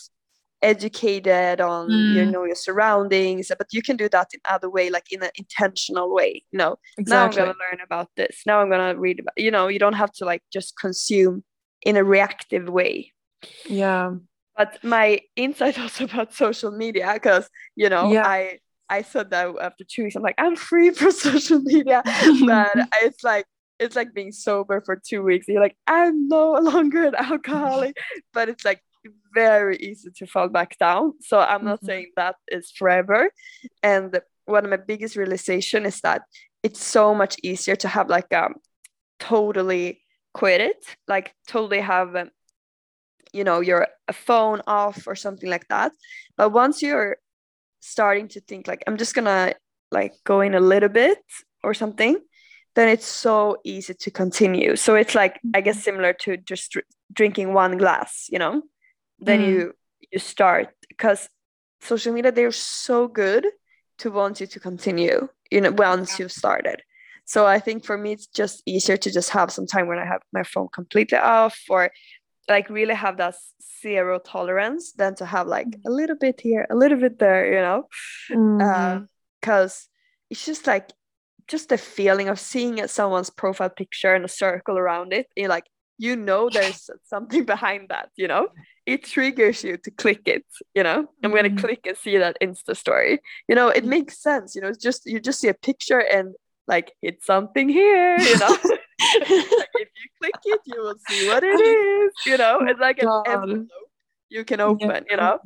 educated 0.66 1.62
on 1.62 1.88
mm. 1.90 2.14
you 2.16 2.26
know 2.26 2.44
your 2.44 2.56
surroundings 2.56 3.52
but 3.60 3.68
you 3.72 3.82
can 3.88 3.96
do 3.96 4.10
that 4.10 4.28
in 4.34 4.40
other 4.50 4.70
way 4.70 4.90
like 4.90 5.08
in 5.12 5.22
an 5.22 5.30
intentional 5.36 6.08
way 6.14 6.44
you 6.52 6.58
know? 6.58 6.76
Exactly. 6.98 7.14
now 7.16 7.24
i'm 7.24 7.32
going 7.32 7.54
to 7.54 7.64
learn 7.66 7.82
about 7.84 8.10
this. 8.16 8.42
Now 8.46 8.60
i'm 8.60 8.70
going 8.70 8.96
to 8.96 9.00
read 9.00 9.20
about 9.20 9.38
you 9.38 9.52
know 9.52 9.68
you 9.68 9.80
don't 9.80 9.94
have 10.04 10.12
to 10.14 10.26
like 10.26 10.44
just 10.52 10.74
consume 10.80 11.44
in 11.86 11.96
a 11.98 12.04
reactive 12.04 12.68
way. 12.68 13.14
Yeah. 13.68 14.16
But 14.58 14.84
my 14.84 15.22
insight 15.36 15.80
also 15.84 16.06
about 16.06 16.34
social 16.34 16.72
media 16.72 17.12
because 17.14 17.50
you 17.76 17.90
know 17.90 18.12
yeah. 18.12 18.28
i 18.28 18.60
i 18.90 19.02
said 19.02 19.30
that 19.32 19.48
after 19.62 19.84
two 19.84 20.04
weeks 20.04 20.16
i'm 20.16 20.24
like 20.24 20.40
i'm 20.46 20.56
free 20.56 20.90
from 20.98 21.12
social 21.12 21.60
media. 21.62 22.02
But 22.46 22.72
it's 23.04 23.24
like 23.24 23.46
it's 23.78 23.96
like 23.96 24.14
being 24.14 24.32
sober 24.32 24.82
for 24.86 24.96
two 24.96 25.22
weeks. 25.22 25.48
You're 25.48 25.62
like 25.62 25.78
i'm 25.88 26.28
no 26.28 26.54
longer 26.54 27.06
an 27.06 27.16
alcoholic. 27.16 27.96
But 28.34 28.50
it's 28.50 28.66
like 28.66 28.82
very 29.34 29.78
easy 29.78 30.10
to 30.16 30.26
fall 30.26 30.50
back 30.50 30.78
down. 30.78 31.14
So 31.22 31.40
i'm 31.40 31.66
not 31.66 31.78
mm-hmm. 31.78 31.86
saying 31.86 32.12
that 32.16 32.36
is 32.48 32.72
forever. 32.72 33.30
And 33.84 34.20
one 34.46 34.64
of 34.64 34.70
my 34.70 34.78
biggest 34.78 35.16
realization 35.16 35.86
is 35.86 36.02
that 36.02 36.22
it's 36.64 36.84
so 36.84 37.14
much 37.14 37.38
easier 37.44 37.76
to 37.76 37.88
have 37.88 38.10
like 38.10 38.34
um 38.34 38.56
totally 39.20 40.02
quit 40.34 40.60
it 40.60 40.84
like 41.08 41.34
totally 41.48 41.80
have 41.80 42.16
um, 42.16 42.30
you 43.32 43.44
know 43.44 43.62
your 43.62 43.88
phone 44.12 44.62
off 44.68 45.08
or 45.08 45.16
something 45.16 45.50
like 45.50 45.68
that. 45.70 45.92
But 46.38 46.50
once 46.50 46.82
you're 46.82 47.18
starting 47.80 48.28
to 48.28 48.40
think 48.42 48.68
like 48.68 48.84
i'm 48.88 48.98
just 48.98 49.14
gonna 49.14 49.54
like 49.92 50.14
go 50.24 50.42
in 50.42 50.56
a 50.56 50.60
little 50.60 50.90
bit 50.90 51.20
or 51.64 51.74
something 51.74 52.18
then 52.74 52.90
it's 52.90 53.06
so 53.06 53.56
easy 53.64 53.94
to 53.94 54.12
continue. 54.12 54.76
So 54.76 54.96
it's 54.96 55.16
like 55.16 55.40
i 55.54 55.62
guess 55.62 55.76
mm-hmm. 55.76 55.84
similar 55.84 56.14
to 56.14 56.38
just 56.38 56.76
drinking 57.14 57.54
one 57.54 57.78
glass 57.78 58.28
you 58.30 58.40
know 58.40 58.64
then 59.20 59.42
mm. 59.42 59.48
you 59.48 59.74
you 60.12 60.20
start 60.20 60.70
because 60.88 61.30
social 61.82 62.14
media 62.14 62.32
they're 62.32 62.52
so 62.52 63.08
good 63.08 63.46
to 63.98 64.12
want 64.12 64.40
you 64.40 64.48
to 64.48 64.60
continue 64.60 65.28
you 65.52 65.62
know 65.62 65.72
once 65.72 66.12
yeah. 66.12 66.24
you've 66.24 66.32
started 66.32 66.82
so 67.26 67.46
i 67.46 67.60
think 67.60 67.86
for 67.86 67.98
me 67.98 68.14
it's 68.14 68.28
just 68.28 68.62
easier 68.66 68.98
to 68.98 69.12
just 69.12 69.30
have 69.30 69.52
some 69.52 69.68
time 69.68 69.88
when 69.88 70.00
i 70.00 70.06
have 70.06 70.22
my 70.34 70.44
phone 70.44 70.68
completely 70.74 71.18
off 71.18 71.58
or 71.70 71.92
like 72.48 72.70
really 72.70 72.94
have 72.94 73.18
that 73.18 73.36
zero 73.82 74.20
tolerance 74.20 74.94
than 74.94 75.16
to 75.16 75.26
have 75.26 75.48
like 75.48 75.68
a 75.86 75.90
little 75.90 76.16
bit 76.16 76.40
here 76.40 76.66
a 76.70 76.76
little 76.76 77.00
bit 77.00 77.20
there 77.20 77.54
you 77.54 77.62
know 77.62 77.88
because 78.30 78.42
mm-hmm. 78.42 79.50
uh, 79.50 79.68
it's 80.30 80.46
just 80.46 80.68
like 80.68 80.92
just 81.48 81.70
the 81.70 81.78
feeling 81.78 82.28
of 82.28 82.40
seeing 82.40 82.86
someone's 82.88 83.30
profile 83.30 83.70
picture 83.70 84.16
and 84.16 84.26
a 84.26 84.28
circle 84.28 84.78
around 84.78 85.14
it 85.14 85.28
you're 85.36 85.50
like 85.50 85.68
you 85.98 86.16
know 86.16 86.50
there's 86.54 86.90
something 87.04 87.46
behind 87.46 87.90
that 87.90 88.10
you 88.16 88.28
know 88.28 88.48
it 88.86 89.04
triggers 89.04 89.64
you 89.64 89.78
to 89.78 89.92
click 89.92 90.22
it 90.28 90.46
you 90.74 90.84
know 90.84 91.08
i'm 91.24 91.32
gonna 91.32 91.50
mm-hmm. 91.50 91.58
click 91.58 91.86
and 91.88 91.98
see 91.98 92.18
that 92.18 92.38
insta 92.42 92.76
story 92.76 93.20
you 93.48 93.56
know 93.56 93.70
it 93.70 93.84
mm. 93.84 93.88
makes 93.88 94.22
sense 94.22 94.56
you 94.56 94.62
know 94.62 94.68
it's 94.68 94.84
just 94.84 95.06
you 95.06 95.20
just 95.20 95.40
see 95.40 95.48
a 95.48 95.54
picture 95.54 96.00
and 96.00 96.36
like 96.68 96.92
it's 97.02 97.26
something 97.26 97.68
here 97.70 98.18
you 98.20 98.38
know 98.40 98.58
like 99.00 99.70
if 99.76 99.90
you 99.96 100.10
click 100.22 100.36
it, 100.46 100.62
you 100.66 100.82
will 100.82 100.96
see 101.08 101.28
what 101.28 101.44
it 101.44 101.60
is. 101.60 102.14
You 102.26 102.38
know, 102.38 102.60
it's 102.62 102.80
like 102.80 103.02
an 103.02 103.10
envelope 103.28 103.68
you 104.30 104.44
can 104.46 104.62
open. 104.62 104.90
Yeah. 104.90 105.02
You 105.10 105.18
know, 105.18 105.40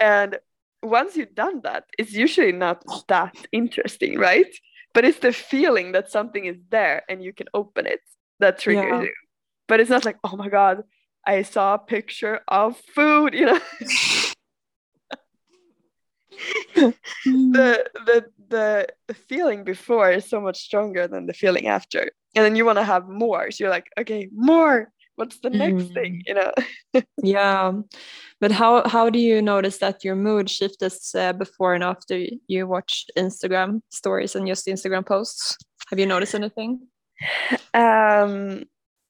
and 0.00 0.38
once 0.82 1.16
you've 1.16 1.34
done 1.34 1.60
that, 1.62 1.84
it's 1.98 2.12
usually 2.12 2.52
not 2.52 2.82
that 3.08 3.34
interesting, 3.52 4.18
right? 4.18 4.52
But 4.94 5.04
it's 5.04 5.18
the 5.18 5.32
feeling 5.32 5.92
that 5.92 6.10
something 6.10 6.44
is 6.46 6.56
there 6.70 7.02
and 7.08 7.22
you 7.22 7.32
can 7.32 7.48
open 7.52 7.86
it 7.86 8.00
that 8.40 8.58
triggers 8.58 8.84
yeah. 8.88 9.02
you. 9.02 9.12
But 9.68 9.80
it's 9.80 9.90
not 9.90 10.04
like, 10.04 10.16
oh 10.24 10.36
my 10.36 10.48
god, 10.48 10.84
I 11.26 11.42
saw 11.42 11.74
a 11.74 11.78
picture 11.78 12.40
of 12.48 12.78
food. 12.94 13.34
You 13.34 13.46
know. 13.46 13.60
the 17.24 18.26
the 18.48 18.48
the 18.48 19.14
feeling 19.14 19.64
before 19.64 20.10
is 20.10 20.28
so 20.28 20.40
much 20.40 20.60
stronger 20.60 21.08
than 21.08 21.26
the 21.26 21.32
feeling 21.32 21.66
after 21.66 22.10
and 22.34 22.44
then 22.44 22.56
you 22.56 22.64
want 22.64 22.78
to 22.78 22.84
have 22.84 23.08
more 23.08 23.50
so 23.50 23.64
you're 23.64 23.70
like 23.70 23.86
okay 23.98 24.28
more 24.34 24.92
what's 25.16 25.40
the 25.40 25.50
next 25.50 25.84
mm. 25.84 25.94
thing 25.94 26.22
you 26.26 26.34
know 26.34 26.52
yeah 27.22 27.72
but 28.40 28.52
how 28.52 28.86
how 28.86 29.10
do 29.10 29.18
you 29.18 29.40
notice 29.40 29.78
that 29.78 30.04
your 30.04 30.14
mood 30.14 30.48
shifts 30.48 31.14
uh, 31.14 31.32
before 31.32 31.74
and 31.74 31.82
after 31.82 32.24
you 32.46 32.66
watch 32.66 33.06
instagram 33.18 33.80
stories 33.90 34.36
and 34.36 34.46
just 34.46 34.66
instagram 34.66 35.04
posts 35.04 35.56
have 35.88 35.98
you 35.98 36.06
noticed 36.06 36.34
anything 36.34 36.80
um 37.74 38.62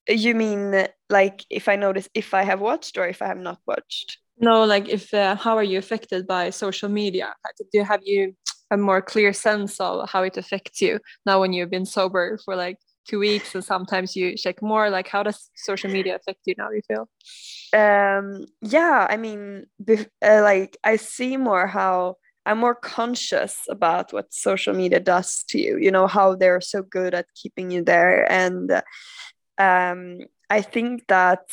you 0.09 0.35
mean 0.35 0.87
like 1.11 1.45
if 1.51 1.69
I 1.69 1.77
notice 1.77 2.09
if 2.15 2.35
I 2.35 2.43
have 2.43 2.61
watched 2.61 2.99
or 2.99 3.07
if 3.07 3.23
I 3.23 3.27
have 3.27 3.39
not 3.39 3.59
watched? 3.67 4.19
No, 4.39 4.65
like 4.65 4.89
if 4.89 5.15
uh, 5.15 5.37
how 5.37 5.57
are 5.57 5.65
you 5.65 5.79
affected 5.79 6.27
by 6.27 6.51
social 6.51 6.89
media? 6.89 7.35
Do 7.59 7.65
you 7.73 7.85
have 7.85 8.01
you 8.05 8.35
a 8.71 8.77
more 8.77 9.01
clear 9.01 9.33
sense 9.33 9.81
of 9.81 10.11
how 10.11 10.23
it 10.23 10.37
affects 10.37 10.81
you 10.81 10.99
now 11.25 11.41
when 11.41 11.53
you've 11.53 11.71
been 11.71 11.87
sober 11.87 12.39
for 12.45 12.57
like 12.57 12.79
two 13.09 13.21
weeks 13.21 13.55
and 13.55 13.65
sometimes 13.65 14.15
you 14.17 14.37
check 14.37 14.61
more? 14.61 14.91
Like 14.91 15.09
how 15.09 15.23
does 15.23 15.51
social 15.57 15.91
media 15.91 16.17
affect 16.17 16.41
you 16.45 16.55
now? 16.59 16.71
You 16.71 16.83
feel? 16.87 17.09
Um, 17.73 18.47
yeah, 18.63 19.07
I 19.09 19.17
mean, 19.17 19.67
uh, 19.89 20.43
like 20.43 20.77
I 20.85 20.97
see 20.97 21.37
more 21.37 21.67
how 21.67 22.17
I'm 22.45 22.59
more 22.59 22.75
conscious 22.77 23.63
about 23.69 24.13
what 24.13 24.33
social 24.33 24.73
media 24.75 25.01
does 25.01 25.43
to 25.49 25.59
you. 25.59 25.79
You 25.79 25.91
know 25.91 26.07
how 26.07 26.37
they're 26.37 26.61
so 26.61 26.83
good 26.83 27.15
at 27.15 27.27
keeping 27.35 27.71
you 27.71 27.83
there, 27.83 28.31
and 28.31 28.83
um, 29.59 30.21
I 30.49 30.63
think 30.63 31.07
that, 31.09 31.47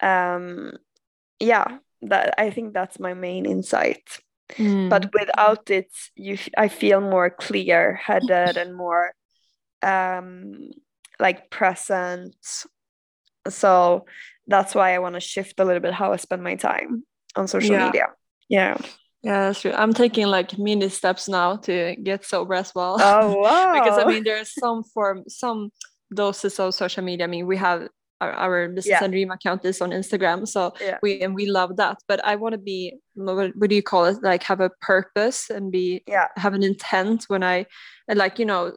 um, 0.00 0.72
yeah, 1.40 1.78
that 2.02 2.34
I 2.38 2.50
think 2.50 2.74
that's 2.74 2.98
my 3.00 3.14
main 3.14 3.46
insight. 3.46 4.20
Mm. 4.58 4.90
But 4.90 5.12
without 5.18 5.70
it, 5.70 5.90
you, 6.16 6.38
I 6.56 6.68
feel 6.68 7.00
more 7.00 7.30
clear-headed 7.30 8.56
and 8.56 8.74
more, 8.74 9.12
um, 9.82 10.70
like 11.18 11.50
present. 11.50 12.36
So 13.48 14.04
that's 14.46 14.74
why 14.74 14.94
I 14.94 14.98
want 14.98 15.14
to 15.14 15.20
shift 15.20 15.60
a 15.60 15.64
little 15.64 15.80
bit 15.80 15.94
how 15.94 16.12
I 16.12 16.16
spend 16.16 16.42
my 16.42 16.56
time 16.56 17.04
on 17.36 17.48
social 17.48 17.74
Yeah. 17.74 17.86
media. 17.86 18.06
Yeah. 18.48 18.76
Yeah, 19.22 19.46
that's 19.46 19.62
true. 19.62 19.72
I'm 19.72 19.94
taking 19.94 20.26
like 20.26 20.58
mini 20.58 20.90
steps 20.90 21.28
now 21.30 21.56
to 21.56 21.96
get 21.96 22.26
sober 22.26 22.52
as 22.54 22.74
well. 22.74 22.98
Oh 23.00 23.40
wow. 23.40 23.72
because 23.74 23.98
I 23.98 24.04
mean, 24.04 24.22
there's 24.22 24.52
some 24.52 24.84
form, 24.84 25.24
some 25.28 25.70
doses 26.14 26.58
of 26.58 26.74
social 26.74 27.02
media. 27.04 27.24
I 27.24 27.28
mean, 27.28 27.46
we 27.46 27.56
have 27.56 27.88
our, 28.20 28.32
our 28.32 28.68
business 28.68 28.86
Yeah. 28.86 29.04
and 29.04 29.12
dream 29.12 29.30
account 29.30 29.64
is 29.64 29.80
on 29.80 29.90
Instagram, 29.90 30.46
so 30.46 30.72
Yeah. 30.80 30.98
we 31.02 31.20
and 31.20 31.34
we 31.34 31.46
love 31.46 31.76
that. 31.76 31.98
But 32.08 32.24
I 32.24 32.36
want 32.36 32.52
to 32.52 32.58
be, 32.58 32.94
what, 33.14 33.52
what 33.56 33.68
do 33.70 33.74
you 33.76 33.82
call 33.82 34.04
it? 34.06 34.18
Like 34.22 34.42
have 34.44 34.60
a 34.60 34.70
purpose 34.80 35.50
and 35.50 35.70
be 35.72 36.02
Yeah. 36.06 36.28
have 36.36 36.54
an 36.54 36.62
intent 36.62 37.24
when 37.28 37.42
I 37.42 37.66
like 38.08 38.38
you 38.38 38.44
know 38.44 38.72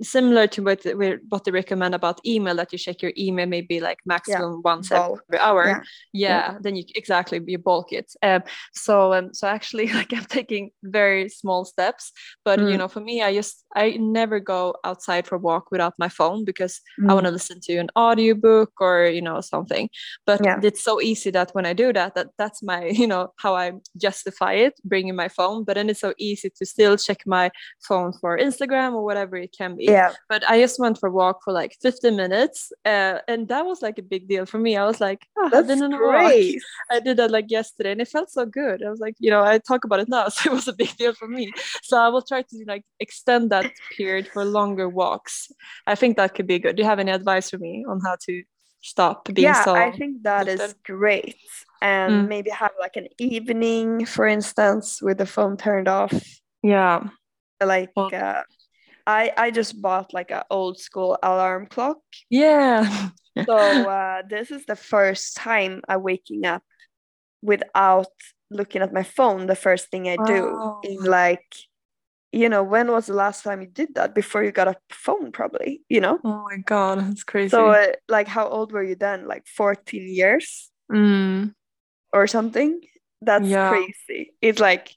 similar 0.00 0.46
to 0.46 0.62
what 0.62 0.84
we 0.96 1.16
what 1.28 1.44
they 1.44 1.50
recommend 1.50 1.94
about 1.94 2.20
email 2.24 2.54
that 2.54 2.72
you 2.72 2.78
check 2.78 3.02
your 3.02 3.12
email 3.18 3.46
maybe 3.46 3.80
like 3.80 3.98
maximum 4.06 4.62
once 4.64 4.90
Bulk. 4.90 5.24
every 5.28 5.40
hour 5.40 5.66
Yeah. 5.66 5.82
yeah, 6.12 6.58
then 6.60 6.76
you 6.76 6.84
exactly 6.94 7.40
you 7.46 7.58
bulk 7.58 7.92
it 7.92 8.12
um 8.22 8.42
so 8.72 9.12
um 9.12 9.34
so 9.34 9.48
actually 9.48 9.88
like 9.98 10.12
i'm 10.12 10.24
taking 10.26 10.70
very 10.84 11.28
small 11.28 11.64
steps 11.64 12.12
but 12.44 12.60
you 12.60 12.66
Mm. 12.66 12.78
know 12.78 12.88
for 12.88 13.00
me 13.00 13.22
i 13.22 13.34
just 13.34 13.64
i 13.74 13.96
never 13.98 14.38
go 14.38 14.74
outside 14.84 15.26
for 15.26 15.34
a 15.36 15.38
walk 15.38 15.70
without 15.72 15.94
my 15.98 16.08
phone 16.08 16.44
because 16.44 16.80
i 17.00 17.02
Mm. 17.10 17.14
want 17.14 17.26
to 17.26 17.32
listen 17.32 17.58
to 17.62 17.76
an 17.78 17.88
audiobook 17.96 18.70
or 18.80 19.06
you 19.06 19.22
know 19.22 19.40
something 19.40 19.88
but 20.26 20.40
Yeah. 20.44 20.60
it's 20.62 20.84
so 20.84 21.00
easy 21.00 21.30
that 21.32 21.50
when 21.54 21.66
i 21.66 21.72
do 21.72 21.92
that 21.92 22.14
that 22.14 22.28
that's 22.38 22.62
my 22.62 22.84
you 23.00 23.06
know 23.08 23.32
how 23.42 23.56
i 23.56 23.72
justify 23.96 24.52
it 24.52 24.74
bringing 24.84 25.16
my 25.16 25.28
phone 25.28 25.64
but 25.64 25.74
then 25.74 25.90
it's 25.90 26.00
so 26.00 26.12
easy 26.18 26.50
to 26.58 26.64
still 26.64 26.96
check 26.96 27.20
my 27.26 27.50
phone 27.88 28.12
for 28.20 28.38
instagram 28.38 28.67
or 28.72 29.02
whatever 29.04 29.36
it 29.36 29.54
can 29.56 29.76
be 29.76 29.84
Yeah. 29.84 30.12
but 30.28 30.42
I 30.48 30.60
just 30.60 30.78
went 30.78 30.98
for 30.98 31.08
a 31.08 31.12
walk 31.12 31.42
for 31.44 31.52
like 31.52 31.76
50 31.80 32.10
minutes, 32.10 32.72
uh, 32.84 33.18
and 33.26 33.48
that 33.48 33.64
was 33.66 33.82
like 33.82 33.98
a 33.98 34.02
big 34.02 34.28
deal 34.28 34.46
for 34.46 34.58
me. 34.58 34.76
I 34.76 34.84
was 34.86 35.00
like, 35.00 35.26
oh, 35.36 35.44
I've 35.46 35.50
That's 35.66 35.66
been 35.80 35.90
walk. 35.90 36.00
great. 36.00 36.60
I 36.90 37.00
did 37.00 37.16
that 37.16 37.30
like 37.30 37.50
yesterday, 37.50 37.92
and 37.92 38.00
it 38.00 38.08
felt 38.08 38.30
so 38.30 38.44
good. 38.46 38.82
I 38.84 38.90
was 38.90 39.00
like, 39.00 39.14
you 39.18 39.30
know, 39.30 39.42
I 39.42 39.58
talk 39.58 39.84
about 39.84 40.00
it 40.00 40.08
now, 40.08 40.28
so 40.34 40.50
it 40.50 40.54
was 40.54 40.68
a 40.68 40.72
big 40.72 40.96
deal 40.96 41.14
for 41.14 41.28
me. 41.28 41.52
So 41.82 41.96
I 41.98 42.08
will 42.08 42.22
try 42.22 42.42
to 42.42 42.64
like 42.66 42.84
extend 43.00 43.50
that 43.50 43.72
period 43.96 44.28
for 44.32 44.44
longer 44.44 44.88
walks. 44.88 45.48
I 45.86 45.94
think 45.94 46.16
that 46.16 46.34
could 46.34 46.46
be 46.46 46.58
good. 46.58 46.76
Do 46.76 46.82
you 46.82 46.88
have 46.88 46.98
any 47.00 47.12
advice 47.12 47.50
for 47.50 47.58
me 47.58 47.84
on 47.88 48.00
how 48.04 48.16
to 48.26 48.42
stop 48.80 49.24
being 49.34 49.44
yeah, 49.46 49.64
so? 49.64 49.74
I 49.74 49.90
think 49.90 50.22
that 50.22 50.46
is 50.48 50.60
addicted? 50.60 50.82
great. 50.84 51.36
And 51.82 52.24
Mm. 52.24 52.28
maybe 52.28 52.50
have 52.50 52.72
like 52.80 52.96
an 52.96 53.08
evening, 53.18 54.04
for 54.06 54.26
instance, 54.26 55.00
with 55.02 55.18
the 55.18 55.26
phone 55.26 55.56
turned 55.56 55.88
off. 55.88 56.12
yeah, 56.62 57.08
Like 57.60 57.90
Well- 57.96 58.10
uh, 58.12 58.42
I 59.08 59.32
I 59.36 59.50
just 59.50 59.80
bought 59.80 60.12
like 60.12 60.30
an 60.30 60.42
old 60.50 60.78
school 60.78 61.18
alarm 61.22 61.66
clock. 61.66 61.98
yeah, 62.28 63.10
So 63.48 63.86
uh, 63.88 64.22
this 64.28 64.50
is 64.52 64.66
the 64.66 64.76
first 64.76 65.36
time 65.36 65.80
I'm 65.88 66.02
waking 66.02 66.44
up 66.44 66.62
without 67.42 68.12
looking 68.50 68.82
at 68.82 68.92
my 68.92 69.02
phone. 69.02 69.46
The 69.46 69.56
first 69.56 69.90
thing 69.90 70.08
I 70.08 70.16
do 70.16 70.60
Wow. 70.60 70.80
in 70.84 71.02
like, 71.04 71.48
you 72.32 72.48
know, 72.50 72.62
when 72.62 72.92
was 72.92 73.06
the 73.06 73.14
last 73.14 73.44
time 73.44 73.62
you 73.62 73.68
did 73.68 73.94
that? 73.94 74.14
Before 74.14 74.44
you 74.44 74.52
got 74.52 74.68
a 74.68 74.76
phone, 74.90 75.32
probably. 75.32 75.80
You 75.88 76.02
know. 76.02 76.20
oh 76.22 76.44
my 76.44 76.58
god, 76.58 77.00
that's 77.00 77.24
crazy. 77.24 77.50
So 77.50 77.68
uh, 77.68 77.92
like, 78.08 78.28
how 78.28 78.46
old 78.48 78.72
were 78.72 78.84
you 78.84 78.96
then? 78.96 79.26
Like 79.26 79.46
14 79.46 80.04
years 80.06 80.70
Mm, 80.92 81.54
or 82.12 82.26
something? 82.26 82.80
That's 83.22 83.48
Yeah. 83.48 83.68
crazy. 83.68 84.34
It's 84.42 84.60
like 84.60 84.94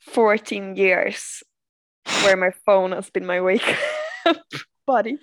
14 0.00 0.76
years 0.76 1.42
where 2.24 2.36
my 2.36 2.50
phone 2.66 2.92
has 2.92 3.10
been 3.10 3.26
my 3.26 3.40
wake 3.40 3.76
up 4.26 4.36
buddy. 4.86 5.18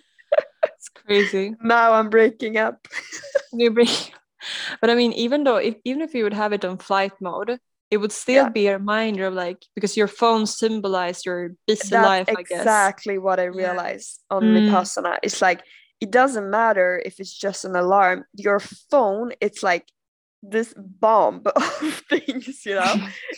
it's 0.63 0.89
crazy. 0.89 1.55
Now 1.63 1.93
I'm 1.93 2.09
breaking 2.09 2.57
up. 2.57 2.87
You 3.53 3.71
bring, 3.71 3.87
but 4.81 4.89
I 4.89 4.95
mean, 4.95 5.13
even 5.13 5.45
though 5.45 5.55
if 5.57 5.75
even 5.85 6.01
if 6.01 6.13
you 6.13 6.23
would 6.25 6.33
have 6.33 6.51
it 6.51 6.65
on 6.65 6.77
flight 6.77 7.13
mode, 7.21 7.57
it 7.89 7.97
would 7.97 8.11
still 8.11 8.45
Yeah. 8.45 8.49
be 8.49 8.67
a 8.67 8.77
reminder 8.77 9.27
of 9.27 9.33
like 9.33 9.63
because 9.75 9.95
your 9.95 10.07
phone 10.09 10.45
symbolize 10.45 11.25
your 11.25 11.51
busy 11.67 11.89
That's 11.89 12.03
life, 12.27 12.29
I 12.37 12.43
guess. 12.43 12.59
exactly 12.61 13.17
what 13.17 13.39
I 13.39 13.43
Yeah. 13.45 13.55
realized 13.55 14.23
on 14.29 14.43
Mm. 14.43 14.67
Vipassana. 14.67 15.19
It's 15.23 15.41
like 15.41 15.63
it 16.01 16.11
doesn't 16.11 16.49
matter 16.49 17.01
if 17.05 17.21
it's 17.21 17.31
just 17.33 17.63
an 17.63 17.75
alarm. 17.77 18.25
Your 18.33 18.59
phone, 18.59 19.31
it's 19.39 19.63
like 19.63 19.87
this 20.43 20.73
bomb 20.77 21.41
of 21.55 22.03
things, 22.09 22.65
you 22.65 22.75
know. 22.75 22.93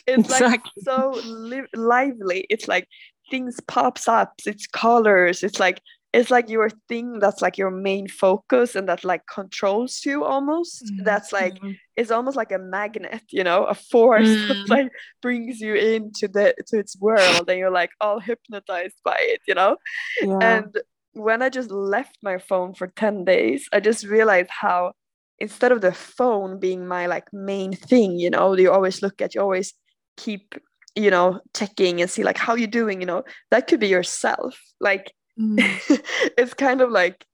It's 0.07 0.29
like 0.31 0.61
so 0.83 1.21
li- 1.23 1.69
lively. 1.75 2.47
It's 2.49 2.67
like 2.67 2.87
things 3.29 3.59
pops 3.67 4.07
up. 4.07 4.33
It's 4.45 4.67
colors. 4.67 5.43
It's 5.43 5.59
like 5.59 5.81
it's 6.13 6.31
like 6.31 6.49
your 6.49 6.69
thing 6.87 7.19
that's 7.19 7.41
like 7.41 7.57
your 7.57 7.69
main 7.69 8.07
focus 8.07 8.75
and 8.75 8.87
that 8.87 9.03
like 9.03 9.21
controls 9.31 10.01
you 10.05 10.23
almost. 10.23 10.85
Mm, 10.85 11.03
That's 11.03 11.33
like 11.33 11.59
it's 11.97 12.11
almost 12.11 12.37
like 12.37 12.51
a 12.51 12.57
magnet, 12.57 13.23
you 13.29 13.43
know, 13.43 13.65
a 13.65 13.75
force 13.75 14.27
Mm. 14.37 14.47
that 14.47 14.69
like 14.69 14.91
brings 15.21 15.59
you 15.59 15.75
into 15.75 16.27
the 16.27 16.55
to 16.67 16.79
its 16.79 16.97
world, 16.99 17.49
and 17.49 17.59
you're 17.59 17.69
like 17.81 17.91
all 18.01 18.19
hypnotized 18.19 18.95
by 19.03 19.17
it, 19.19 19.41
you 19.47 19.53
know. 19.55 19.77
yeah. 20.21 20.39
And 20.41 20.77
when 21.13 21.41
I 21.41 21.49
just 21.49 21.71
left 21.71 22.17
my 22.23 22.37
phone 22.37 22.73
for 22.73 22.87
ten 22.87 23.25
days, 23.25 23.67
I 23.73 23.79
just 23.81 24.05
realized 24.05 24.49
how 24.49 24.93
instead 25.39 25.71
of 25.71 25.81
the 25.81 25.91
phone 25.93 26.59
being 26.59 26.87
my 26.87 27.05
like 27.07 27.27
main 27.33 27.73
thing, 27.73 28.17
you 28.17 28.29
know, 28.29 28.55
you 28.57 28.71
always 28.71 29.01
look 29.01 29.21
at, 29.21 29.35
you 29.35 29.41
always 29.41 29.73
keep, 30.15 30.55
you 30.97 31.11
know, 31.11 31.39
checking 31.55 32.01
and 32.01 32.09
see 32.09 32.23
like 32.23 32.37
how 32.37 32.55
you 32.55 32.67
doing, 32.67 33.01
you 33.01 33.07
know, 33.07 33.23
that 33.51 33.67
could 33.67 33.79
be 33.79 33.87
yourself, 33.87 34.59
like. 34.81 35.13
Mm, 35.39 35.59
it's 36.37 36.55
kind 36.55 36.81
of 36.81 36.89
like 36.91 37.25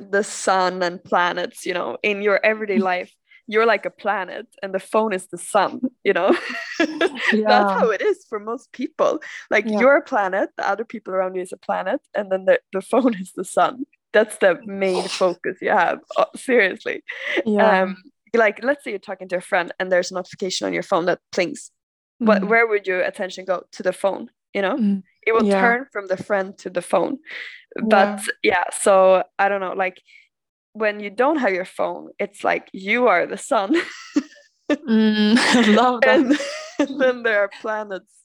the 0.00 0.22
sun 0.22 0.82
and 0.82 1.02
planets, 1.02 1.66
you 1.66 1.74
know, 1.74 1.98
in 2.02 2.22
your 2.22 2.40
everyday 2.44 2.78
life, 2.92 3.12
you're 3.46 3.66
like 3.66 3.86
a 3.86 3.90
planet 3.90 4.46
and 4.62 4.74
the 4.74 4.78
phone 4.78 5.12
is 5.14 5.26
the 5.28 5.38
sun, 5.38 5.80
you 6.04 6.12
know. 6.12 6.36
That's 6.78 7.72
how 7.72 7.90
it 7.90 8.02
is 8.02 8.24
for 8.28 8.38
most 8.38 8.72
people. 8.72 9.20
Like 9.50 9.66
Yeah. 9.66 9.80
you're 9.80 9.96
a 9.96 10.02
planet, 10.02 10.50
the 10.56 10.68
other 10.68 10.84
people 10.84 11.14
around 11.14 11.34
you 11.36 11.42
is 11.42 11.52
a 11.52 11.56
planet, 11.56 12.00
and 12.14 12.30
then 12.30 12.44
the, 12.44 12.60
the 12.72 12.82
phone 12.82 13.14
is 13.20 13.32
the 13.34 13.44
sun. 13.44 13.84
That's 14.12 14.36
the 14.38 14.58
main 14.64 15.04
focus 15.08 15.58
you 15.60 15.70
have. 15.70 15.98
uh, 16.16 16.24
seriously. 16.36 17.02
yeah. 17.44 17.82
Um, 17.82 17.96
like 18.34 18.62
let's 18.62 18.84
say 18.84 18.90
you're 18.90 18.98
talking 18.98 19.28
to 19.28 19.36
a 19.36 19.40
friend 19.40 19.72
and 19.80 19.90
there's 19.90 20.10
a 20.10 20.14
notification 20.14 20.66
on 20.66 20.72
your 20.74 20.82
phone 20.82 21.06
that 21.06 21.20
plings. 21.32 21.70
What 22.18 22.42
Mm, 22.42 22.48
where 22.48 22.66
would 22.66 22.86
your 22.86 23.00
attention 23.00 23.44
go? 23.44 23.64
To 23.72 23.82
the 23.82 23.92
phone, 23.92 24.30
you 24.54 24.62
know? 24.62 24.76
mm, 24.76 25.02
it 25.26 25.32
will 25.32 25.44
Yeah. 25.44 25.60
turn 25.60 25.86
from 25.92 26.06
the 26.06 26.16
friend 26.16 26.56
to 26.58 26.70
the 26.70 26.80
phone 26.82 27.18
but 27.82 28.20
yeah 28.42 28.64
so 28.72 29.22
i 29.38 29.48
don't 29.48 29.60
know 29.60 29.74
like 29.74 30.00
when 30.72 31.00
you 31.00 31.10
don't 31.10 31.38
have 31.38 31.52
your 31.52 31.64
phone 31.64 32.08
it's 32.18 32.44
like 32.44 32.68
you 32.72 33.08
are 33.08 33.26
the 33.26 33.36
sun 33.36 33.74
mm, 34.70 35.36
I 35.54 35.60
love 35.62 36.04
that. 36.04 36.20
and, 36.20 36.38
then 37.00 37.22
there 37.22 37.40
are 37.40 37.52
planets 37.60 38.24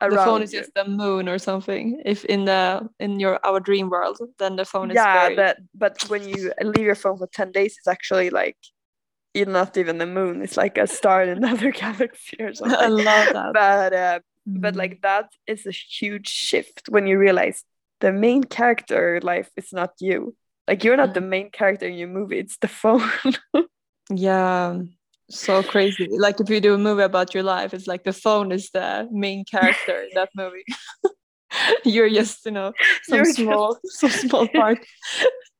around 0.00 0.10
the 0.12 0.18
phone 0.18 0.42
is 0.42 0.52
you. 0.52 0.60
just 0.60 0.74
the 0.74 0.84
moon 0.84 1.28
or 1.28 1.38
something. 1.38 2.00
If 2.04 2.24
in 2.24 2.44
the 2.46 2.88
in 2.98 3.20
your 3.20 3.38
our 3.44 3.60
dream 3.60 3.90
world, 3.90 4.18
then 4.38 4.56
the 4.56 4.64
phone 4.64 4.90
is 4.90 4.96
yeah 4.96 5.12
very 5.12 5.36
that 5.36 5.58
but 5.74 5.98
when 6.08 6.26
you 6.28 6.52
leave 6.62 6.84
your 6.86 6.94
phone 6.94 7.18
for 7.18 7.26
10 7.28 7.52
days 7.52 7.74
it's 7.78 7.88
actually 7.88 8.30
like 8.30 8.56
not 9.34 9.76
even 9.76 9.98
the 9.98 10.06
moon 10.06 10.42
it's 10.42 10.56
like 10.56 10.76
a 10.78 10.86
star 10.86 11.22
in 11.22 11.28
another 11.38 11.70
galaxy 11.70 12.36
or 12.40 12.48
I 12.50 12.52
something 12.52 12.90
love 12.90 13.32
that. 13.32 13.52
but 13.54 13.92
uh, 13.92 14.18
but 14.46 14.74
Mm. 14.74 14.78
like 14.78 15.02
that 15.02 15.26
is 15.46 15.66
a 15.66 15.70
huge 15.70 16.26
shift 16.28 16.88
when 16.88 17.06
you 17.06 17.18
realize 17.18 17.62
the 18.00 18.10
main 18.10 18.42
character 18.42 19.20
life 19.22 19.50
is 19.56 19.72
not 19.72 19.92
you 20.00 20.34
like 20.66 20.82
you're 20.82 20.96
not 20.96 21.12
the 21.14 21.20
main 21.20 21.50
character 21.50 21.86
in 21.86 21.94
your 21.94 22.08
movie 22.08 22.38
it's 22.38 22.56
the 22.58 22.68
phone 22.68 23.02
Yeah, 24.12 24.80
so 25.30 25.62
crazy. 25.62 26.08
Like 26.10 26.40
if 26.40 26.50
you 26.50 26.60
do 26.60 26.74
a 26.74 26.78
movie 26.78 27.02
about 27.04 27.32
your 27.32 27.44
life, 27.44 27.72
it's 27.74 27.86
like 27.86 28.02
the 28.02 28.12
phone 28.12 28.50
is 28.50 28.70
the 28.72 29.06
main 29.12 29.44
character 29.44 30.02
in 30.02 30.08
that 30.14 30.30
movie. 30.34 30.64
You're 31.84 32.10
just, 32.10 32.44
you 32.44 32.50
know, 32.50 32.72
some 33.04 33.16
You're 33.16 33.24
just- 33.24 33.36
small, 33.38 33.78
some 33.84 34.10
small 34.10 34.48
part. 34.48 34.78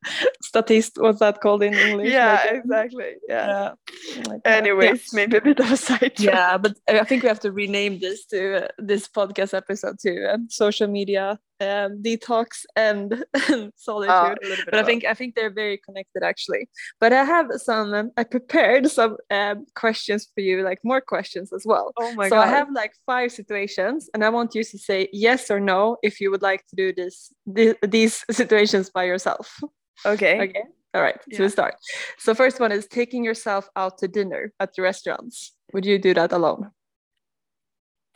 statist 0.43 0.93
what's 0.97 1.21
that 1.21 1.41
called 1.41 1.63
in 1.63 1.75
english 1.75 2.11
yeah 2.11 2.41
Like, 2.45 2.55
exactly 2.55 3.13
yeah, 3.29 3.73
yeah. 4.17 4.23
Like, 4.29 4.41
anyways 4.45 5.13
yeah. 5.13 5.17
maybe 5.17 5.37
a 5.37 5.41
bit 5.41 5.61
of 5.61 5.71
a 5.71 5.77
side 5.77 6.19
yeah 6.19 6.57
but 6.57 6.79
i 6.89 7.05
think 7.05 7.23
we 7.23 7.29
have 7.29 7.41
to 7.41 7.53
rename 7.53 7.99
this 7.99 8.27
to 8.27 8.65
uh, 8.65 8.69
this 8.79 9.09
podcast 9.09 9.55
episode 9.55 9.99
to 10.01 10.33
uh, 10.33 10.39
social 10.49 10.89
media 10.89 11.39
um, 11.61 12.03
detox 12.03 12.65
and 12.75 13.25
solitude 13.77 14.39
a 14.43 14.49
little 14.49 14.65
bit 14.65 14.71
but 14.71 14.75
I 14.81 14.83
think 14.83 15.05
I 15.05 15.15
think 15.15 15.35
they're 15.35 15.53
very 15.53 15.79
connected 15.79 16.23
actually. 16.23 16.69
But 17.01 17.13
I 17.13 17.25
have 17.25 17.47
some. 17.57 17.95
Um, 17.95 18.11
I 18.17 18.25
prepared 18.25 18.91
some 18.91 19.17
um, 19.31 19.67
questions 19.75 20.29
for 20.35 20.41
you, 20.41 20.63
like 20.63 20.79
more 20.85 21.01
questions 21.01 21.53
as 21.53 21.65
well. 21.67 21.93
oh 21.99 22.15
my 22.15 22.29
so 22.29 22.37
god 22.37 22.49
I 22.49 22.51
have 22.51 22.69
like 22.73 22.95
five 23.07 23.33
situations, 23.33 24.09
and 24.15 24.25
I 24.25 24.31
want 24.31 24.55
you 24.55 24.65
to 24.65 24.79
say 24.79 25.09
yes 25.13 25.51
or 25.51 25.61
no 25.61 25.97
if 26.03 26.21
you 26.21 26.31
would 26.31 26.43
like 26.43 26.67
to 26.69 26.77
do 26.77 26.93
this 26.93 27.33
th- 27.55 27.77
these 27.87 28.25
situations 28.31 28.91
by 28.91 29.05
yourself. 29.05 29.61
Okay 30.07 30.41
Okay. 30.43 30.65
All 30.93 31.03
right. 31.03 31.21
So 31.23 31.29
Yeah. 31.39 31.43
we 31.43 31.49
start. 31.51 31.75
So 32.19 32.35
first 32.35 32.59
one 32.59 32.73
is 32.73 32.87
taking 32.89 33.23
yourself 33.25 33.69
out 33.77 33.99
to 33.99 34.09
dinner 34.09 34.53
at 34.59 34.75
the 34.75 34.83
restaurants. 34.83 35.53
Would 35.73 35.87
you 35.87 35.99
do 36.01 36.15
that 36.15 36.33
alone? 36.33 36.71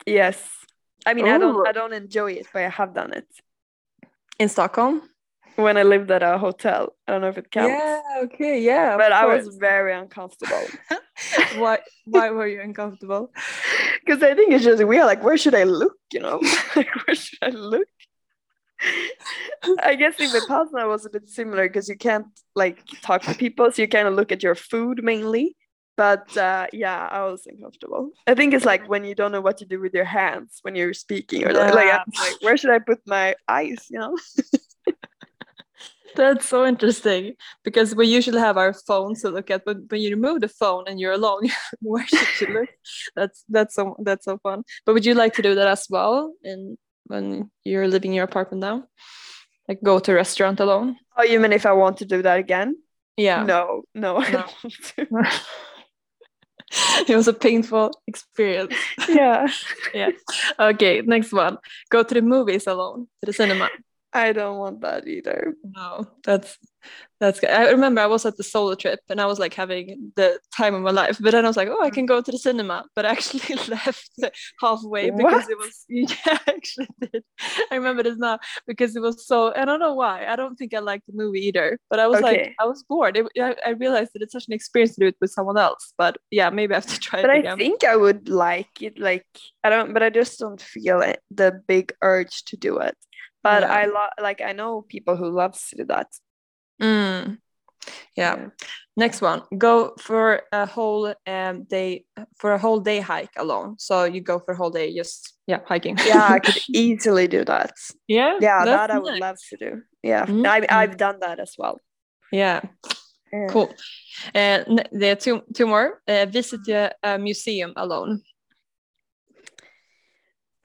yes 0.05 0.37
i 1.05 1.13
mean 1.15 1.25
i 1.27 1.37
don't 1.37 1.67
i 1.67 1.71
don't 1.71 1.93
enjoy 1.93 2.31
it 2.33 2.45
but 2.53 2.61
i 2.63 2.69
have 2.69 2.93
done 2.93 3.11
it 3.13 3.25
In 4.37 4.49
Stockholm? 4.49 5.01
when 5.55 5.77
i 5.77 5.83
lived 5.83 6.11
at 6.11 6.21
a 6.21 6.37
hotel 6.37 6.93
i 7.07 7.11
don't 7.11 7.21
know 7.21 7.29
if 7.29 7.37
it 7.39 7.49
counts 7.49 7.71
Yeah. 7.73 8.01
Okay. 8.25 8.61
Yeah. 8.61 8.97
but 8.97 9.11
i 9.11 9.23
course. 9.23 9.45
was 9.45 9.55
very 9.57 9.93
uncomfortable 9.93 10.65
why? 11.57 11.79
Why 12.05 12.29
were 12.31 12.45
you 12.47 12.61
uncomfortable? 12.61 13.31
because 14.05 14.21
I 14.21 14.33
think 14.35 14.51
it's 14.53 14.65
just 14.65 14.83
weird. 14.83 15.05
Like, 15.05 15.23
where 15.23 15.37
should 15.37 15.55
I 15.55 15.63
look? 15.63 15.95
You 16.11 16.19
know, 16.19 16.37
like 16.75 16.89
where 17.07 17.15
should 17.15 17.39
I 17.41 17.49
look? 17.49 17.87
I 19.83 19.95
guess 19.95 20.19
in 20.19 20.29
Vipassana 20.29 20.87
was 20.87 21.05
a 21.05 21.09
bit 21.09 21.29
similar 21.29 21.67
because 21.67 21.89
you 21.89 21.97
can't 21.97 22.27
like 22.55 22.83
talk 23.01 23.21
to 23.23 23.33
people, 23.33 23.71
so 23.71 23.81
you 23.81 23.87
kind 23.87 24.07
of 24.07 24.13
look 24.13 24.31
at 24.31 24.43
your 24.43 24.55
food 24.55 25.03
mainly. 25.03 25.55
But 25.97 26.35
uh, 26.35 26.67
yeah, 26.73 27.07
I 27.09 27.23
was 27.23 27.47
uncomfortable. 27.47 28.11
I 28.27 28.35
think 28.35 28.53
it's 28.53 28.65
like 28.65 28.89
when 28.89 29.05
you 29.05 29.15
don't 29.15 29.31
know 29.31 29.41
what 29.41 29.57
to 29.59 29.65
do 29.65 29.79
with 29.79 29.93
your 29.93 30.05
hands 30.05 30.59
when 30.61 30.75
you're 30.75 30.93
speaking, 30.93 31.45
or 31.45 31.53
like, 31.53 31.73
like, 31.73 32.01
like, 32.19 32.41
where 32.41 32.57
should 32.57 32.71
I 32.71 32.79
put 32.79 32.99
my 33.05 33.35
eyes? 33.47 33.87
You 33.89 33.99
know? 33.99 34.17
That's 36.15 36.47
so 36.47 36.65
interesting 36.65 37.33
because 37.63 37.93
we 37.93 38.07
usually 38.07 38.39
have 38.39 38.57
our 38.57 38.73
phones 38.73 39.21
to 39.21 39.29
look 39.29 39.51
at, 39.51 39.65
but 39.65 39.77
when 39.89 40.01
you 40.01 40.11
remove 40.11 40.41
the 40.41 40.47
phone 40.47 40.85
and 40.87 40.99
you're 40.99 41.11
alone, 41.11 41.49
where 41.81 42.07
should 42.07 42.47
you 42.47 42.53
look? 42.53 42.69
That's 43.15 43.43
that's 43.49 43.75
so 43.75 43.95
that's 43.99 44.25
so 44.25 44.37
fun. 44.37 44.63
But 44.85 44.93
would 44.93 45.05
you 45.05 45.13
like 45.13 45.33
to 45.35 45.41
do 45.41 45.55
that 45.55 45.67
as 45.67 45.87
well? 45.89 46.33
In 46.43 46.77
when 47.05 47.49
you're 47.63 47.87
living 47.87 48.11
in 48.11 48.15
your 48.15 48.25
apartment 48.25 48.61
now, 48.61 48.83
like 49.67 49.79
go 49.83 49.99
to 49.99 50.11
a 50.11 50.15
restaurant 50.15 50.59
alone? 50.59 50.97
Oh, 51.17 51.23
you 51.23 51.39
mean 51.39 51.53
if 51.53 51.65
I 51.65 51.71
want 51.73 51.97
to 51.97 52.05
do 52.05 52.21
that 52.21 52.39
again? 52.39 52.75
Yeah. 53.17 53.43
No, 53.43 53.83
no, 53.93 54.17
I 54.17 54.31
No. 54.31 54.37
don't 54.39 54.55
want 54.63 54.73
to. 54.95 55.41
it 57.11 57.15
was 57.15 57.27
a 57.27 57.33
painful 57.33 57.91
experience. 58.07 58.73
yeah, 59.07 59.47
Yeah. 59.93 60.09
Okay. 60.59 61.01
Next 61.01 61.31
one. 61.31 61.57
Go 61.89 62.03
to 62.03 62.13
the 62.13 62.21
movies 62.21 62.67
alone 62.67 63.07
to 63.21 63.25
the 63.25 63.33
cinema. 63.33 63.69
I 64.15 64.31
don't 64.31 64.57
want 64.57 64.79
that 64.79 65.05
either. 65.07 65.55
No, 65.61 66.07
that's 66.23 66.57
that's 67.19 67.41
good. 67.41 67.49
I 67.49 67.69
remember 67.71 67.99
I 67.99 68.05
was 68.05 68.25
at 68.25 68.37
the 68.37 68.43
solo 68.43 68.75
trip 68.75 68.99
and 69.09 69.19
I 69.19 69.25
was 69.25 69.39
like 69.39 69.53
having 69.53 70.13
the 70.15 70.39
time 70.55 70.73
of 70.73 70.83
my 70.83 70.91
life, 70.91 71.17
but 71.19 71.31
then 71.31 71.43
I 71.43 71.49
was 71.49 71.57
like, 71.57 71.67
oh, 71.69 71.81
I 71.81 71.89
mm. 71.89 71.93
can 71.93 72.05
go 72.05 72.21
to 72.21 72.31
the 72.31 72.37
cinema, 72.37 72.85
but 72.95 73.05
I 73.05 73.09
actually 73.09 73.55
left 73.67 74.09
halfway 74.61 75.09
because 75.09 75.49
it 75.49 75.57
was 75.57 75.83
yeah, 75.89 76.15
I 76.25 76.39
actually 76.47 76.87
did. 77.01 77.23
I 77.69 77.75
remember 77.75 78.03
this 78.03 78.17
now 78.17 78.39
because 78.65 78.95
it 78.95 79.01
was 79.01 79.27
so. 79.27 79.53
I 79.53 79.65
don't 79.65 79.81
know 79.81 79.93
why. 79.93 80.25
I 80.25 80.37
don't 80.37 80.55
think 80.55 80.73
I 80.73 80.79
liked 80.79 81.07
the 81.07 81.13
movie 81.13 81.45
either, 81.47 81.77
but 81.89 81.99
I 81.99 82.07
was 82.07 82.21
like, 82.21 82.55
I 82.57 82.65
was 82.65 82.83
bored. 82.83 83.17
It, 83.17 83.27
I, 83.37 83.55
I 83.65 83.69
realized 83.71 84.11
that 84.13 84.21
it's 84.21 84.31
such 84.31 84.47
an 84.47 84.53
experience 84.53 84.95
to 84.95 85.01
do 85.01 85.07
it 85.07 85.17
with 85.19 85.31
someone 85.31 85.57
else. 85.57 85.93
But 85.97 86.15
yeah, 86.31 86.49
maybe 86.49 86.73
I 86.73 86.77
have 86.77 86.85
to 86.85 86.99
try 87.09 87.21
but 87.21 87.31
it 87.31 87.33
I 87.33 87.39
again. 87.39 87.57
think 87.57 87.83
I 87.83 87.97
would 87.97 88.29
like 88.29 88.81
it. 88.81 88.97
Like 88.97 89.27
I 89.61 89.69
don't, 89.69 89.93
but 89.93 90.03
I 90.03 90.09
just 90.09 90.39
don't 90.39 90.61
feel 90.61 91.01
it, 91.01 91.19
the 91.31 91.61
big 91.67 91.93
urge 92.01 92.45
to 92.45 92.55
do 92.55 92.77
it. 92.77 92.95
But 93.45 93.61
Yeah. 93.61 93.81
I 93.81 93.85
lo- 93.85 94.15
like 94.27 94.41
I 94.41 94.53
know 94.53 94.81
people 94.81 95.15
who 95.15 95.29
loves 95.29 95.69
to 95.69 95.75
do 95.77 95.85
that. 95.85 96.07
Mm. 96.81 97.37
Yeah. 98.17 98.49
Next 98.97 99.21
one. 99.21 99.41
Go 99.57 99.93
for 99.99 100.41
a 100.51 100.65
whole 100.65 101.13
um, 101.27 101.63
day 101.69 102.05
for 102.39 102.53
a 102.53 102.57
whole 102.57 102.79
day 102.79 102.99
hike 103.01 103.35
alone. 103.37 103.75
So 103.77 104.05
you 104.05 104.21
go 104.21 104.39
for 104.39 104.53
a 104.53 104.57
whole 104.57 104.71
day 104.71 104.95
just 104.95 105.37
yeah 105.47 105.59
hiking. 105.67 105.97
Yeah, 106.07 106.25
I 106.35 106.39
could 106.39 106.57
easily 106.73 107.27
do 107.27 107.45
that. 107.45 107.71
yeah. 108.07 108.39
Yeah, 108.41 108.65
that 108.65 108.89
I 108.89 108.97
would 108.97 109.11
nice. 109.11 109.21
love 109.21 109.37
to 109.49 109.57
do. 109.57 109.81
Yeah, 110.03 110.25
Mm, 110.25 110.45
I, 110.47 110.61
mm. 110.61 110.71
I've 110.71 110.97
done 110.97 111.19
that 111.19 111.39
as 111.39 111.55
well. 111.57 111.77
Yeah. 112.31 112.61
Yeah. 113.33 113.47
Cool. 113.49 113.69
Uh, 114.33 114.63
there 114.91 115.11
are 115.11 115.21
two 115.21 115.41
two 115.53 115.67
more. 115.67 116.01
Uh, 116.07 116.25
visit 116.25 116.67
a, 116.69 116.91
a 117.03 117.17
museum 117.19 117.73
alone. 117.75 118.21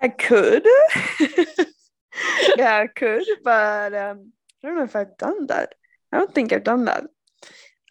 I 0.02 0.08
could. 0.08 0.64
yeah, 2.56 2.76
I 2.76 2.86
could, 2.86 3.24
but 3.44 3.94
um, 3.94 4.32
I 4.62 4.66
don't 4.66 4.76
know 4.76 4.84
if 4.84 4.96
I've 4.96 5.16
done 5.18 5.46
that. 5.46 5.74
I 6.12 6.18
don't 6.18 6.34
think 6.34 6.52
I've 6.52 6.64
done 6.64 6.84
that. 6.86 7.04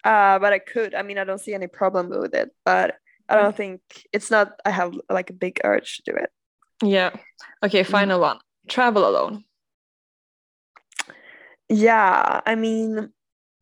Uh, 0.04 0.40
but 0.40 0.54
I 0.54 0.60
could. 0.60 0.96
I 0.96 1.02
mean, 1.02 1.18
I 1.18 1.24
don't 1.24 1.42
see 1.42 1.54
any 1.54 1.68
problem 1.68 2.10
with 2.10 2.34
it, 2.34 2.52
but 2.66 2.96
I 3.28 3.36
don't 3.36 3.56
think 3.56 3.82
it's 4.14 4.32
not. 4.32 4.60
I 4.66 4.72
have 4.72 4.94
like 5.10 5.30
a 5.30 5.34
big 5.34 5.62
urge 5.64 5.98
to 5.98 6.12
do 6.12 6.18
it. 6.18 6.30
Yeah. 6.82 7.12
Okay. 7.64 7.84
Final 7.84 8.20
one. 8.20 8.40
Travel 8.68 9.08
alone. 9.08 9.44
Yeah, 11.70 12.42
I 12.46 12.56
mean, 12.56 13.12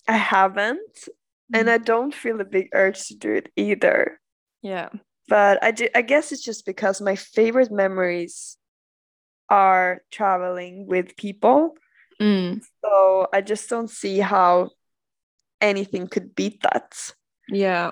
I 0.08 0.16
haven't, 0.16 1.10
and 1.54 1.70
I 1.70 1.78
don't 1.78 2.14
feel 2.14 2.40
a 2.40 2.46
big 2.46 2.70
urge 2.74 3.08
to 3.08 3.16
do 3.16 3.34
it 3.34 3.52
either. 3.58 4.22
Yeah. 4.62 4.90
But 5.28 5.62
I 5.62 5.72
do, 5.72 5.90
I 5.94 6.02
guess 6.04 6.32
it's 6.32 6.44
just 6.44 6.66
because 6.66 7.02
my 7.02 7.18
favorite 7.18 7.70
memories 7.70 8.58
are 9.50 10.02
traveling 10.12 10.88
with 10.88 11.16
people. 11.18 11.76
Mm. 12.22 12.62
So 12.84 13.28
I 13.34 13.42
just 13.42 13.70
don't 13.70 13.90
see 13.90 14.20
how 14.20 14.72
anything 15.62 16.08
could 16.08 16.36
beat 16.36 16.62
that. 16.64 16.98
Yeah. 17.50 17.92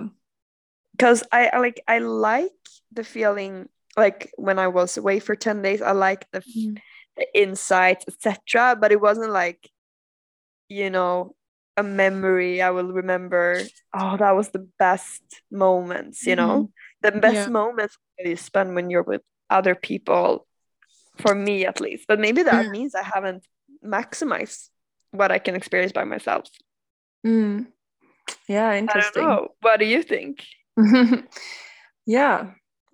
Because 0.91 1.23
I, 1.31 1.47
I 1.47 1.59
like 1.59 1.81
I 1.87 1.99
like 1.99 2.51
the 2.91 3.03
feeling 3.03 3.69
like 3.97 4.31
when 4.37 4.59
I 4.59 4.67
was 4.67 4.97
away 4.97 5.19
for 5.19 5.35
10 5.35 5.61
days, 5.61 5.81
I 5.81 5.91
like 5.91 6.29
the, 6.31 6.41
Mm. 6.41 6.77
the 7.17 7.27
insights, 7.33 8.05
etc. 8.07 8.75
But 8.79 8.91
it 8.91 8.99
wasn't 8.99 9.31
like, 9.31 9.69
you 10.69 10.89
know, 10.89 11.35
a 11.77 11.83
memory 11.83 12.61
I 12.61 12.71
will 12.71 12.91
remember. 12.91 13.61
Oh, 13.93 14.17
that 14.17 14.35
was 14.35 14.49
the 14.49 14.67
best 14.79 15.21
moments, 15.51 16.25
you 16.25 16.35
know? 16.35 16.71
The 17.01 17.11
best 17.11 17.47
Yeah. 17.47 17.49
moments 17.49 17.97
you 18.19 18.35
spend 18.35 18.75
when 18.75 18.89
you're 18.89 19.03
with 19.03 19.21
other 19.49 19.75
people, 19.75 20.47
for 21.17 21.35
me 21.35 21.65
at 21.65 21.79
least. 21.81 22.05
But 22.07 22.19
maybe 22.19 22.43
that 22.43 22.65
Mm. 22.65 22.71
means 22.71 22.95
I 22.95 23.03
haven't 23.03 23.45
maximized 23.83 24.69
what 25.11 25.31
I 25.31 25.39
can 25.39 25.55
experience 25.55 25.91
by 25.91 26.03
myself. 26.03 26.47
Mm. 27.25 27.67
Yeah. 28.47 28.67
I 28.67 28.71
don't 28.71 28.79
Interesting. 28.79 29.23
know. 29.27 29.47
What 29.61 29.79
do 29.79 29.85
you 29.85 30.03
think? 30.03 30.43
yeah 32.05 32.51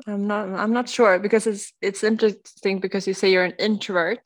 i'm 0.08 0.26
not 0.28 0.48
i'm 0.50 0.72
not 0.72 0.88
sure 0.88 1.20
because 1.20 1.46
it's 1.48 1.74
it's 1.82 2.04
interesting 2.04 2.80
because 2.80 3.08
you 3.08 3.14
say 3.14 3.30
you're 3.32 3.44
an 3.44 3.56
introvert 3.60 4.22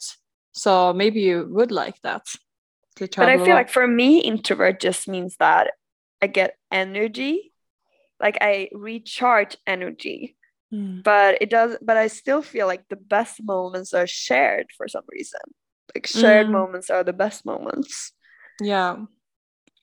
so 0.52 0.94
maybe 0.94 1.22
you 1.22 1.48
would 1.50 1.72
like 1.72 2.00
that 2.02 2.26
to 2.96 3.08
But 3.08 3.30
I 3.30 3.38
feel 3.38 3.56
like 3.56 3.70
for 3.70 3.88
me, 3.88 4.20
introvert 4.20 4.80
just 4.80 5.08
means 5.08 5.36
that 5.38 5.72
I 6.22 6.28
get 6.28 6.58
energy, 6.72 7.52
like 8.22 8.38
I 8.40 8.70
recharge 8.72 9.58
energy. 9.68 10.38
Mm. 10.76 11.04
But 11.04 11.38
it 11.42 11.50
does, 11.50 11.78
but 11.82 11.96
I 11.98 12.08
still 12.08 12.42
feel 12.42 12.68
like 12.68 12.84
the 12.90 12.96
best 12.98 13.40
moments 13.42 13.94
are 13.94 14.08
shared 14.08 14.68
for 14.76 14.88
some 14.88 15.04
reason. 15.12 15.40
Like 15.94 16.08
shared 16.08 16.48
Mm. 16.48 16.52
moments 16.52 16.90
are 16.90 17.04
the 17.04 17.14
best 17.14 17.46
moments. 17.46 18.12
yeah 18.60 18.98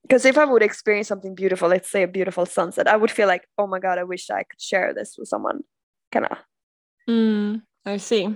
Because 0.02 0.24
if 0.26 0.36
I 0.36 0.44
would 0.44 0.62
experience 0.62 1.08
something 1.08 1.34
beautiful, 1.34 1.68
let's 1.68 1.90
say 1.90 2.02
a 2.02 2.08
beautiful 2.08 2.44
sunset, 2.44 2.88
I 2.88 2.96
would 2.96 3.10
feel 3.10 3.28
like, 3.28 3.46
oh 3.56 3.66
my 3.66 3.78
God, 3.78 3.98
I 3.98 4.04
wish 4.04 4.28
I 4.30 4.42
could 4.42 4.60
share 4.60 4.92
this 4.92 5.14
with 5.16 5.28
someone. 5.28 5.60
Kind 6.10 6.26
of. 6.26 6.38
Mm, 7.08 7.62
i 7.86 7.96
see 7.96 8.28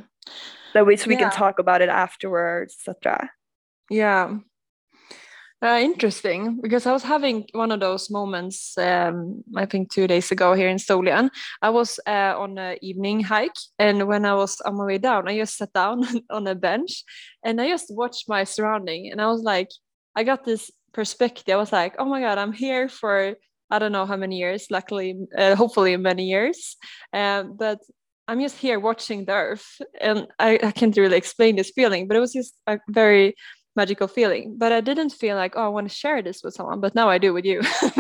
That 0.74 0.86
way 0.86 0.96
so 0.96 1.08
we 1.08 1.14
Yeah. 1.14 1.28
can 1.28 1.30
talk 1.30 1.58
about 1.58 1.82
it 1.82 1.88
afterwards, 1.88 2.74
etc. 2.80 3.30
yeah 3.90 4.38
uh, 5.66 5.78
interesting 5.80 6.58
because 6.62 6.86
i 6.86 6.92
was 6.92 7.02
having 7.02 7.44
one 7.52 7.72
of 7.72 7.80
those 7.80 8.10
moments 8.10 8.78
um, 8.78 9.42
i 9.56 9.66
think 9.66 9.90
two 9.90 10.06
days 10.06 10.30
ago 10.30 10.54
here 10.54 10.68
in 10.68 10.76
Storlien. 10.76 11.28
i 11.60 11.70
was 11.70 11.98
uh, 12.06 12.34
on 12.38 12.56
an 12.58 12.78
evening 12.82 13.20
hike 13.20 13.60
and 13.78 14.06
when 14.06 14.24
i 14.24 14.34
was 14.34 14.60
on 14.60 14.76
my 14.76 14.84
way 14.84 14.98
down 14.98 15.28
i 15.28 15.36
just 15.36 15.56
sat 15.56 15.72
down 15.72 16.04
on 16.30 16.46
a 16.46 16.54
bench 16.54 17.04
and 17.44 17.60
i 17.60 17.68
just 17.68 17.86
watched 17.90 18.28
my 18.28 18.44
surrounding 18.44 19.10
and 19.10 19.20
i 19.20 19.26
was 19.26 19.42
like 19.42 19.70
i 20.14 20.22
got 20.22 20.44
this 20.44 20.70
perspective 20.92 21.54
i 21.54 21.56
was 21.56 21.72
like 21.72 21.94
oh 21.98 22.04
my 22.04 22.20
god 22.20 22.38
i'm 22.38 22.52
here 22.52 22.88
for 22.88 23.34
i 23.70 23.78
don't 23.78 23.92
know 23.92 24.06
how 24.06 24.16
many 24.16 24.38
years 24.38 24.68
luckily 24.70 25.16
uh, 25.36 25.54
hopefully 25.56 25.96
many 25.96 26.26
years 26.26 26.76
um, 27.12 27.56
but 27.56 27.80
i'm 28.28 28.40
just 28.40 28.56
here 28.56 28.78
watching 28.78 29.24
the 29.24 29.32
earth 29.32 29.80
and 30.00 30.26
I, 30.38 30.58
I 30.62 30.70
can't 30.70 30.96
really 30.96 31.16
explain 31.16 31.56
this 31.56 31.72
feeling 31.74 32.06
but 32.06 32.16
it 32.16 32.20
was 32.20 32.32
just 32.32 32.54
a 32.66 32.78
very 32.88 33.34
magical 33.76 34.08
feeling. 34.08 34.56
But 34.58 34.72
I 34.72 34.80
didn't 34.80 35.10
feel 35.10 35.36
like, 35.36 35.54
oh, 35.56 35.64
I 35.64 35.68
want 35.68 35.88
to 35.88 35.94
share 35.94 36.22
this 36.22 36.42
with 36.42 36.54
someone. 36.54 36.80
But 36.80 36.94
now 36.94 37.08
I 37.08 37.18
do 37.18 37.32
with 37.32 37.44
you. 37.44 37.60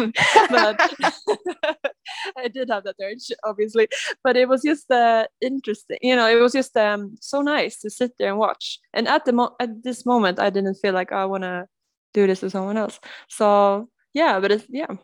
but 0.50 0.92
I 2.36 2.48
did 2.48 2.70
have 2.70 2.84
that 2.84 2.96
urge, 3.02 3.30
obviously. 3.44 3.88
But 4.24 4.36
it 4.36 4.48
was 4.48 4.62
just 4.62 4.90
uh, 4.90 5.26
interesting. 5.40 5.98
You 6.02 6.16
know, 6.16 6.28
it 6.28 6.40
was 6.40 6.52
just 6.52 6.76
um, 6.76 7.16
so 7.20 7.42
nice 7.42 7.80
to 7.80 7.90
sit 7.90 8.12
there 8.18 8.30
and 8.30 8.38
watch. 8.38 8.78
And 8.92 9.06
at 9.08 9.24
the 9.24 9.32
mo- 9.32 9.56
at 9.60 9.82
this 9.82 10.06
moment, 10.06 10.40
I 10.40 10.50
didn't 10.50 10.76
feel 10.76 10.94
like 10.94 11.12
oh, 11.12 11.16
I 11.16 11.24
want 11.26 11.44
to 11.44 11.66
do 12.14 12.26
this 12.26 12.42
with 12.42 12.52
someone 12.52 12.76
else. 12.76 12.98
So 13.28 13.88
yeah, 14.14 14.40
but 14.40 14.52
it's 14.52 14.64
yeah. 14.68 14.96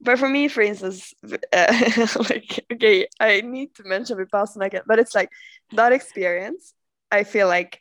But 0.00 0.18
for 0.18 0.28
me, 0.28 0.48
for 0.48 0.62
instance, 0.62 1.12
uh, 1.52 2.06
like 2.28 2.64
okay, 2.72 3.06
I 3.20 3.40
need 3.42 3.74
to 3.76 3.84
mention 3.84 4.18
Vipassana 4.18 4.66
again, 4.66 4.82
but 4.86 4.98
it's 4.98 5.14
like 5.14 5.30
that 5.72 5.92
experience. 5.92 6.74
I 7.10 7.24
feel 7.24 7.46
like 7.46 7.80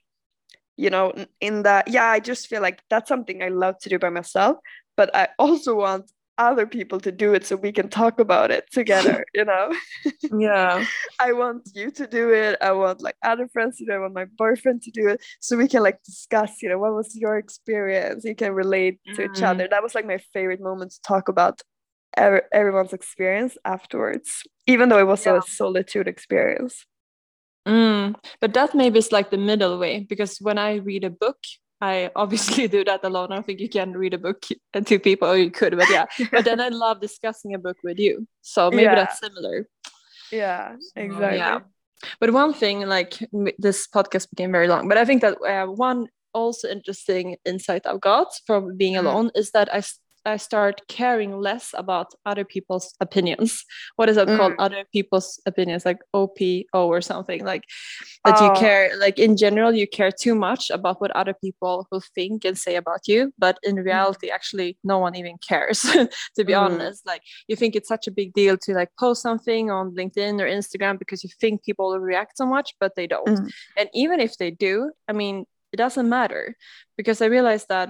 you 0.77 0.89
know 0.89 1.13
in 1.41 1.63
that 1.63 1.87
yeah 1.87 2.05
i 2.05 2.19
just 2.19 2.47
feel 2.47 2.61
like 2.61 2.81
that's 2.89 3.09
something 3.09 3.43
i 3.43 3.49
love 3.49 3.77
to 3.79 3.89
do 3.89 3.99
by 3.99 4.09
myself 4.09 4.57
but 4.95 5.13
i 5.15 5.27
also 5.39 5.75
want 5.75 6.09
other 6.39 6.67
people 6.67 6.99
to 6.99 7.11
do 7.11 7.33
it 7.33 7.43
so 7.43 7.55
we 7.55 7.71
can 7.71 7.89
talk 7.89 8.19
about 8.19 8.51
it 8.51 8.65
together 8.71 9.25
you 9.33 9.43
know 9.43 9.73
yeah 10.37 10.85
i 11.19 11.33
want 11.33 11.67
you 11.73 11.89
to 11.89 12.05
do 12.05 12.31
it 12.31 12.57
i 12.61 12.71
want 12.71 13.01
like 13.01 13.15
other 13.23 13.47
friends 13.47 13.77
to 13.77 13.85
do 13.85 13.91
it 13.91 13.95
i 13.95 13.99
want 13.99 14.13
my 14.13 14.25
boyfriend 14.37 14.79
to 14.79 14.91
do 14.91 15.07
it 15.07 15.19
so 15.39 15.57
we 15.57 15.67
can 15.67 15.81
like 15.81 16.01
discuss 16.03 16.61
you 16.61 16.69
know 16.69 16.77
what 16.77 16.93
was 16.93 17.15
your 17.15 17.37
experience 17.37 18.23
you 18.23 18.35
can 18.35 18.53
relate 18.53 18.99
to 19.15 19.23
mm. 19.23 19.35
each 19.35 19.41
other 19.41 19.65
mm. 19.65 19.69
that 19.71 19.81
was 19.81 19.95
like 19.95 20.05
my 20.05 20.19
favorite 20.31 20.61
moment 20.61 20.91
to 20.91 21.01
talk 21.01 21.27
about 21.27 21.61
everyone's 22.15 22.93
experience 22.93 23.57
afterwards 23.65 24.43
even 24.67 24.89
though 24.89 24.99
it 24.99 25.07
was 25.07 25.25
yeah. 25.25 25.37
a 25.37 25.41
solitude 25.41 26.07
experience 26.07 26.85
Mm, 27.67 28.15
but 28.39 28.53
that 28.53 28.73
maybe 28.73 28.99
is 28.99 29.11
like 29.11 29.29
the 29.29 29.37
middle 29.37 29.77
way 29.77 30.05
because 30.07 30.37
when 30.39 30.57
I 30.57 30.75
read 30.75 31.03
a 31.03 31.09
book, 31.09 31.37
I 31.81 32.09
obviously 32.15 32.67
do 32.77 32.83
that 32.85 33.03
alone. 33.03 33.31
I 33.31 33.35
don't 33.35 33.45
think 33.45 33.59
you 33.59 33.69
can 33.69 33.93
read 33.93 34.13
a 34.13 34.17
book 34.17 34.45
and 34.73 34.87
two 34.87 34.99
people, 34.99 35.27
or 35.27 35.37
you 35.37 35.51
could, 35.51 35.77
but 35.77 35.89
yeah. 35.89 36.05
but 36.31 36.45
then 36.45 36.59
I 36.59 36.69
love 36.69 37.01
discussing 37.01 37.53
a 37.53 37.59
book 37.59 37.77
with 37.83 37.99
you. 37.99 38.27
So 38.41 38.71
maybe 38.71 38.83
yeah. 38.83 38.95
that's 38.95 39.19
similar. 39.19 39.67
Yeah, 40.31 40.75
exactly. 40.95 41.37
Yeah. 41.37 41.59
But 42.19 42.31
one 42.31 42.53
thing, 42.53 42.87
like 42.87 43.17
this 43.57 43.87
podcast 43.87 44.29
became 44.29 44.51
very 44.51 44.67
long, 44.67 44.87
but 44.87 44.97
I 44.97 45.05
think 45.05 45.21
that 45.21 45.37
uh, 45.41 45.67
one 45.67 46.07
also 46.33 46.67
interesting 46.67 47.37
insight 47.45 47.85
I've 47.85 48.01
got 48.01 48.27
from 48.45 48.77
being 48.77 48.93
mm. 48.93 48.99
alone 48.99 49.31
is 49.35 49.51
that 49.51 49.73
I 49.73 49.81
I 50.27 50.37
start 50.37 50.81
caring 50.87 51.37
less 51.39 51.73
about 51.73 52.13
other 52.25 52.43
people's 52.43 52.93
opinions. 52.99 53.63
What 53.95 54.09
is 54.09 54.17
that 54.17 54.27
mm. 54.27 54.37
called? 54.37 54.53
Other 54.59 54.83
people's 54.91 55.39
opinions, 55.45 55.85
like 55.85 55.99
OPO 56.13 56.65
or 56.73 57.01
something 57.01 57.45
like 57.45 57.63
that. 58.25 58.35
Oh. 58.39 58.45
You 58.45 58.59
care, 58.59 58.91
like 58.99 59.17
in 59.17 59.37
general, 59.37 59.73
you 59.73 59.87
care 59.87 60.11
too 60.11 60.35
much 60.35 60.69
about 60.69 60.99
what 60.99 61.11
other 61.11 61.33
people 61.33 61.87
will 61.91 62.03
think 62.13 62.43
and 62.45 62.57
say 62.57 62.75
about 62.75 63.07
you. 63.07 63.33
But 63.37 63.57
in 63.63 63.77
mm. 63.77 63.85
reality, 63.85 64.27
mm. 64.29 64.33
actually, 64.33 64.77
no 64.83 64.99
one 64.99 65.15
even 65.15 65.37
cares. 65.37 65.81
to 66.35 66.43
be 66.43 66.53
mm. 66.53 66.61
honest, 66.61 67.05
like 67.05 67.21
you 67.47 67.55
think 67.55 67.75
it's 67.75 67.87
such 67.87 68.07
a 68.07 68.11
big 68.11 68.33
deal 68.33 68.57
to 68.57 68.73
like 68.73 68.89
post 68.99 69.21
something 69.21 69.71
on 69.71 69.95
LinkedIn 69.95 70.41
or 70.41 70.47
Instagram 70.47 70.99
because 70.99 71.23
you 71.23 71.29
think 71.39 71.63
people 71.63 71.89
will 71.89 71.99
react 71.99 72.37
so 72.37 72.45
much, 72.45 72.73
but 72.79 72.95
they 72.95 73.07
don't. 73.07 73.27
Mm. 73.27 73.51
And 73.77 73.89
even 73.93 74.19
if 74.19 74.37
they 74.37 74.51
do, 74.51 74.91
I 75.07 75.13
mean, 75.13 75.45
it 75.71 75.77
doesn't 75.77 76.09
matter 76.09 76.55
because 76.97 77.21
I 77.21 77.25
realized 77.25 77.67
that 77.69 77.89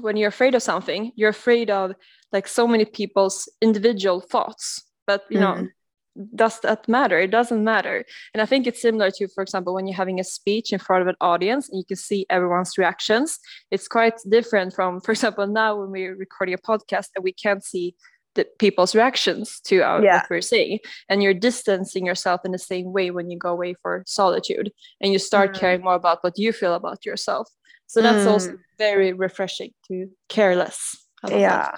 when 0.00 0.16
you're 0.16 0.28
afraid 0.28 0.54
of 0.54 0.62
something 0.62 1.12
you're 1.16 1.30
afraid 1.30 1.70
of 1.70 1.92
like 2.32 2.48
so 2.48 2.66
many 2.66 2.84
people's 2.84 3.48
individual 3.60 4.20
thoughts. 4.20 4.82
But 5.06 5.24
you 5.28 5.40
know 5.40 5.54
mm-hmm. 5.54 6.24
does 6.34 6.60
that 6.60 6.88
matter? 6.88 7.18
It 7.18 7.30
doesn't 7.30 7.62
matter. 7.62 8.04
And 8.32 8.40
i 8.40 8.46
think 8.46 8.66
it's 8.66 8.80
similar 8.80 9.10
to 9.12 9.28
for 9.28 9.42
example 9.42 9.74
when 9.74 9.86
you're 9.86 9.96
having 9.96 10.20
a 10.20 10.24
speech 10.24 10.72
in 10.72 10.78
front 10.78 11.02
of 11.02 11.08
an 11.08 11.16
audience 11.20 11.68
and 11.68 11.78
you 11.78 11.84
can 11.84 11.96
see 11.96 12.26
everyone's 12.30 12.78
reactions. 12.78 13.38
It's 13.70 13.88
quite 13.88 14.14
different 14.28 14.74
from 14.74 15.00
for 15.00 15.12
example 15.12 15.46
now 15.46 15.78
when 15.78 15.90
we're 15.90 16.16
recording 16.16 16.54
a 16.54 16.58
podcast 16.58 17.08
and 17.14 17.24
we 17.24 17.32
can't 17.32 17.64
see 17.64 17.94
the 18.34 18.46
people's 18.58 18.94
reactions 18.94 19.60
to 19.60 19.80
our, 19.80 20.02
yeah. 20.02 20.16
what 20.16 20.30
we're 20.30 20.40
saying. 20.40 20.78
And 21.10 21.22
you're 21.22 21.34
distancing 21.34 22.06
yourself 22.06 22.40
in 22.46 22.52
the 22.52 22.58
same 22.58 22.92
way 22.92 23.10
when 23.10 23.30
you 23.30 23.38
go 23.38 23.50
away 23.50 23.74
for 23.82 24.04
solitude. 24.06 24.72
And 25.02 25.12
you 25.12 25.18
start 25.18 25.52
mm. 25.52 25.60
caring 25.60 25.82
more 25.82 25.94
about 25.94 26.22
what 26.22 26.38
you 26.38 26.50
feel 26.52 26.74
about 26.74 27.04
yourself 27.04 27.50
so 27.92 28.00
that's 28.00 28.24
mm. 28.24 28.30
also 28.30 28.56
very 28.78 29.12
refreshing 29.12 29.70
to 29.88 30.08
care 30.30 30.56
less. 30.56 30.96
Yeah. 31.28 31.76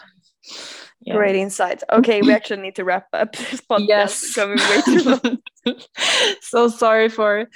yeah. 1.01 1.15
Great 1.17 1.35
insight. 1.35 1.83
Okay, 1.91 2.23
we 2.23 2.33
actually 2.33 2.63
need 2.63 2.77
to 2.77 2.85
wrap 2.85 3.09
up 3.13 3.35
this 3.37 3.61
podcast. 3.63 3.89
Yes. 3.89 4.35
Coming 4.35 4.59
way 4.59 4.83
too 4.83 5.03
long. 5.67 5.77
so 6.41 6.69
sorry 6.69 7.09
for 7.09 7.49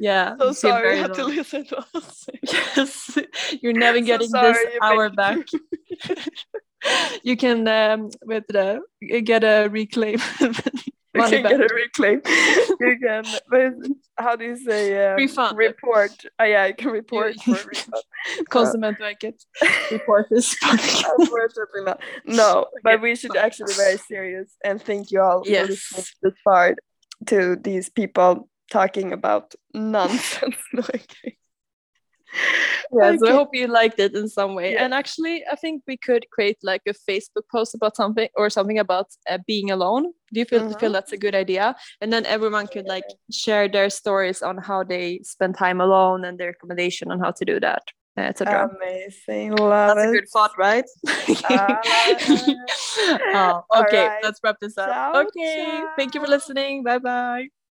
yeah. 0.00 0.34
So 0.38 0.52
sorry 0.52 0.96
you 0.96 1.02
had 1.02 1.12
to 1.12 1.24
listen 1.26 1.66
to 1.66 1.84
us. 1.94 2.26
yes. 2.42 3.18
You're 3.60 3.74
never 3.74 4.00
getting 4.00 4.28
so 4.28 4.40
this 4.40 4.66
hour 4.80 5.10
back. 5.10 5.44
you 7.22 7.36
can 7.36 7.68
um 7.68 8.08
with 8.24 8.44
the 8.48 8.80
get 9.24 9.44
a 9.44 9.68
reclaim 9.68 10.20
you 11.16 11.28
can 11.28 11.42
get 11.42 11.60
a 11.60 11.74
reclaim. 11.74 12.22
you 12.80 12.98
can, 13.02 13.24
how 14.18 14.36
do 14.36 14.44
you 14.44 14.56
say? 14.56 15.10
Um, 15.10 15.16
refund. 15.16 15.56
Report. 15.56 16.10
Oh, 16.38 16.44
yeah, 16.44 16.66
you 16.66 16.74
can 16.74 16.90
report 16.90 17.40
for 17.42 17.52
refund. 17.52 18.02
Konsumentverket. 18.50 19.40
report 19.90 20.26
this 20.30 20.56
Unfortunately 20.62 21.82
not. 21.84 22.00
No, 22.24 22.66
but 22.82 23.00
we 23.00 23.16
should 23.16 23.36
actually 23.36 23.72
be 23.72 23.76
very 23.76 23.98
serious 23.98 24.54
and 24.64 24.80
thank 24.80 25.10
you 25.10 25.20
all 25.20 25.42
yes. 25.44 25.66
for 25.66 25.70
listening 25.70 26.04
this 26.22 26.32
part 26.44 26.78
to 27.26 27.56
these 27.56 27.88
people 27.88 28.48
talking 28.70 29.12
about 29.12 29.54
nonsense. 29.72 30.56
okay 30.78 31.36
yeah 32.92 33.08
okay. 33.08 33.18
so 33.18 33.28
i 33.28 33.32
hope 33.32 33.50
you 33.52 33.66
liked 33.66 33.98
it 33.98 34.14
in 34.14 34.28
some 34.28 34.54
way. 34.54 34.72
Yeah. 34.72 34.84
and 34.84 34.94
actually 34.94 35.44
i 35.50 35.56
think 35.56 35.82
we 35.86 35.96
could 35.96 36.26
create 36.30 36.58
like 36.62 36.82
a 36.86 36.94
facebook 37.08 37.46
post 37.50 37.74
about 37.74 37.96
something 37.96 38.28
or 38.34 38.50
something 38.50 38.78
about 38.78 39.06
uh, 39.30 39.38
being 39.46 39.70
alone. 39.70 40.12
Do 40.32 40.40
you 40.40 40.44
feel, 40.44 40.60
mm-hmm. 40.60 40.78
feel 40.80 40.92
that's 40.92 41.12
a 41.12 41.16
good 41.16 41.36
idea? 41.36 41.76
And 42.00 42.12
then 42.12 42.26
everyone 42.26 42.66
could 42.66 42.86
like 42.86 43.04
share 43.30 43.68
their 43.68 43.88
stories 43.90 44.42
on 44.42 44.58
how 44.58 44.82
they 44.82 45.20
spend 45.22 45.56
time 45.56 45.80
alone 45.80 46.24
and 46.24 46.36
their 46.36 46.48
recommendation 46.48 47.12
on 47.12 47.20
how 47.20 47.30
to 47.30 47.44
do 47.44 47.60
that 47.60 47.82
etc 48.16 48.70
amazing. 48.76 49.54
Love 49.56 49.96
that's 49.96 50.06
it. 50.06 50.10
a 50.10 50.12
good 50.12 50.28
thought 50.32 50.52
right? 50.58 50.84
Oh, 52.98 53.62
okay. 53.82 54.06
Right. 54.06 54.20
let's 54.22 54.40
wrap 54.42 54.56
this 54.58 54.78
up. 54.78 54.88
Ciao, 54.88 55.20
okay. 55.20 55.66
Ciao. 55.66 55.92
thank 55.96 56.14
you 56.14 56.20
for 56.22 56.26
listening. 56.26 56.82
Bye 56.82 56.98
bye 56.98 57.65